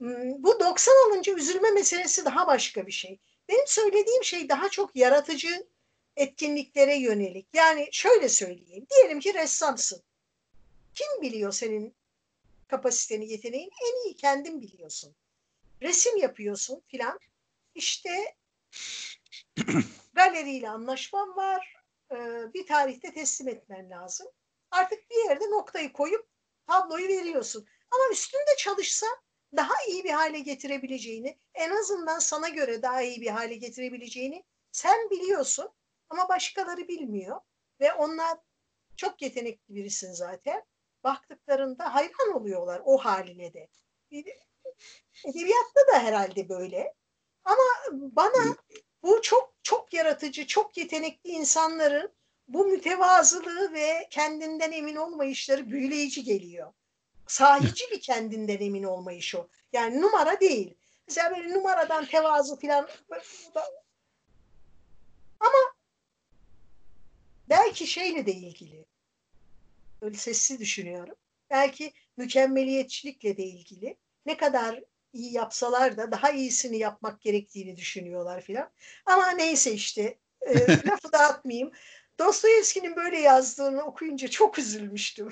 m, 0.00 0.34
bu 0.38 0.60
90 0.60 0.92
alınca 1.08 1.32
üzülme 1.34 1.70
meselesi 1.70 2.24
daha 2.24 2.46
başka 2.46 2.86
bir 2.86 2.92
şey. 2.92 3.20
Benim 3.48 3.66
söylediğim 3.66 4.24
şey 4.24 4.48
daha 4.48 4.68
çok 4.68 4.96
yaratıcı 4.96 5.66
etkinliklere 6.16 6.96
yönelik. 6.96 7.48
Yani 7.52 7.88
şöyle 7.92 8.28
söyleyeyim. 8.28 8.86
Diyelim 8.90 9.20
ki 9.20 9.34
ressamsın. 9.34 10.02
Kim 10.94 11.22
biliyor 11.22 11.52
senin 11.52 11.96
kapasiteni, 12.68 13.28
yeteneğini? 13.30 13.70
En 13.82 14.04
iyi 14.06 14.16
kendin 14.16 14.60
biliyorsun. 14.60 15.14
Resim 15.82 16.16
yapıyorsun 16.16 16.82
filan. 16.86 17.18
İşte 17.74 18.34
galeriyle 20.12 20.68
anlaşman 20.68 21.36
var. 21.36 21.76
Ee, 22.12 22.54
bir 22.54 22.66
tarihte 22.66 23.12
teslim 23.14 23.48
etmen 23.48 23.90
lazım. 23.90 24.26
Artık 24.70 25.10
bir 25.10 25.28
yerde 25.28 25.44
noktayı 25.44 25.92
koyup 25.92 26.28
tabloyu 26.66 27.08
veriyorsun. 27.08 27.66
Ama 27.90 28.04
üstünde 28.12 28.56
çalışsa 28.58 29.06
daha 29.56 29.74
iyi 29.88 30.04
bir 30.04 30.10
hale 30.10 30.38
getirebileceğini, 30.38 31.38
en 31.54 31.70
azından 31.70 32.18
sana 32.18 32.48
göre 32.48 32.82
daha 32.82 33.02
iyi 33.02 33.20
bir 33.20 33.30
hale 33.30 33.54
getirebileceğini 33.54 34.44
sen 34.72 35.10
biliyorsun 35.10 35.70
ama 36.10 36.28
başkaları 36.28 36.88
bilmiyor 36.88 37.40
ve 37.80 37.92
onlar 37.92 38.38
çok 38.96 39.22
yetenekli 39.22 39.74
birisin 39.74 40.12
zaten. 40.12 40.64
Baktıklarında 41.04 41.94
hayran 41.94 42.32
oluyorlar 42.34 42.82
o 42.84 42.98
haline 42.98 43.54
de. 43.54 43.68
Edebiyatta 45.24 45.80
da 45.92 45.98
herhalde 45.98 46.48
böyle. 46.48 46.94
Ama 47.44 47.62
bana 47.92 48.56
bu 49.02 49.22
çok 49.22 49.54
çok 49.62 49.92
yaratıcı, 49.92 50.46
çok 50.46 50.76
yetenekli 50.76 51.30
insanların 51.30 52.12
bu 52.48 52.64
mütevazılığı 52.64 53.72
ve 53.72 54.06
kendinden 54.10 54.72
emin 54.72 54.96
olmayışları 54.96 55.70
büyüleyici 55.70 56.24
geliyor. 56.24 56.72
Sahici 57.26 57.90
bir 57.90 58.00
kendinden 58.00 58.58
emin 58.58 58.82
olmayış 58.82 59.34
o. 59.34 59.48
Yani 59.72 60.00
numara 60.00 60.40
değil. 60.40 60.74
Mesela 61.08 61.36
böyle 61.36 61.54
numaradan 61.54 62.04
tevazu 62.04 62.60
falan 62.60 62.88
ama 65.40 65.74
belki 67.48 67.86
şeyle 67.86 68.26
de 68.26 68.32
ilgili. 68.32 68.86
Böyle 70.02 70.16
sessiz 70.16 70.60
düşünüyorum. 70.60 71.14
Belki 71.50 71.92
mükemmeliyetçilikle 72.16 73.36
de 73.36 73.44
ilgili. 73.44 73.96
Ne 74.26 74.36
kadar 74.36 74.80
iyi 75.12 75.32
yapsalar 75.32 75.96
da 75.96 76.12
daha 76.12 76.30
iyisini 76.30 76.78
yapmak 76.78 77.20
gerektiğini 77.20 77.76
düşünüyorlar 77.76 78.40
filan. 78.40 78.70
Ama 79.06 79.30
neyse 79.30 79.72
işte 79.72 80.18
e, 80.40 80.54
lafı 80.86 81.12
dağıtmayayım. 81.12 81.70
Dostoyevski'nin 82.18 82.96
böyle 82.96 83.18
yazdığını 83.18 83.82
okuyunca 83.82 84.28
çok 84.28 84.58
üzülmüştüm. 84.58 85.28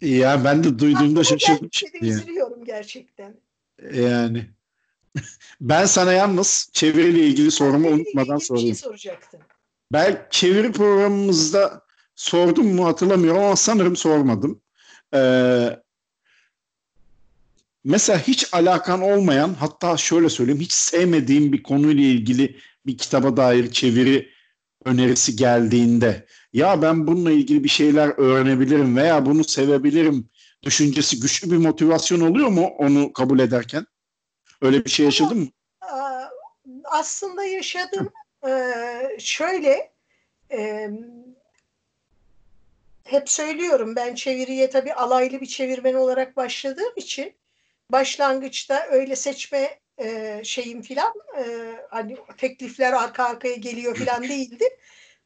ya 0.00 0.44
ben 0.44 0.64
de 0.64 0.78
duyduğumda 0.78 1.24
şaşırdım. 1.24 1.60
Gerçekten 1.62 1.98
şimdi. 1.98 2.12
üzülüyorum 2.12 2.64
gerçekten. 2.64 3.34
Yani 3.92 4.50
ben 5.60 5.86
sana 5.86 6.12
yalnız 6.12 6.70
çeviriyle 6.72 7.26
ilgili 7.26 7.50
sorumu 7.50 7.88
unutmadan 7.88 8.38
bir 8.38 8.44
sorayım. 8.44 8.66
şey 8.66 8.74
soracaktın. 8.74 9.40
Ben 9.92 10.26
çeviri 10.30 10.72
programımızda 10.72 11.82
sordum 12.22 12.74
mu 12.74 12.86
hatırlamıyorum 12.86 13.42
ama 13.42 13.56
sanırım 13.56 13.96
sormadım. 13.96 14.62
Ee, 15.14 15.68
mesela 17.84 18.18
hiç 18.18 18.54
alakan 18.54 19.02
olmayan 19.02 19.54
hatta 19.54 19.96
şöyle 19.96 20.28
söyleyeyim 20.28 20.60
hiç 20.60 20.72
sevmediğim 20.72 21.52
bir 21.52 21.62
konuyla 21.62 22.02
ilgili 22.02 22.56
bir 22.86 22.98
kitaba 22.98 23.36
dair 23.36 23.72
çeviri 23.72 24.28
önerisi 24.84 25.36
geldiğinde 25.36 26.26
ya 26.52 26.82
ben 26.82 27.06
bununla 27.06 27.30
ilgili 27.30 27.64
bir 27.64 27.68
şeyler 27.68 28.08
öğrenebilirim 28.18 28.96
veya 28.96 29.26
bunu 29.26 29.44
sevebilirim 29.44 30.30
düşüncesi 30.62 31.20
güçlü 31.20 31.50
bir 31.50 31.56
motivasyon 31.56 32.20
oluyor 32.20 32.48
mu 32.48 32.66
onu 32.66 33.12
kabul 33.12 33.38
ederken? 33.38 33.86
Öyle 34.60 34.84
bir 34.84 34.90
şey 34.90 35.06
yaşadın 35.06 35.38
mı? 35.38 35.48
Aslında 36.84 37.44
yaşadım. 37.44 38.12
Ee, 38.46 39.16
şöyle 39.18 39.92
e, 40.52 40.90
hep 43.04 43.30
söylüyorum 43.30 43.96
ben 43.96 44.14
çeviriye 44.14 44.70
tabii 44.70 44.94
alaylı 44.94 45.40
bir 45.40 45.46
çevirmen 45.46 45.94
olarak 45.94 46.36
başladığım 46.36 46.92
için 46.96 47.34
başlangıçta 47.90 48.86
öyle 48.90 49.16
seçme 49.16 49.80
e, 49.98 50.40
şeyim 50.44 50.82
filan 50.82 51.12
e, 51.38 51.74
hani 51.90 52.16
teklifler 52.36 52.92
arka 52.92 53.24
arkaya 53.24 53.54
geliyor 53.54 53.96
filan 53.96 54.22
değildi. 54.28 54.64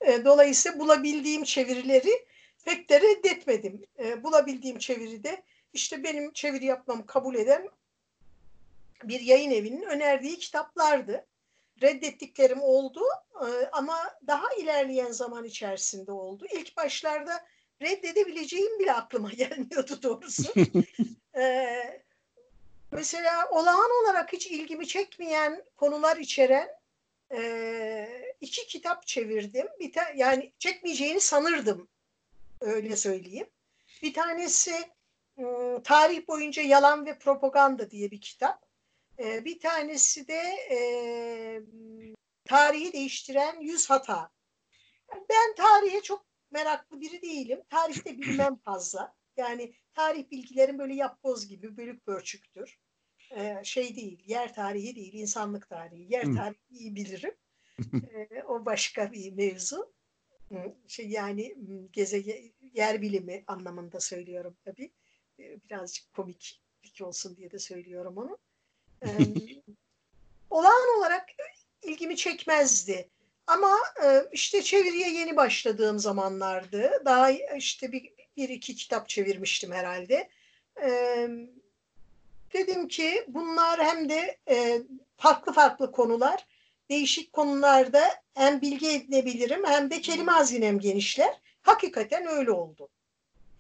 E, 0.01 0.25
dolayısıyla 0.25 0.79
bulabildiğim 0.79 1.45
çevirileri 1.45 2.27
pek 2.65 2.91
de 2.91 3.01
reddetmedim. 3.01 3.87
E, 3.99 4.23
bulabildiğim 4.25 4.79
çeviride 4.79 5.43
işte 5.73 6.05
benim 6.05 6.33
çeviri 6.33 6.65
yapmamı 6.65 7.07
kabul 7.07 7.35
eden 7.35 7.69
bir 9.05 9.21
yayın 9.21 9.51
evinin 9.51 9.83
önerdiği 9.83 10.39
kitaplardı. 10.39 11.27
Reddettiklerim 11.83 12.63
oldu 12.63 13.01
e, 13.35 13.47
ama 13.73 13.97
daha 14.27 14.55
ilerleyen 14.55 15.11
zaman 15.11 15.45
içerisinde 15.45 16.13
oldu. 16.13 16.47
İlk 16.55 16.77
başlarda 16.77 17.47
reddedebileceğim 17.83 18.79
bile 18.79 18.93
aklıma 18.93 19.31
gelmiyordu 19.37 20.03
doğrusu. 20.03 20.53
e, 21.37 21.75
mesela 22.93 23.49
olağan 23.51 23.91
olarak 24.03 24.33
hiç 24.33 24.47
ilgimi 24.47 24.87
çekmeyen 24.89 25.65
konular 25.77 26.17
içeren 26.17 26.69
e, 27.33 28.35
iki 28.41 28.67
kitap 28.67 29.07
çevirdim. 29.07 29.67
Bir 29.81 29.93
ta- 29.93 30.13
yani 30.17 30.53
çekmeyeceğini 30.59 31.21
sanırdım 31.21 31.89
öyle 32.61 32.97
söyleyeyim. 32.97 33.51
Bir 34.03 34.15
tanesi 34.15 34.75
ım, 35.39 35.83
tarih 35.83 36.29
boyunca 36.29 36.63
yalan 36.63 37.07
ve 37.07 37.19
propaganda 37.19 37.91
diye 37.91 38.11
bir 38.11 38.21
kitap. 38.21 38.67
E, 39.19 39.45
bir 39.45 39.61
tanesi 39.61 40.29
de 40.29 40.43
e, 40.71 40.79
tarihi 42.45 42.93
değiştiren 42.93 43.61
yüz 43.61 43.91
hata. 43.91 44.31
Ben 45.31 45.55
tarihe 45.57 46.03
çok 46.03 46.27
meraklı 46.57 47.01
biri 47.01 47.23
değilim. 47.23 47.63
Tarihte 47.69 48.19
bilmem 48.19 48.57
fazla. 48.65 49.15
Yani 49.37 49.75
tarih 49.95 50.31
bilgilerim 50.31 50.79
böyle 50.79 50.95
yapboz 50.95 51.49
gibi 51.49 51.77
bölük 51.77 52.07
pörçüktür. 52.07 52.79
Ee, 53.31 53.61
şey 53.65 53.97
değil, 53.97 54.23
yer 54.27 54.55
tarihi 54.55 54.97
değil, 54.97 55.13
insanlık 55.13 55.69
tarihi. 55.69 56.13
Yer 56.13 56.23
tarihi 56.23 56.61
iyi 56.71 56.95
bilirim. 56.95 57.35
Ee, 58.13 58.43
o 58.43 58.65
başka 58.65 59.13
bir 59.13 59.33
mevzu. 59.33 59.93
Şey 60.89 61.09
yani 61.09 61.55
gezegen 61.93 62.53
yer 62.75 63.03
bilimi 63.03 63.45
anlamında 63.47 64.01
söylüyorum 64.01 64.57
tabii. 64.65 64.93
Ee, 65.39 65.61
Birazcık 65.65 66.13
komik 66.13 66.63
olsun 67.03 67.37
diye 67.37 67.51
de 67.51 67.59
söylüyorum 67.59 68.17
onu. 68.17 68.39
Ee, 69.03 69.09
olağan 70.51 70.99
olarak 70.99 71.29
ilgimi 71.83 72.17
çekmezdi. 72.17 73.11
Ama 73.47 73.77
e, 74.05 74.25
işte 74.33 74.63
çeviriye 74.63 75.11
yeni 75.11 75.37
başladığım 75.37 75.99
zamanlardı. 75.99 77.03
Daha 77.05 77.31
işte 77.57 77.93
bir, 77.93 78.13
bir 78.37 78.49
iki 78.49 78.77
kitap 78.77 79.09
çevirmiştim 79.09 79.73
herhalde. 79.73 80.29
Ee, 80.83 81.29
dedim 82.53 82.89
ki 82.89 83.25
bunlar 83.29 83.85
hem 83.85 84.09
de 84.09 84.39
e, 84.49 84.83
farklı 85.17 85.53
farklı 85.53 85.93
konular, 85.93 86.47
değişik 86.91 87.33
konularda 87.33 88.03
hem 88.35 88.61
bilgi 88.61 88.91
edinebilirim 88.91 89.65
hem 89.67 89.91
de 89.91 90.01
kelime 90.01 90.33
hazinem 90.33 90.79
genişler. 90.79 91.41
Hakikaten 91.63 92.27
öyle 92.27 92.51
oldu. 92.51 92.89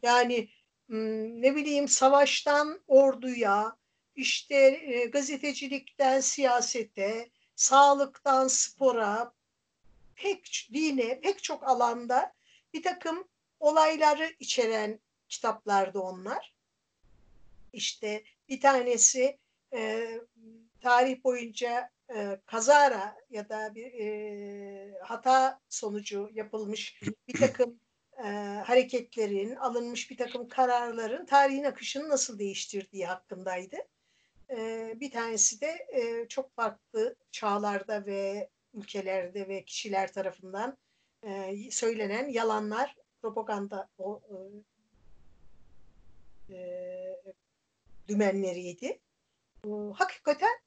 Yani 0.03 0.49
hmm, 0.87 1.43
ne 1.43 1.57
bileyim 1.57 1.89
savaştan 1.89 2.80
orduya, 2.87 3.76
işte 4.16 4.57
e, 4.57 5.07
gazetecilikten 5.07 6.20
siyasete, 6.20 7.28
sağlıktan 7.57 8.49
spora, 8.49 9.32
pek 10.16 10.68
dine, 10.72 11.20
pek 11.20 11.42
çok 11.42 11.68
alanda 11.68 12.32
bir 12.74 12.82
takım 12.82 13.28
olayları 13.60 14.34
içeren 14.40 15.00
kitaplardı 15.28 15.98
onlar. 15.98 16.54
İşte 17.72 18.24
bir 18.48 18.60
tanesi 18.60 19.38
e, 19.72 20.06
tarih 20.80 21.24
boyunca 21.24 21.90
e, 22.14 22.40
kazara 22.46 23.16
ya 23.30 23.48
da 23.48 23.74
bir 23.74 23.92
e, 23.92 24.98
hata 25.02 25.60
sonucu 25.68 26.30
yapılmış 26.32 27.00
bir 27.28 27.38
takım 27.38 27.80
e, 28.18 28.28
hareketlerin, 28.66 29.56
alınmış 29.56 30.10
bir 30.10 30.16
takım 30.16 30.48
kararların 30.48 31.26
tarihin 31.26 31.64
akışını 31.64 32.08
nasıl 32.08 32.38
değiştirdiği 32.38 33.06
hakkındaydı. 33.06 33.76
E, 34.50 34.92
bir 35.00 35.10
tanesi 35.10 35.60
de 35.60 35.86
e, 35.92 36.28
çok 36.28 36.56
farklı 36.56 37.16
çağlarda 37.32 38.06
ve 38.06 38.48
ülkelerde 38.77 39.49
ve 39.49 39.64
kişiler 39.64 40.12
tarafından 40.12 40.77
e, 41.22 41.57
söylenen 41.70 42.29
yalanlar, 42.29 42.97
propaganda 43.22 43.89
o, 43.99 44.22
e, 46.51 46.57
dümenleriydi. 48.09 48.99
E, 49.66 49.68
hakikaten 49.95 50.59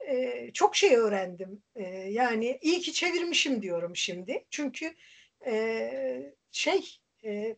e, 0.00 0.50
çok 0.52 0.76
şey 0.76 0.96
öğrendim. 0.96 1.62
E, 1.76 1.84
yani 2.10 2.58
iyi 2.62 2.80
ki 2.80 2.92
çevirmişim 2.92 3.62
diyorum 3.62 3.96
şimdi. 3.96 4.44
Çünkü 4.50 4.94
e, 5.46 6.32
şey 6.52 6.98
e, 7.24 7.56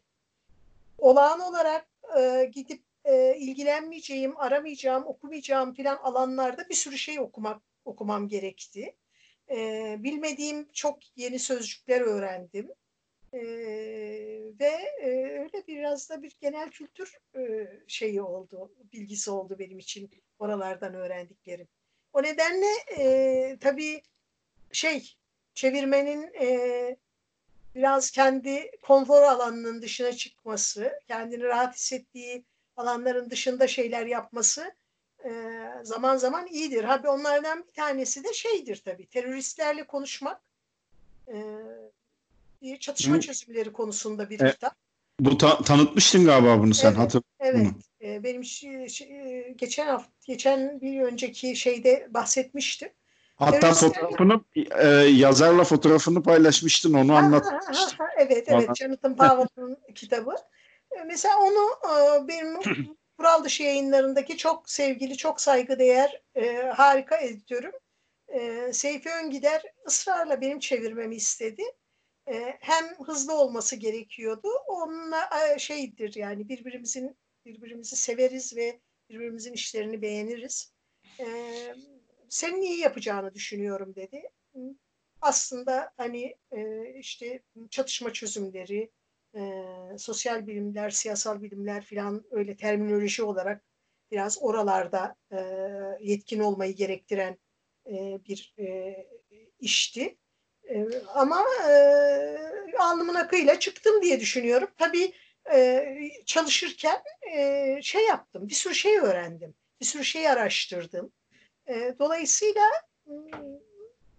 olağan 0.99 1.41
olarak 1.41 1.89
e, 2.19 2.51
gidip 2.55 2.83
e, 3.05 3.37
ilgilenmeyeceğim, 3.37 4.37
aramayacağım, 4.37 5.07
okumayacağım 5.07 5.75
filan 5.75 5.97
alanlarda 5.97 6.69
bir 6.69 6.75
sürü 6.75 6.99
şey 6.99 7.21
okumak 7.21 7.63
okumam 7.85 8.29
gerekti. 8.29 8.95
E, 9.51 9.97
bilmediğim 9.99 10.73
çok 10.73 10.99
yeni 11.17 11.39
sözcükler 11.39 12.01
öğrendim. 12.01 12.71
E, 13.33 13.41
ve 14.61 14.73
e, 15.03 15.09
öyle 15.39 15.67
biraz 15.67 16.11
da 16.11 16.23
bir 16.23 16.37
genel 16.41 16.71
kültür 16.71 17.19
e, 17.37 17.69
şeyi 17.87 18.23
oldu, 18.23 18.73
bilgisi 18.93 19.31
oldu 19.31 19.57
benim 19.59 19.79
için 19.79 20.11
oralardan 20.39 20.95
öğrendiklerim. 20.95 21.69
O 22.13 22.23
nedenle 22.23 22.67
e, 22.99 23.59
tabii 23.61 24.03
şey 24.73 25.17
çevirmenin 25.55 26.23
e, 26.41 26.97
biraz 27.75 28.11
kendi 28.11 28.71
konfor 28.83 29.23
alanının 29.23 29.83
dışına 29.83 30.13
çıkması, 30.13 31.01
kendini 31.09 31.45
rahat 31.45 31.75
hissettiği 31.75 32.45
alanların 32.77 33.31
dışında 33.31 33.67
şeyler 33.67 34.07
yapması 34.07 34.75
e, 35.25 35.63
zaman 35.83 36.17
zaman 36.17 36.47
iyidir. 36.47 36.85
Abi 36.85 37.09
onlardan 37.09 37.65
bir 37.69 37.73
tanesi 37.73 38.25
de 38.25 38.33
şeydir 38.33 38.83
tabii. 38.85 39.07
Teröristlerle 39.07 39.87
konuşmak 39.87 40.41
e, 41.29 42.77
çatışma 42.81 43.17
Hı. 43.17 43.21
çözümleri 43.21 43.73
konusunda 43.73 44.31
bir 44.31 44.41
e, 44.41 44.51
kitap. 44.51 44.77
Bu 45.21 45.39
ta- 45.39 45.63
tanıtmıştın 45.63 46.25
galiba 46.25 46.59
bunu 46.59 46.75
sen 46.75 46.89
evet, 46.89 46.99
hatır. 46.99 47.23
Evet. 47.41 47.67
E, 48.03 48.23
benim 48.23 48.43
geçen 49.57 49.87
hafta 49.87 50.11
geçen 50.27 50.81
bir 50.81 51.01
önceki 51.01 51.57
şeyde 51.57 52.09
bahsetmiştim. 52.11 52.89
Hatta 53.37 53.75
fotoğrafını 53.75 54.41
e, 54.79 54.89
yazarla 54.97 55.65
fotoğrafını 55.65 56.23
paylaşmıştın 56.23 56.95
onu 56.95 57.15
anlatmıştın. 57.15 57.99
evet 58.17 58.45
evet 58.47 58.69
Jonathan 58.77 59.17
Powell'ın 59.17 59.79
kitabı. 59.95 60.35
E, 60.91 61.05
mesela 61.05 61.35
onu 61.39 61.95
e, 61.95 62.29
benim 62.29 62.61
Kural 63.21 63.45
dışı 63.45 63.63
yayınlarındaki 63.63 64.37
çok 64.37 64.71
sevgili, 64.71 65.17
çok 65.17 65.41
saygıdeğer, 65.41 66.23
e, 66.35 66.57
harika 66.57 67.17
editörüm 67.17 67.73
e, 68.29 68.73
Seyfi 68.73 69.11
Öngider 69.11 69.63
ısrarla 69.87 70.41
benim 70.41 70.59
çevirmemi 70.59 71.17
istedi. 71.17 71.63
E, 72.29 72.57
hem 72.61 72.85
hızlı 73.07 73.35
olması 73.35 73.77
gerekiyordu. 73.77 74.49
Onunla 74.67 75.29
e, 75.55 75.59
şeydir 75.59 76.15
yani 76.15 76.49
birbirimizin 76.49 77.17
birbirimizi 77.47 77.97
severiz 77.97 78.57
ve 78.57 78.81
birbirimizin 79.11 79.53
işlerini 79.53 80.03
beğeniriz. 80.03 80.73
E, 81.21 81.27
senin 82.29 82.63
iyi 82.63 82.79
yapacağını 82.79 83.35
düşünüyorum 83.35 83.95
dedi. 83.95 84.23
Aslında 85.21 85.93
hani 85.97 86.37
e, 86.53 86.91
işte 86.99 87.43
çatışma 87.71 88.13
çözümleri, 88.13 88.91
e, 89.35 89.41
sosyal 89.99 90.47
bilimler, 90.47 90.91
siyasal 90.91 91.43
bilimler 91.43 91.85
filan 91.85 92.25
öyle 92.31 92.57
terminoloji 92.57 93.23
olarak 93.23 93.63
biraz 94.11 94.39
oralarda 94.43 95.17
e, 95.33 95.39
yetkin 96.01 96.41
olmayı 96.41 96.77
gerektiren 96.77 97.39
e, 97.87 98.19
bir 98.29 98.55
e, 98.59 98.97
işti. 99.61 100.19
E, 100.69 100.87
ama 101.15 101.45
e, 101.71 101.75
alnımın 102.79 103.15
akıyla 103.15 103.59
çıktım 103.59 104.03
diye 104.03 104.21
düşünüyorum. 104.21 104.69
Tabii 104.79 105.13
e, 105.53 105.87
çalışırken 106.27 107.03
e, 107.37 107.79
şey 107.83 108.07
yaptım, 108.07 108.49
bir 108.49 108.55
sürü 108.55 108.75
şey 108.75 108.99
öğrendim, 108.99 109.55
bir 109.81 109.87
sürü 109.87 110.05
şey 110.05 110.29
araştırdım. 110.29 111.13
E, 111.69 111.95
dolayısıyla 111.99 112.67
e, 113.07 113.13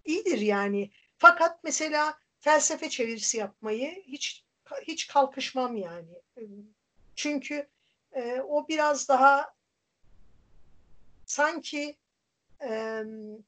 iyidir 0.04 0.38
yani. 0.38 0.90
Fakat 1.18 1.64
mesela 1.64 2.18
felsefe 2.40 2.88
çevirisi 2.88 3.38
yapmayı 3.38 4.02
hiç 4.06 4.44
hiç 4.82 5.06
kalkışmam 5.06 5.76
yani. 5.76 6.22
Çünkü 7.16 7.68
e, 8.12 8.40
o 8.40 8.68
biraz 8.68 9.08
daha 9.08 9.54
sanki 11.26 11.96
e, 12.62 13.02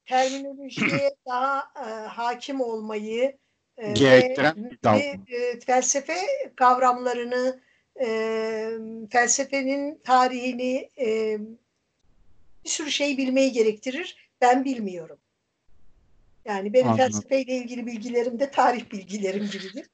terminolojiye 0.06 1.16
daha 1.26 1.72
e, 1.76 1.88
hakim 2.06 2.60
olmayı 2.60 3.38
e, 3.76 3.92
gerektiren 3.92 4.70
dal. 4.84 4.98
E, 4.98 5.60
felsefe 5.66 6.16
kavramlarını 6.56 7.60
e, 8.00 8.08
felsefenin 9.10 10.00
tarihini 10.04 10.90
e, 10.98 11.38
bir 12.64 12.68
sürü 12.70 12.90
şey 12.90 13.18
bilmeyi 13.18 13.52
gerektirir. 13.52 14.30
Ben 14.40 14.64
bilmiyorum. 14.64 15.18
Yani 16.44 16.72
benim 16.72 16.88
Anladım. 16.88 17.12
felsefeyle 17.12 17.56
ilgili 17.56 17.86
bilgilerim 17.86 18.40
de 18.40 18.50
tarih 18.50 18.90
bilgilerim 18.92 19.50
gibidir. 19.52 19.90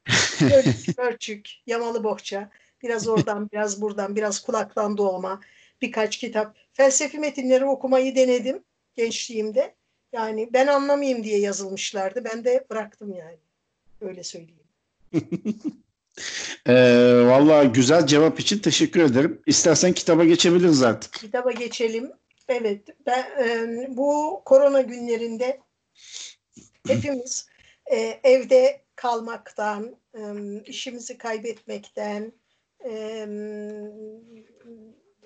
Ölçük, 0.54 0.98
ölçük, 0.98 1.48
yamalı 1.66 2.04
bohça, 2.04 2.50
biraz 2.82 3.08
oradan, 3.08 3.50
biraz 3.52 3.80
buradan, 3.80 4.16
biraz 4.16 4.40
kulaktan 4.40 4.96
doğma, 4.96 5.40
birkaç 5.82 6.16
kitap. 6.16 6.56
Felsefi 6.72 7.18
metinleri 7.18 7.64
okumayı 7.64 8.16
denedim 8.16 8.62
gençliğimde. 8.94 9.74
Yani 10.12 10.50
ben 10.52 10.66
anlamayayım 10.66 11.24
diye 11.24 11.38
yazılmışlardı. 11.38 12.24
Ben 12.24 12.44
de 12.44 12.66
bıraktım 12.70 13.14
yani. 13.14 13.38
Öyle 14.00 14.24
söyleyeyim. 14.24 14.60
e, 16.66 16.74
Valla 17.26 17.64
güzel 17.64 18.06
cevap 18.06 18.40
için 18.40 18.58
teşekkür 18.58 19.00
ederim. 19.00 19.40
İstersen 19.46 19.92
kitaba 19.92 20.24
geçebiliriz 20.24 20.82
artık. 20.82 21.12
Kitaba 21.12 21.52
geçelim. 21.52 22.12
Evet. 22.48 22.88
Ben, 23.06 23.24
e, 23.44 23.86
bu 23.96 24.42
korona 24.44 24.80
günlerinde 24.80 25.60
hepimiz 26.90 27.48
e, 27.92 28.20
evde 28.24 28.80
kalmaktan, 28.96 29.96
e, 30.14 30.20
işimizi 30.66 31.18
kaybetmekten, 31.18 32.32
e, 32.84 33.26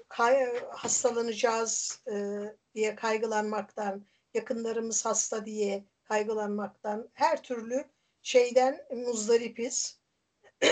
kay, 0.08 0.58
hastalanacağız 0.70 2.02
e, 2.12 2.14
diye 2.74 2.94
kaygılanmaktan, 2.94 4.06
yakınlarımız 4.34 5.06
hasta 5.06 5.46
diye 5.46 5.84
kaygılanmaktan, 6.04 7.08
her 7.14 7.42
türlü 7.42 7.84
şeyden 8.22 8.80
muzdaripiz. 8.90 10.00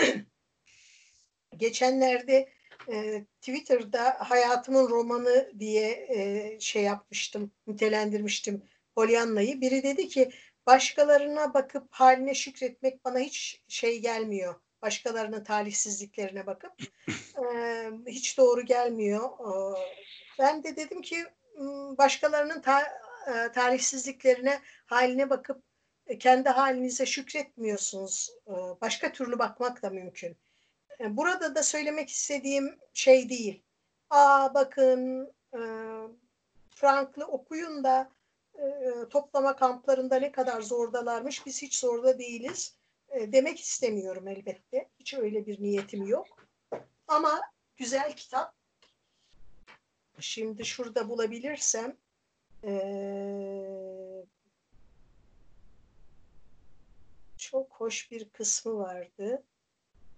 Geçenlerde 1.57 2.49
e, 2.91 3.25
Twitter'da 3.41 4.15
hayatımın 4.19 4.89
romanı 4.89 5.51
diye 5.59 6.07
e, 6.09 6.57
şey 6.59 6.83
yapmıştım, 6.83 7.51
nitelendirmiştim 7.67 8.63
Pollyanna'yı. 8.95 9.61
Biri 9.61 9.83
dedi 9.83 10.07
ki 10.07 10.31
başkalarına 10.67 11.53
bakıp 11.53 11.87
haline 11.91 12.35
şükretmek 12.35 13.05
bana 13.05 13.19
hiç 13.19 13.61
şey 13.67 14.01
gelmiyor. 14.01 14.55
Başkalarının 14.81 15.43
talihsizliklerine 15.43 16.45
bakıp 16.45 16.73
e, 17.53 17.91
hiç 18.07 18.37
doğru 18.37 18.61
gelmiyor. 18.61 19.29
E, 19.29 19.51
ben 20.39 20.63
de 20.63 20.75
dedim 20.75 21.01
ki 21.01 21.25
başkalarının 21.97 22.61
ta, 22.61 22.81
e, 23.27 23.51
talihsizliklerine 23.51 24.61
haline 24.85 25.29
bakıp 25.29 25.63
e, 26.07 26.17
kendi 26.17 26.49
halinize 26.49 27.05
şükretmiyorsunuz. 27.05 28.29
E, 28.47 28.51
başka 28.81 29.11
türlü 29.11 29.39
bakmak 29.39 29.81
da 29.81 29.89
mümkün. 29.89 30.37
E, 30.99 31.17
burada 31.17 31.55
da 31.55 31.63
söylemek 31.63 32.09
istediğim 32.09 32.79
şey 32.93 33.29
değil. 33.29 33.63
Aa 34.09 34.53
bakın 34.53 35.25
e, 35.53 35.61
Frank'lı 36.75 37.25
okuyun 37.25 37.83
da 37.83 38.11
e, 38.55 39.09
toplama 39.09 39.55
kamplarında 39.55 40.15
ne 40.15 40.31
kadar 40.31 40.61
zordalarmış 40.61 41.45
biz 41.45 41.61
hiç 41.61 41.79
zorda 41.79 42.19
değiliz 42.19 42.77
e, 43.09 43.31
demek 43.31 43.59
istemiyorum 43.59 44.27
elbette. 44.27 44.89
Hiç 44.99 45.13
öyle 45.13 45.45
bir 45.45 45.61
niyetim 45.61 46.03
yok. 46.03 46.27
Ama 47.07 47.41
güzel 47.77 48.15
kitap. 48.15 48.55
Şimdi 50.19 50.65
şurada 50.65 51.09
bulabilirsem 51.09 51.97
ee, 52.63 54.25
çok 57.37 57.73
hoş 57.73 58.11
bir 58.11 58.29
kısmı 58.29 58.77
vardı. 58.77 59.43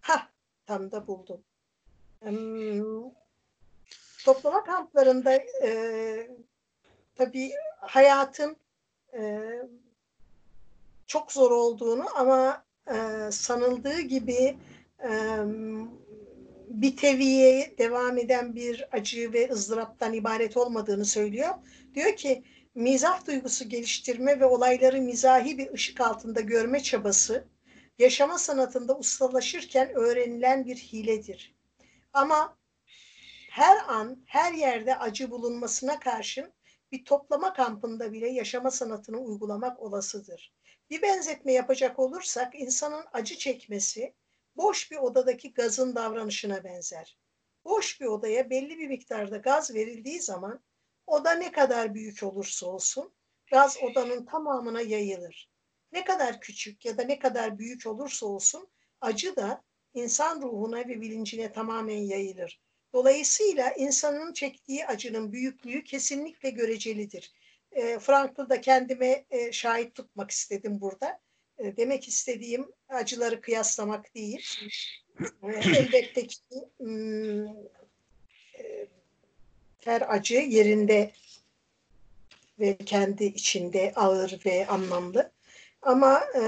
Ha, 0.02 0.30
tam 0.66 0.92
da 0.92 1.08
buldum. 1.08 1.44
Hmm, 2.20 3.12
toplama 4.26 4.64
kamplarında 4.64 5.34
e, 5.64 6.30
tabii 7.16 7.52
hayatın 7.82 8.58
e, 9.14 9.42
çok 11.08 11.32
zor 11.32 11.52
olduğunu 11.52 12.06
ama 12.16 12.66
e, 12.88 13.32
sanıldığı 13.32 14.00
gibi 14.00 14.58
e, 15.04 15.12
bir 16.70 16.98
teviye 16.98 17.76
devam 17.78 18.18
eden 18.18 18.56
bir 18.56 18.88
acı 18.92 19.34
ve 19.34 19.50
ızdıraptan 19.50 20.14
ibaret 20.14 20.58
olmadığını 20.58 21.06
söylüyor. 21.06 21.54
Diyor 21.96 22.16
ki 22.16 22.44
mizah 22.76 23.28
duygusu 23.28 23.70
geliştirme 23.70 24.40
ve 24.40 24.46
olayları 24.46 25.02
mizahi 25.02 25.58
bir 25.58 25.72
ışık 25.72 26.02
altında 26.02 26.42
görme 26.42 26.84
çabası 26.84 27.46
yaşama 28.00 28.38
sanatında 28.38 28.98
ustalaşırken 28.98 29.90
öğrenilen 29.96 30.66
bir 30.66 30.76
hiledir. 30.76 31.56
Ama 32.14 32.58
her 33.50 33.78
an, 33.88 34.18
her 34.26 34.54
yerde 34.54 34.98
acı 34.98 35.32
bulunmasına 35.32 36.00
karşın 36.00 36.54
bir 36.92 37.06
toplama 37.06 37.54
kampında 37.54 38.14
bile 38.14 38.30
yaşama 38.30 38.72
sanatını 38.72 39.18
uygulamak 39.18 39.80
olasıdır. 39.80 40.54
Bir 40.90 41.02
benzetme 41.02 41.54
yapacak 41.54 42.00
olursak 42.00 42.56
insanın 42.56 43.06
acı 43.14 43.38
çekmesi 43.38 44.16
boş 44.56 44.92
bir 44.92 44.98
odadaki 44.98 45.54
gazın 45.54 45.96
davranışına 45.96 46.64
benzer. 46.64 47.18
Boş 47.66 48.02
bir 48.02 48.06
odaya 48.06 48.50
belli 48.50 48.78
bir 48.78 48.88
miktarda 48.88 49.38
gaz 49.38 49.74
verildiği 49.74 50.22
zaman 50.22 50.64
oda 51.08 51.32
ne 51.32 51.52
kadar 51.52 51.94
büyük 51.94 52.24
olursa 52.24 52.68
olsun 52.68 53.14
gaz 53.52 53.78
odanın 53.84 54.26
tamamına 54.26 54.82
yayılır. 54.82 55.50
Ne 55.92 56.04
kadar 56.04 56.42
küçük 56.42 56.86
ya 56.86 56.98
da 56.98 57.04
ne 57.04 57.20
kadar 57.20 57.58
büyük 57.58 57.88
olursa 57.88 58.26
olsun 58.26 58.68
acı 59.02 59.36
da 59.36 59.64
insan 59.94 60.42
ruhuna 60.42 60.78
ve 60.78 61.02
bilincine 61.02 61.52
tamamen 61.52 61.98
yayılır. 61.98 62.62
Dolayısıyla 62.96 63.72
insanın 63.72 64.34
çektiği 64.34 64.86
acının 64.86 65.32
büyüklüğü 65.32 65.84
kesinlikle 65.84 66.50
görecelidir. 66.50 67.34
E, 67.72 68.00
Franklı 68.00 68.50
da 68.50 68.62
kendime 68.62 69.26
e, 69.30 69.52
şahit 69.52 69.96
tutmak 69.96 70.32
istedim 70.32 70.82
burada. 70.82 71.20
E, 71.58 71.78
demek 71.78 72.08
istediğim 72.08 72.72
acıları 72.90 73.42
kıyaslamak 73.42 74.16
değil. 74.16 74.48
E, 75.44 75.48
elbette 75.78 76.28
ki 76.28 76.40
hmm, 76.78 77.46
e, 78.60 78.88
her 79.86 80.14
acı 80.16 80.36
yerinde 80.36 81.12
ve 82.60 82.78
kendi 82.78 83.24
içinde 83.24 83.94
ağır 83.96 84.40
ve 84.46 84.68
anlamlı. 84.68 85.32
Ama 85.82 86.24
e, 86.36 86.42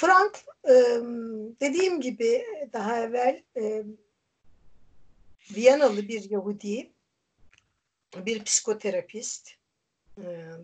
Frank 0.00 0.44
dediğim 1.60 2.00
gibi 2.00 2.44
daha 2.72 3.00
evvel 3.00 3.42
Viyanalı 5.54 6.08
bir 6.08 6.30
Yahudi, 6.30 6.92
bir 8.16 8.44
psikoterapist, 8.44 9.50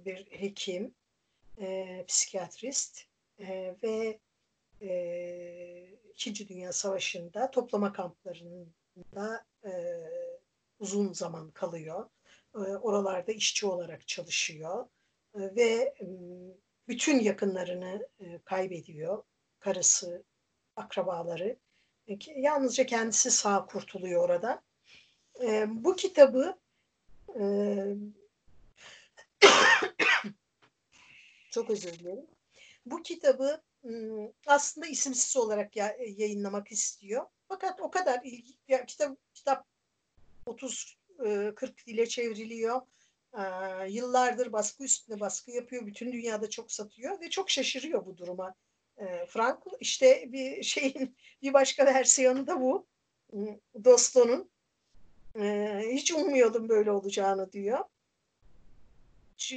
bir 0.04 0.26
hekim, 0.30 0.94
psikiyatrist 2.06 3.02
ve 3.82 4.18
İkinci 6.12 6.48
Dünya 6.48 6.72
Savaşı'nda 6.72 7.50
toplama 7.50 7.92
kamplarında 7.92 9.44
uzun 10.78 11.12
zaman 11.12 11.50
kalıyor. 11.50 12.10
Oralarda 12.54 13.32
işçi 13.32 13.66
olarak 13.66 14.08
çalışıyor 14.08 14.86
ve 15.34 15.94
bütün 16.88 17.20
yakınlarını 17.20 18.08
e, 18.20 18.38
kaybediyor. 18.44 19.22
Karısı, 19.58 20.22
akrabaları. 20.76 21.56
E, 22.08 22.18
yalnızca 22.36 22.86
kendisi 22.86 23.30
sağ 23.30 23.66
kurtuluyor 23.66 24.24
orada. 24.24 24.62
E, 25.42 25.64
bu 25.68 25.96
kitabı 25.96 26.58
çok 31.50 31.70
özür 31.70 31.92
dilerim. 31.98 32.26
Bu 32.86 33.02
kitabı 33.02 33.62
aslında 34.46 34.86
isimsiz 34.86 35.36
olarak 35.36 35.76
yayınlamak 36.16 36.72
istiyor. 36.72 37.26
Fakat 37.48 37.80
o 37.80 37.90
kadar 37.90 38.20
ilgi, 38.24 38.54
ya 38.68 38.86
kitap 38.86 39.16
kitap 39.34 39.66
30 40.46 40.98
40 41.54 41.86
dile 41.86 42.08
çevriliyor 42.08 42.82
yıllardır 43.88 44.52
baskı 44.52 44.84
üstüne 44.84 45.20
baskı 45.20 45.50
yapıyor. 45.50 45.86
Bütün 45.86 46.12
dünyada 46.12 46.50
çok 46.50 46.72
satıyor 46.72 47.20
ve 47.20 47.30
çok 47.30 47.50
şaşırıyor 47.50 48.06
bu 48.06 48.16
duruma. 48.16 48.54
E, 48.98 49.26
Frank 49.26 49.62
işte 49.80 50.32
bir 50.32 50.62
şeyin 50.62 51.16
bir 51.42 51.52
başka 51.52 51.86
versiyonu 51.86 52.46
da 52.46 52.60
bu. 52.60 52.86
Doston'un 53.84 54.50
e, 55.40 55.80
hiç 55.92 56.12
ummuyordum 56.12 56.68
böyle 56.68 56.90
olacağını 56.90 57.52
diyor. 57.52 57.78
Şu, 59.36 59.56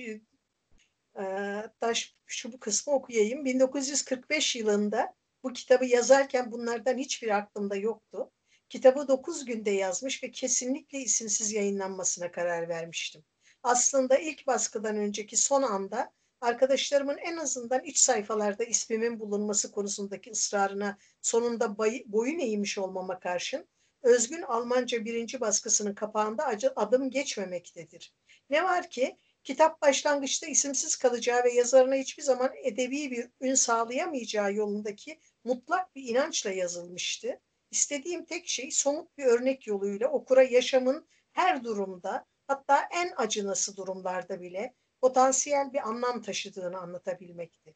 şu 2.26 2.54
bu 2.54 2.60
kısmı 2.60 2.94
okuyayım. 2.94 3.46
1945 3.46 4.56
yılında 4.56 5.14
bu 5.44 5.54
kitabı 5.54 5.86
yazarken 5.86 6.52
bunlardan 6.52 6.98
hiçbir 6.98 7.38
aklımda 7.38 7.76
yoktu. 7.76 8.32
Kitabı 8.70 9.08
9 9.08 9.46
günde 9.46 9.72
yazmış 9.72 10.24
ve 10.24 10.32
kesinlikle 10.32 11.00
isimsiz 11.00 11.54
yayınlanmasına 11.54 12.32
karar 12.32 12.70
vermiştim 12.70 13.24
aslında 13.64 14.18
ilk 14.18 14.48
baskıdan 14.48 14.96
önceki 14.96 15.38
son 15.38 15.64
anda 15.64 16.12
arkadaşlarımın 16.42 17.18
en 17.18 17.38
azından 17.38 17.84
iç 17.84 17.98
sayfalarda 17.98 18.64
ismimin 18.64 19.20
bulunması 19.20 19.72
konusundaki 19.72 20.32
ısrarına 20.32 20.98
sonunda 21.22 21.78
boyun 22.06 22.40
eğmiş 22.40 22.78
olmama 22.78 23.20
karşın 23.20 23.68
Özgün 24.04 24.42
Almanca 24.42 25.06
birinci 25.06 25.42
baskısının 25.42 25.94
kapağında 25.94 26.46
adım 26.76 27.10
geçmemektedir. 27.10 28.14
Ne 28.50 28.64
var 28.64 28.90
ki 28.90 29.18
kitap 29.44 29.82
başlangıçta 29.82 30.48
isimsiz 30.48 30.96
kalacağı 30.96 31.44
ve 31.44 31.54
yazarına 31.54 31.96
hiçbir 31.96 32.24
zaman 32.24 32.52
edebi 32.64 33.12
bir 33.12 33.30
ün 33.42 33.54
sağlayamayacağı 33.54 34.54
yolundaki 34.54 35.20
mutlak 35.44 35.96
bir 35.96 36.04
inançla 36.04 36.52
yazılmıştı. 36.52 37.40
İstediğim 37.72 38.26
tek 38.26 38.48
şey 38.48 38.72
somut 38.72 39.18
bir 39.18 39.26
örnek 39.26 39.68
yoluyla 39.68 40.08
okura 40.08 40.44
yaşamın 40.44 41.08
her 41.32 41.64
durumda 41.64 42.26
hatta 42.50 42.88
en 42.92 43.14
acınası 43.18 43.78
durumlarda 43.78 44.42
bile 44.42 44.74
potansiyel 45.02 45.74
bir 45.74 45.88
anlam 45.88 46.22
taşıdığını 46.22 46.80
anlatabilmekti. 46.80 47.76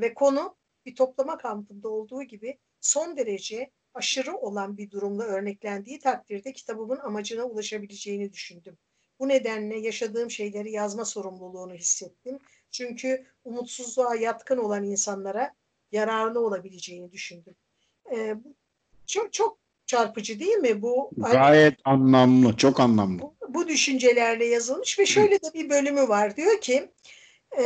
Ve 0.00 0.14
konu 0.14 0.56
bir 0.86 0.94
toplama 0.94 1.38
kampında 1.38 1.88
olduğu 1.88 2.22
gibi 2.22 2.58
son 2.80 3.16
derece 3.16 3.70
aşırı 3.94 4.36
olan 4.36 4.76
bir 4.76 4.90
durumla 4.90 5.24
örneklendiği 5.24 5.98
takdirde 5.98 6.52
kitabımın 6.52 6.98
amacına 6.98 7.44
ulaşabileceğini 7.44 8.32
düşündüm. 8.32 8.78
Bu 9.20 9.28
nedenle 9.28 9.78
yaşadığım 9.78 10.30
şeyleri 10.30 10.72
yazma 10.72 11.04
sorumluluğunu 11.04 11.74
hissettim. 11.74 12.38
Çünkü 12.70 13.26
umutsuzluğa 13.44 14.14
yatkın 14.14 14.58
olan 14.58 14.84
insanlara 14.84 15.54
yararlı 15.92 16.40
olabileceğini 16.40 17.12
düşündüm. 17.12 17.54
Ee, 18.12 18.34
çok 19.06 19.32
çok 19.32 19.63
çarpıcı 19.86 20.40
değil 20.40 20.56
mi 20.56 20.82
bu? 20.82 21.10
Gayet 21.16 21.78
hani, 21.84 21.94
anlamlı, 21.96 22.56
çok 22.56 22.80
anlamlı. 22.80 23.22
Bu, 23.22 23.34
bu 23.48 23.68
düşüncelerle 23.68 24.44
yazılmış 24.44 24.98
ve 24.98 25.06
şöyle 25.06 25.42
de 25.42 25.54
bir 25.54 25.70
bölümü 25.70 26.08
var. 26.08 26.36
Diyor 26.36 26.60
ki 26.60 26.90
e, 27.58 27.64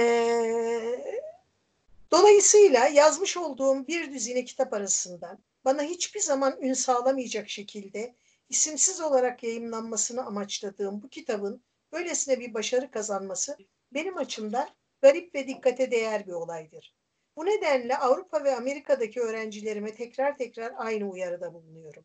dolayısıyla 2.11 2.87
yazmış 2.87 3.37
olduğum 3.37 3.87
bir 3.87 4.13
düzine 4.13 4.45
kitap 4.45 4.73
arasından 4.73 5.39
bana 5.65 5.83
hiçbir 5.83 6.21
zaman 6.21 6.57
ün 6.61 6.75
sağlamayacak 6.75 7.49
şekilde 7.49 8.15
isimsiz 8.49 9.01
olarak 9.01 9.43
yayımlanmasını 9.43 10.27
amaçladığım 10.27 11.03
bu 11.03 11.09
kitabın 11.09 11.63
böylesine 11.93 12.41
bir 12.41 12.55
başarı 12.55 12.91
kazanması 12.91 13.57
benim 13.93 14.17
açımdan 14.17 14.69
garip 15.03 15.35
ve 15.35 15.49
dikkate 15.49 15.91
değer 15.91 16.27
bir 16.27 16.33
olaydır. 16.33 16.98
Bu 17.39 17.47
nedenle 17.47 17.97
Avrupa 17.97 18.45
ve 18.45 18.57
Amerika'daki 18.57 19.21
öğrencilerime 19.21 19.95
tekrar 19.95 20.37
tekrar 20.37 20.73
aynı 20.77 21.11
uyarıda 21.11 21.55
bulunuyorum. 21.55 22.05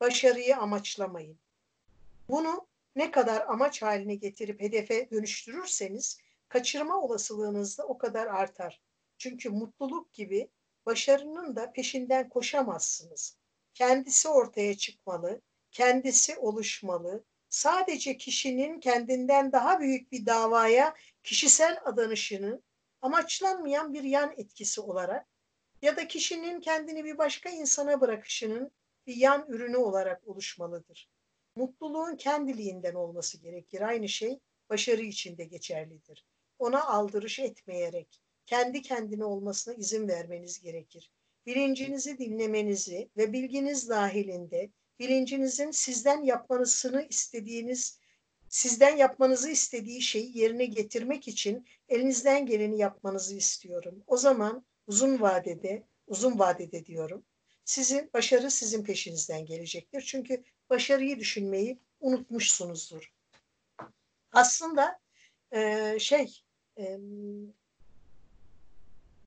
Başarıyı 0.00 0.56
amaçlamayın. 0.56 1.38
Bunu 2.28 2.66
ne 2.96 3.10
kadar 3.10 3.46
amaç 3.46 3.82
haline 3.82 4.14
getirip 4.14 4.60
hedefe 4.60 5.10
dönüştürürseniz 5.10 6.18
kaçırma 6.48 7.00
olasılığınız 7.00 7.78
da 7.78 7.86
o 7.86 7.98
kadar 7.98 8.26
artar. 8.26 8.80
Çünkü 9.18 9.50
mutluluk 9.50 10.12
gibi 10.12 10.50
başarının 10.86 11.56
da 11.56 11.72
peşinden 11.72 12.28
koşamazsınız. 12.28 13.36
Kendisi 13.74 14.28
ortaya 14.28 14.76
çıkmalı, 14.76 15.40
kendisi 15.70 16.36
oluşmalı. 16.36 17.24
Sadece 17.48 18.16
kişinin 18.16 18.80
kendinden 18.80 19.52
daha 19.52 19.80
büyük 19.80 20.12
bir 20.12 20.26
davaya 20.26 20.94
kişisel 21.22 21.80
adanışının 21.84 22.67
amaçlanmayan 23.02 23.94
bir 23.94 24.02
yan 24.02 24.34
etkisi 24.36 24.80
olarak 24.80 25.26
ya 25.82 25.96
da 25.96 26.08
kişinin 26.08 26.60
kendini 26.60 27.04
bir 27.04 27.18
başka 27.18 27.50
insana 27.50 28.00
bırakışının 28.00 28.70
bir 29.06 29.16
yan 29.16 29.46
ürünü 29.48 29.76
olarak 29.76 30.28
oluşmalıdır. 30.28 31.10
Mutluluğun 31.56 32.16
kendiliğinden 32.16 32.94
olması 32.94 33.38
gerekir. 33.38 33.80
Aynı 33.80 34.08
şey 34.08 34.38
başarı 34.70 35.02
için 35.02 35.38
de 35.38 35.44
geçerlidir. 35.44 36.26
Ona 36.58 36.84
aldırış 36.84 37.38
etmeyerek 37.38 38.20
kendi 38.46 38.82
kendine 38.82 39.24
olmasına 39.24 39.74
izin 39.74 40.08
vermeniz 40.08 40.60
gerekir. 40.60 41.12
Bilincinizi 41.46 42.18
dinlemenizi 42.18 43.10
ve 43.16 43.32
bilginiz 43.32 43.88
dahilinde 43.88 44.70
bilincinizin 44.98 45.70
sizden 45.70 46.22
yapmanızını 46.22 47.02
istediğiniz 47.02 47.97
sizden 48.48 48.96
yapmanızı 48.96 49.50
istediği 49.50 50.02
şeyi 50.02 50.38
yerine 50.38 50.64
getirmek 50.64 51.28
için 51.28 51.66
elinizden 51.88 52.46
geleni 52.46 52.78
yapmanızı 52.78 53.36
istiyorum. 53.36 54.02
O 54.06 54.16
zaman 54.16 54.64
uzun 54.86 55.20
vadede, 55.20 55.82
uzun 56.06 56.38
vadede 56.38 56.86
diyorum. 56.86 57.24
Sizin 57.64 58.10
başarı 58.14 58.50
sizin 58.50 58.84
peşinizden 58.84 59.46
gelecektir. 59.46 60.02
Çünkü 60.02 60.44
başarıyı 60.70 61.18
düşünmeyi 61.18 61.78
unutmuşsunuzdur. 62.00 63.12
Aslında 64.32 65.00
e, 65.52 65.96
şey 65.98 66.42
e, 66.78 66.98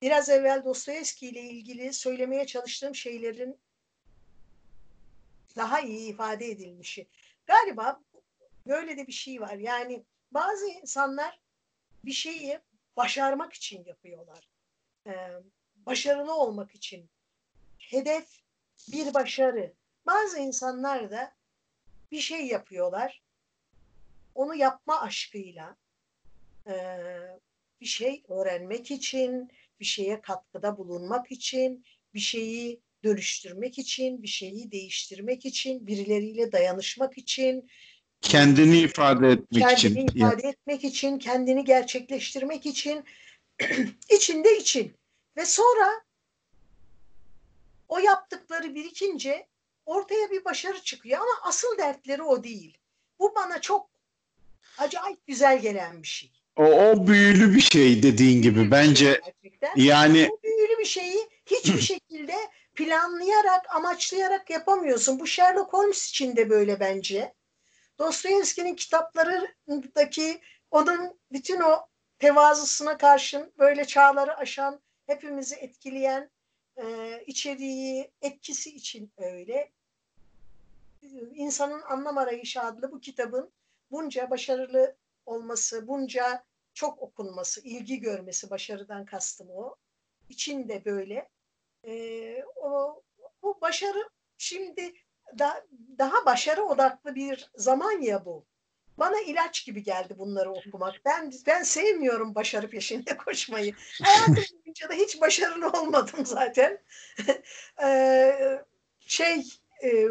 biraz 0.01 0.29
evvel 0.29 0.65
Dostoyevski 0.65 1.27
ile 1.27 1.41
ilgili 1.41 1.93
söylemeye 1.93 2.45
çalıştığım 2.45 2.95
şeylerin 2.95 3.59
daha 5.55 5.81
iyi 5.81 6.09
ifade 6.09 6.45
edilmişi. 6.45 7.07
Galiba 7.45 8.01
böyle 8.67 8.97
de 8.97 9.07
bir 9.07 9.11
şey 9.11 9.41
var. 9.41 9.53
Yani 9.53 10.03
bazı 10.31 10.67
insanlar 10.67 11.39
bir 12.05 12.11
şeyi 12.11 12.59
başarmak 12.97 13.53
için 13.53 13.85
yapıyorlar. 13.85 14.49
Ee, 15.07 15.29
başarılı 15.75 16.33
olmak 16.33 16.75
için. 16.75 17.09
Hedef 17.79 18.27
bir 18.91 19.13
başarı. 19.13 19.73
Bazı 20.05 20.39
insanlar 20.39 21.11
da 21.11 21.33
bir 22.11 22.19
şey 22.19 22.47
yapıyorlar. 22.47 23.21
Onu 24.35 24.55
yapma 24.55 25.01
aşkıyla 25.01 25.75
e, 26.67 26.73
bir 27.81 27.85
şey 27.85 28.23
öğrenmek 28.27 28.91
için, 28.91 29.51
bir 29.79 29.85
şeye 29.85 30.21
katkıda 30.21 30.77
bulunmak 30.77 31.31
için, 31.31 31.85
bir 32.13 32.19
şeyi 32.19 32.81
dönüştürmek 33.03 33.79
için, 33.79 34.23
bir 34.23 34.27
şeyi 34.27 34.71
değiştirmek 34.71 35.45
için, 35.45 35.87
birileriyle 35.87 36.51
dayanışmak 36.51 37.17
için, 37.17 37.69
kendini 38.21 38.77
ifade 38.77 39.29
etmek 39.29 39.63
kendini 39.63 39.73
için. 39.73 39.95
Kendini 39.95 40.17
ifade 40.17 40.47
etmek 40.47 40.83
için, 40.83 41.19
kendini 41.19 41.63
gerçekleştirmek 41.65 42.65
için, 42.65 43.03
içinde 44.09 44.57
için. 44.57 44.93
Ve 45.37 45.45
sonra 45.45 46.01
o 47.89 47.99
yaptıkları 47.99 48.75
birikince 48.75 49.47
ortaya 49.85 50.31
bir 50.31 50.45
başarı 50.45 50.81
çıkıyor 50.81 51.19
ama 51.19 51.49
asıl 51.49 51.77
dertleri 51.77 52.23
o 52.23 52.43
değil. 52.43 52.77
Bu 53.19 53.35
bana 53.35 53.61
çok 53.61 53.89
acayip 54.77 55.27
güzel 55.27 55.61
gelen 55.61 56.03
bir 56.03 56.07
şey. 56.07 56.31
O, 56.55 56.63
o 56.63 57.07
büyülü 57.07 57.55
bir 57.55 57.61
şey 57.61 58.03
dediğin 58.03 58.41
gibi 58.41 58.55
Büyülü 58.55 58.71
bence 58.71 59.05
bir 59.05 59.11
şey 59.13 59.21
gerçekten. 59.41 59.71
yani 59.75 60.29
Bu 60.31 60.39
büyülü 60.43 60.79
bir 60.79 60.85
şeyi 60.85 61.29
hiçbir 61.45 61.81
şekilde 61.81 62.35
planlayarak, 62.75 63.75
amaçlayarak 63.75 64.49
yapamıyorsun. 64.49 65.19
Bu 65.19 65.27
Sherlock 65.27 65.73
Holmes 65.73 66.09
için 66.09 66.35
de 66.35 66.49
böyle 66.49 66.79
bence. 66.79 67.33
Dostoyevski'nin 68.01 68.75
kitaplarındaki 68.75 70.41
onun 70.71 71.19
bütün 71.31 71.61
o 71.61 71.87
tevazusuna 72.19 72.97
karşın 72.97 73.53
böyle 73.59 73.85
çağları 73.85 74.37
aşan, 74.37 74.81
hepimizi 75.05 75.55
etkileyen 75.55 76.29
e, 76.77 77.23
içeriği, 77.27 78.11
etkisi 78.21 78.75
için 78.75 79.11
öyle. 79.17 79.71
İnsanın 81.33 81.81
Anlam 81.81 82.17
Arayışı 82.17 82.61
adlı 82.61 82.91
bu 82.91 83.01
kitabın 83.01 83.51
bunca 83.91 84.29
başarılı 84.29 84.95
olması, 85.25 85.87
bunca 85.87 86.43
çok 86.73 87.01
okunması, 87.01 87.61
ilgi 87.61 87.99
görmesi, 87.99 88.49
başarıdan 88.49 89.05
kastım 89.05 89.49
o. 89.49 89.75
İçinde 90.29 90.85
böyle. 90.85 91.29
E, 91.83 92.43
o, 92.55 93.01
bu 93.43 93.61
başarı 93.61 94.09
şimdi 94.37 94.93
da, 95.39 95.65
daha 95.97 96.25
başarı 96.25 96.63
odaklı 96.63 97.15
bir 97.15 97.49
zaman 97.55 98.01
ya 98.01 98.25
bu. 98.25 98.45
Bana 98.97 99.19
ilaç 99.21 99.65
gibi 99.65 99.83
geldi 99.83 100.15
bunları 100.17 100.51
okumak. 100.51 101.01
Ben 101.05 101.31
ben 101.47 101.63
sevmiyorum 101.63 102.35
başarı 102.35 102.69
peşinde 102.69 103.17
koşmayı. 103.25 103.73
Hayatım 104.03 104.35
boyunca 104.35 104.89
da 104.89 104.93
hiç 104.93 105.21
başarılı 105.21 105.69
olmadım 105.69 106.25
zaten. 106.25 106.77
ee, 107.83 108.61
şey 108.99 109.43
e, 109.83 110.05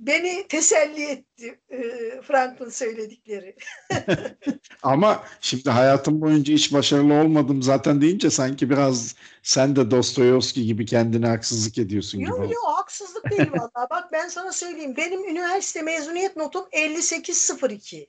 beni 0.00 0.48
teselli 0.48 1.02
etti 1.02 1.60
e, 1.70 1.78
Frank'ın 2.22 2.70
söyledikleri. 2.70 3.56
ama 4.82 5.24
şimdi 5.40 5.70
hayatım 5.70 6.20
boyunca 6.20 6.54
hiç 6.54 6.72
başarılı 6.72 7.14
olmadım 7.14 7.62
zaten 7.62 8.00
deyince 8.00 8.30
sanki 8.30 8.70
biraz 8.70 9.14
sen 9.42 9.76
de 9.76 9.90
Dostoyevski 9.90 10.66
gibi 10.66 10.86
kendine 10.86 11.26
haksızlık 11.26 11.78
ediyorsun 11.78 12.18
yok, 12.18 12.36
gibi. 12.36 12.44
Yok 12.44 12.54
yok 12.54 12.64
haksızlık 12.78 13.30
değil 13.30 13.50
vallahi. 13.52 13.90
Bak 13.90 14.12
ben 14.12 14.28
sana 14.28 14.52
söyleyeyim. 14.52 14.94
Benim 14.96 15.28
üniversite 15.28 15.82
mezuniyet 15.82 16.36
notum 16.36 16.64
58.02. 16.72 18.06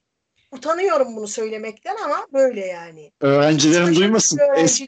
Utanıyorum 0.51 1.15
bunu 1.15 1.27
söylemekten 1.27 1.95
ama 2.05 2.27
böyle 2.33 2.65
yani. 2.65 3.11
Öğrencilerin 3.21 3.95
duymasın. 3.95 4.39
Eski, 4.57 4.85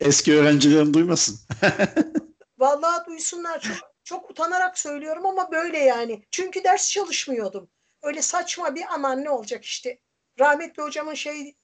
eski 0.00 0.34
öğrencilerin 0.34 0.94
duymasın. 0.94 1.38
Vallahi 2.58 3.06
duysunlar 3.06 3.60
çok, 3.60 3.93
çok 4.04 4.30
utanarak 4.30 4.78
söylüyorum 4.78 5.26
ama 5.26 5.52
böyle 5.52 5.78
yani. 5.78 6.22
Çünkü 6.30 6.64
ders 6.64 6.90
çalışmıyordum. 6.90 7.70
Öyle 8.02 8.22
saçma 8.22 8.74
bir 8.74 8.84
aman 8.90 9.24
ne 9.24 9.30
olacak 9.30 9.64
işte. 9.64 9.98
Rahmetli 10.38 10.82
hocamın 10.82 11.14
şey 11.14 11.56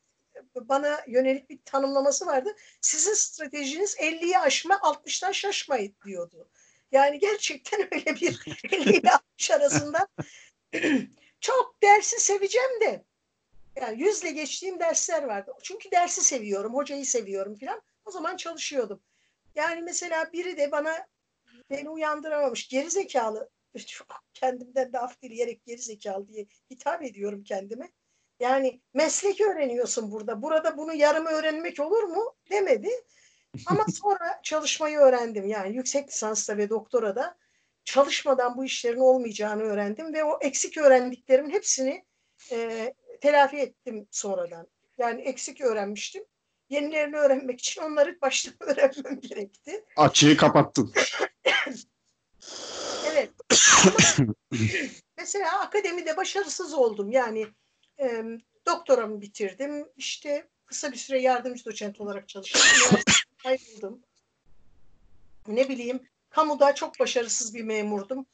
bana 0.54 1.00
yönelik 1.06 1.50
bir 1.50 1.58
tanımlaması 1.64 2.26
vardı. 2.26 2.56
Sizin 2.80 3.14
stratejiniz 3.14 3.96
50'yi 3.96 4.38
aşma 4.38 4.74
60'tan 4.74 5.34
şaşmayın 5.34 5.94
diyordu. 6.04 6.48
Yani 6.92 7.18
gerçekten 7.18 7.80
öyle 7.94 8.16
bir 8.16 8.40
50 8.72 8.96
ile 8.96 9.10
60 9.10 9.50
arasında 9.50 10.08
çok 11.40 11.82
dersi 11.82 12.20
seveceğim 12.20 12.80
de 12.80 13.04
yani 13.76 14.02
yüzle 14.02 14.30
geçtiğim 14.30 14.80
dersler 14.80 15.22
vardı. 15.22 15.52
Çünkü 15.62 15.90
dersi 15.90 16.22
seviyorum, 16.22 16.74
hocayı 16.74 17.06
seviyorum 17.06 17.54
filan. 17.54 17.82
O 18.04 18.10
zaman 18.10 18.36
çalışıyordum. 18.36 19.00
Yani 19.54 19.82
mesela 19.82 20.32
biri 20.32 20.56
de 20.56 20.72
bana 20.72 21.06
beni 21.70 21.90
uyandıramamış. 21.90 22.68
Geri 22.68 22.90
zekalı. 22.90 23.50
Kendimden 24.34 24.92
de 24.92 24.98
af 24.98 25.22
dileyerek 25.22 25.64
geri 25.64 25.78
zekalı 25.78 26.28
diye 26.28 26.46
hitap 26.70 27.02
ediyorum 27.02 27.44
kendime. 27.44 27.90
Yani 28.40 28.80
meslek 28.94 29.40
öğreniyorsun 29.40 30.12
burada. 30.12 30.42
Burada 30.42 30.76
bunu 30.76 30.94
yarım 30.94 31.26
öğrenmek 31.26 31.80
olur 31.80 32.02
mu? 32.02 32.34
Demedi. 32.50 32.90
Ama 33.66 33.84
sonra 34.02 34.40
çalışmayı 34.42 34.98
öğrendim. 34.98 35.48
Yani 35.48 35.76
yüksek 35.76 36.08
lisansta 36.08 36.56
ve 36.56 36.70
doktorada 36.70 37.38
çalışmadan 37.84 38.56
bu 38.56 38.64
işlerin 38.64 39.00
olmayacağını 39.00 39.62
öğrendim 39.62 40.14
ve 40.14 40.24
o 40.24 40.38
eksik 40.40 40.76
öğrendiklerimin 40.78 41.50
hepsini 41.50 42.04
e, 42.52 42.94
telafi 43.20 43.56
ettim 43.56 44.08
sonradan. 44.10 44.66
Yani 44.98 45.22
eksik 45.22 45.60
öğrenmiştim. 45.60 46.24
Yenilerini 46.70 47.16
öğrenmek 47.16 47.60
için 47.60 47.82
onları 47.82 48.20
baştan 48.20 48.54
öğrenmem 48.60 49.20
gerekti. 49.20 49.84
Açığı 49.96 50.36
kapattın. 50.36 50.92
evet. 53.06 53.30
mesela 55.18 55.60
akademide 55.60 56.16
başarısız 56.16 56.74
oldum. 56.74 57.10
Yani 57.12 57.46
e, 58.00 58.24
doktoramı 58.66 59.20
bitirdim. 59.20 59.88
İşte 59.96 60.48
kısa 60.66 60.92
bir 60.92 60.96
süre 60.96 61.20
yardımcı 61.20 61.64
doçent 61.64 62.00
olarak 62.00 62.28
çalıştım. 62.28 62.62
Ayrıldım. 63.44 64.02
Ne 65.46 65.68
bileyim 65.68 66.00
kamuda 66.30 66.74
çok 66.74 67.00
başarısız 67.00 67.54
bir 67.54 67.62
memurdum. 67.62 68.26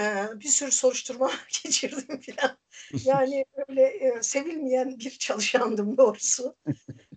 Ee, 0.00 0.26
bir 0.34 0.48
sürü 0.48 0.70
soruşturma 0.70 1.30
geçirdim 1.64 2.20
filan. 2.20 2.58
Yani 3.04 3.44
öyle 3.68 3.82
e, 3.82 4.22
sevilmeyen 4.22 4.98
bir 4.98 5.10
çalışandım 5.10 5.96
doğrusu. 5.96 6.56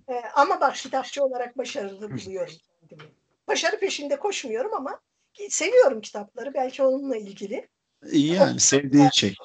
Ee, 0.10 0.22
ama 0.36 0.62
bak 0.62 0.76
kitapçı 0.76 1.24
olarak 1.24 1.58
başarılı 1.58 2.12
buluyorum 2.12 2.54
kendimi. 2.90 3.10
Başarı 3.48 3.80
peşinde 3.80 4.20
koşmuyorum 4.20 4.74
ama 4.74 5.00
seviyorum 5.50 6.02
kitapları. 6.02 6.54
Belki 6.54 6.84
onunla 6.84 7.18
ilgili. 7.18 7.68
Yani 8.12 8.60
sevdiğin 8.60 9.10
şey. 9.10 9.36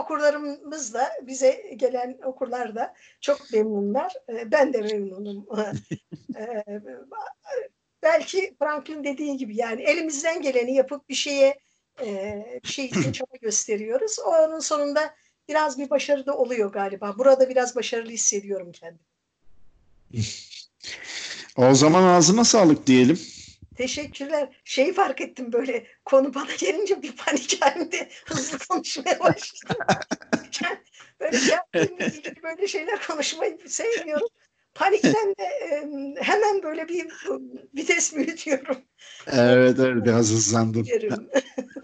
Okurlarımız 0.00 0.94
da 0.94 1.12
bize 1.22 1.72
gelen 1.76 2.18
okurlar 2.24 2.74
da 2.74 2.94
çok 3.20 3.52
memnunlar. 3.52 4.12
Ben 4.46 4.72
de 4.72 4.80
memnunum. 4.80 5.46
Belki 8.02 8.56
Franklin 8.58 9.04
dediği 9.04 9.36
gibi 9.36 9.56
yani 9.56 9.82
elimizden 9.82 10.42
geleni 10.42 10.74
yapıp 10.74 11.08
bir 11.08 11.14
şeye 11.14 11.58
bir 12.64 12.68
şey 12.68 12.84
için 12.84 13.12
çaba 13.12 13.36
gösteriyoruz. 13.40 14.18
Onun 14.18 14.58
sonunda 14.58 15.14
biraz 15.48 15.78
bir 15.78 15.90
başarı 15.90 16.26
da 16.26 16.36
oluyor 16.36 16.72
galiba. 16.72 17.18
Burada 17.18 17.48
biraz 17.48 17.76
başarılı 17.76 18.10
hissediyorum 18.10 18.72
kendimi. 18.72 19.11
O 21.56 21.74
zaman 21.74 22.02
ağzına 22.02 22.44
sağlık 22.44 22.86
diyelim. 22.86 23.20
Teşekkürler. 23.76 24.56
Şeyi 24.64 24.92
fark 24.92 25.20
ettim 25.20 25.52
böyle 25.52 25.86
konu 26.04 26.34
bana 26.34 26.54
gelince 26.58 27.02
bir 27.02 27.16
panik 27.16 27.62
halinde 27.62 28.08
hızlı 28.26 28.58
konuşmaya 28.58 29.20
başladım. 29.20 29.76
Böyle 31.20 31.36
ilgili 32.06 32.42
böyle 32.42 32.68
şeyler 32.68 33.06
konuşmayı 33.06 33.58
sevmiyorum. 33.66 34.28
Panikten 34.74 35.34
de 35.38 35.48
hemen 36.20 36.62
böyle 36.62 36.88
bir 36.88 37.06
vites 37.76 38.14
büyütüyorum. 38.14 38.76
Evet 39.26 39.78
evet 39.78 40.04
biraz 40.04 40.30
hızlandım. 40.30 40.86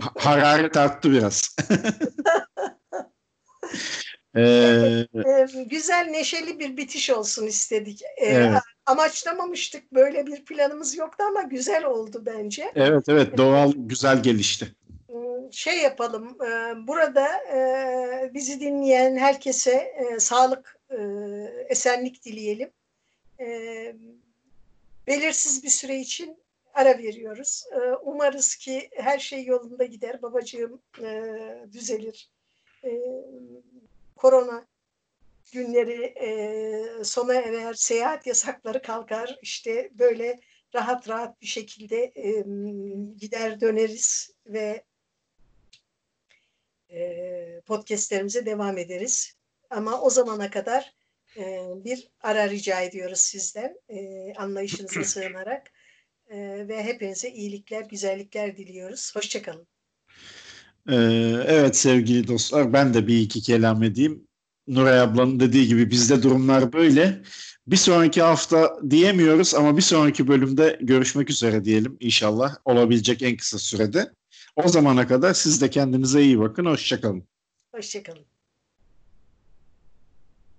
Hararet 0.01 0.77
arttı 0.77 1.13
biraz. 1.13 1.57
Ee, 4.37 4.41
E, 5.15 5.47
güzel 5.67 6.07
neşeli 6.11 6.59
bir 6.59 6.77
bitiş 6.77 7.11
olsun 7.11 7.47
istedik. 7.47 8.03
E, 8.03 8.27
Evet. 8.27 8.59
Amaçlamamıştık 8.87 9.93
böyle 9.93 10.27
bir 10.27 10.45
planımız 10.45 10.97
yoktu 10.97 11.25
ama 11.29 11.43
güzel 11.43 11.85
oldu 11.85 12.23
bence. 12.27 12.73
evet 12.75 13.05
evet 13.09 13.37
doğal 13.37 13.73
güzel 13.77 14.23
gelişti. 14.23 14.75
şey 15.51 15.79
yapalım. 15.83 16.37
e, 16.43 16.75
Burada 16.87 17.27
e, 17.55 18.31
bizi 18.35 18.61
dinleyen 18.61 19.17
herkese 19.17 19.73
e, 19.75 20.21
sağlık, 20.21 20.79
e, 20.91 20.97
esenlik 21.69 22.25
dileyelim. 22.25 22.71
E, 23.41 23.47
Belirsiz 25.07 25.65
bir 25.65 25.69
süre 25.69 25.97
için 25.99 26.37
ara 26.75 26.99
veriyoruz. 26.99 27.65
E, 27.73 27.79
Umarız 28.03 28.57
ki 28.57 28.91
her 28.97 29.19
şey 29.19 29.45
yolunda 29.45 29.85
gider. 29.85 30.23
Babacığım 30.23 30.81
e, 31.03 31.33
düzelir. 31.73 32.31
E, 32.85 32.91
Korona 34.19 34.67
günleri 35.53 36.03
e, 36.05 37.05
sona 37.05 37.35
erer, 37.35 37.75
seyahat 37.75 38.27
yasakları 38.27 38.83
kalkar. 38.83 39.39
İşte 39.43 39.91
böyle 39.93 40.41
rahat 40.75 41.09
rahat 41.09 41.41
bir 41.43 41.47
şekilde 41.47 42.13
e, 42.17 42.45
gider 43.17 43.61
döneriz 43.61 44.31
ve 44.47 44.85
e, 46.91 47.61
podcastlerimize 47.67 48.47
devam 48.47 48.79
ederiz. 48.79 49.35
Ama 49.71 50.01
o 50.01 50.11
zamana 50.11 50.51
kadar 50.51 50.95
e, 51.37 51.67
bir 51.85 52.09
ara 52.21 52.51
rica 52.51 52.81
ediyoruz 52.81 53.21
sizden 53.21 53.81
e, 53.89 54.33
anlayışınıza 54.35 55.05
sığınarak 55.05 55.73
E, 56.31 56.69
ve 56.69 56.85
hepinize 56.85 57.31
iyilikler, 57.31 57.83
güzellikler 57.83 58.57
diliyoruz. 58.57 59.17
Hoşçakalın. 59.17 59.67
Ee, 60.89 60.95
evet 61.47 61.77
sevgili 61.77 62.29
dostlar 62.29 62.73
ben 62.73 62.95
de 62.95 63.07
bir 63.07 63.21
iki 63.21 63.43
kelam 63.43 63.83
edeyim. 63.83 64.29
Nuray 64.69 65.01
ablanın 65.01 65.41
dediği 65.41 65.69
gibi 65.69 65.91
bizde 65.91 66.23
durumlar 66.23 66.73
böyle. 66.73 67.23
Bir 67.67 67.77
sonraki 67.77 68.23
hafta 68.23 68.81
diyemiyoruz 68.91 69.55
ama 69.55 69.77
bir 69.77 69.83
sonraki 69.83 70.29
bölümde 70.29 70.79
görüşmek 70.81 71.31
üzere 71.31 71.65
diyelim 71.65 71.97
inşallah 72.01 72.57
olabilecek 72.65 73.23
en 73.23 73.37
kısa 73.37 73.59
sürede. 73.59 74.13
O 74.57 74.69
zamana 74.69 75.07
kadar 75.07 75.35
siz 75.35 75.63
de 75.63 75.71
kendinize 75.71 76.23
iyi 76.23 76.39
bakın. 76.39 76.65
Hoşçakalın. 76.65 77.29
Hoşçakalın. 77.75 78.38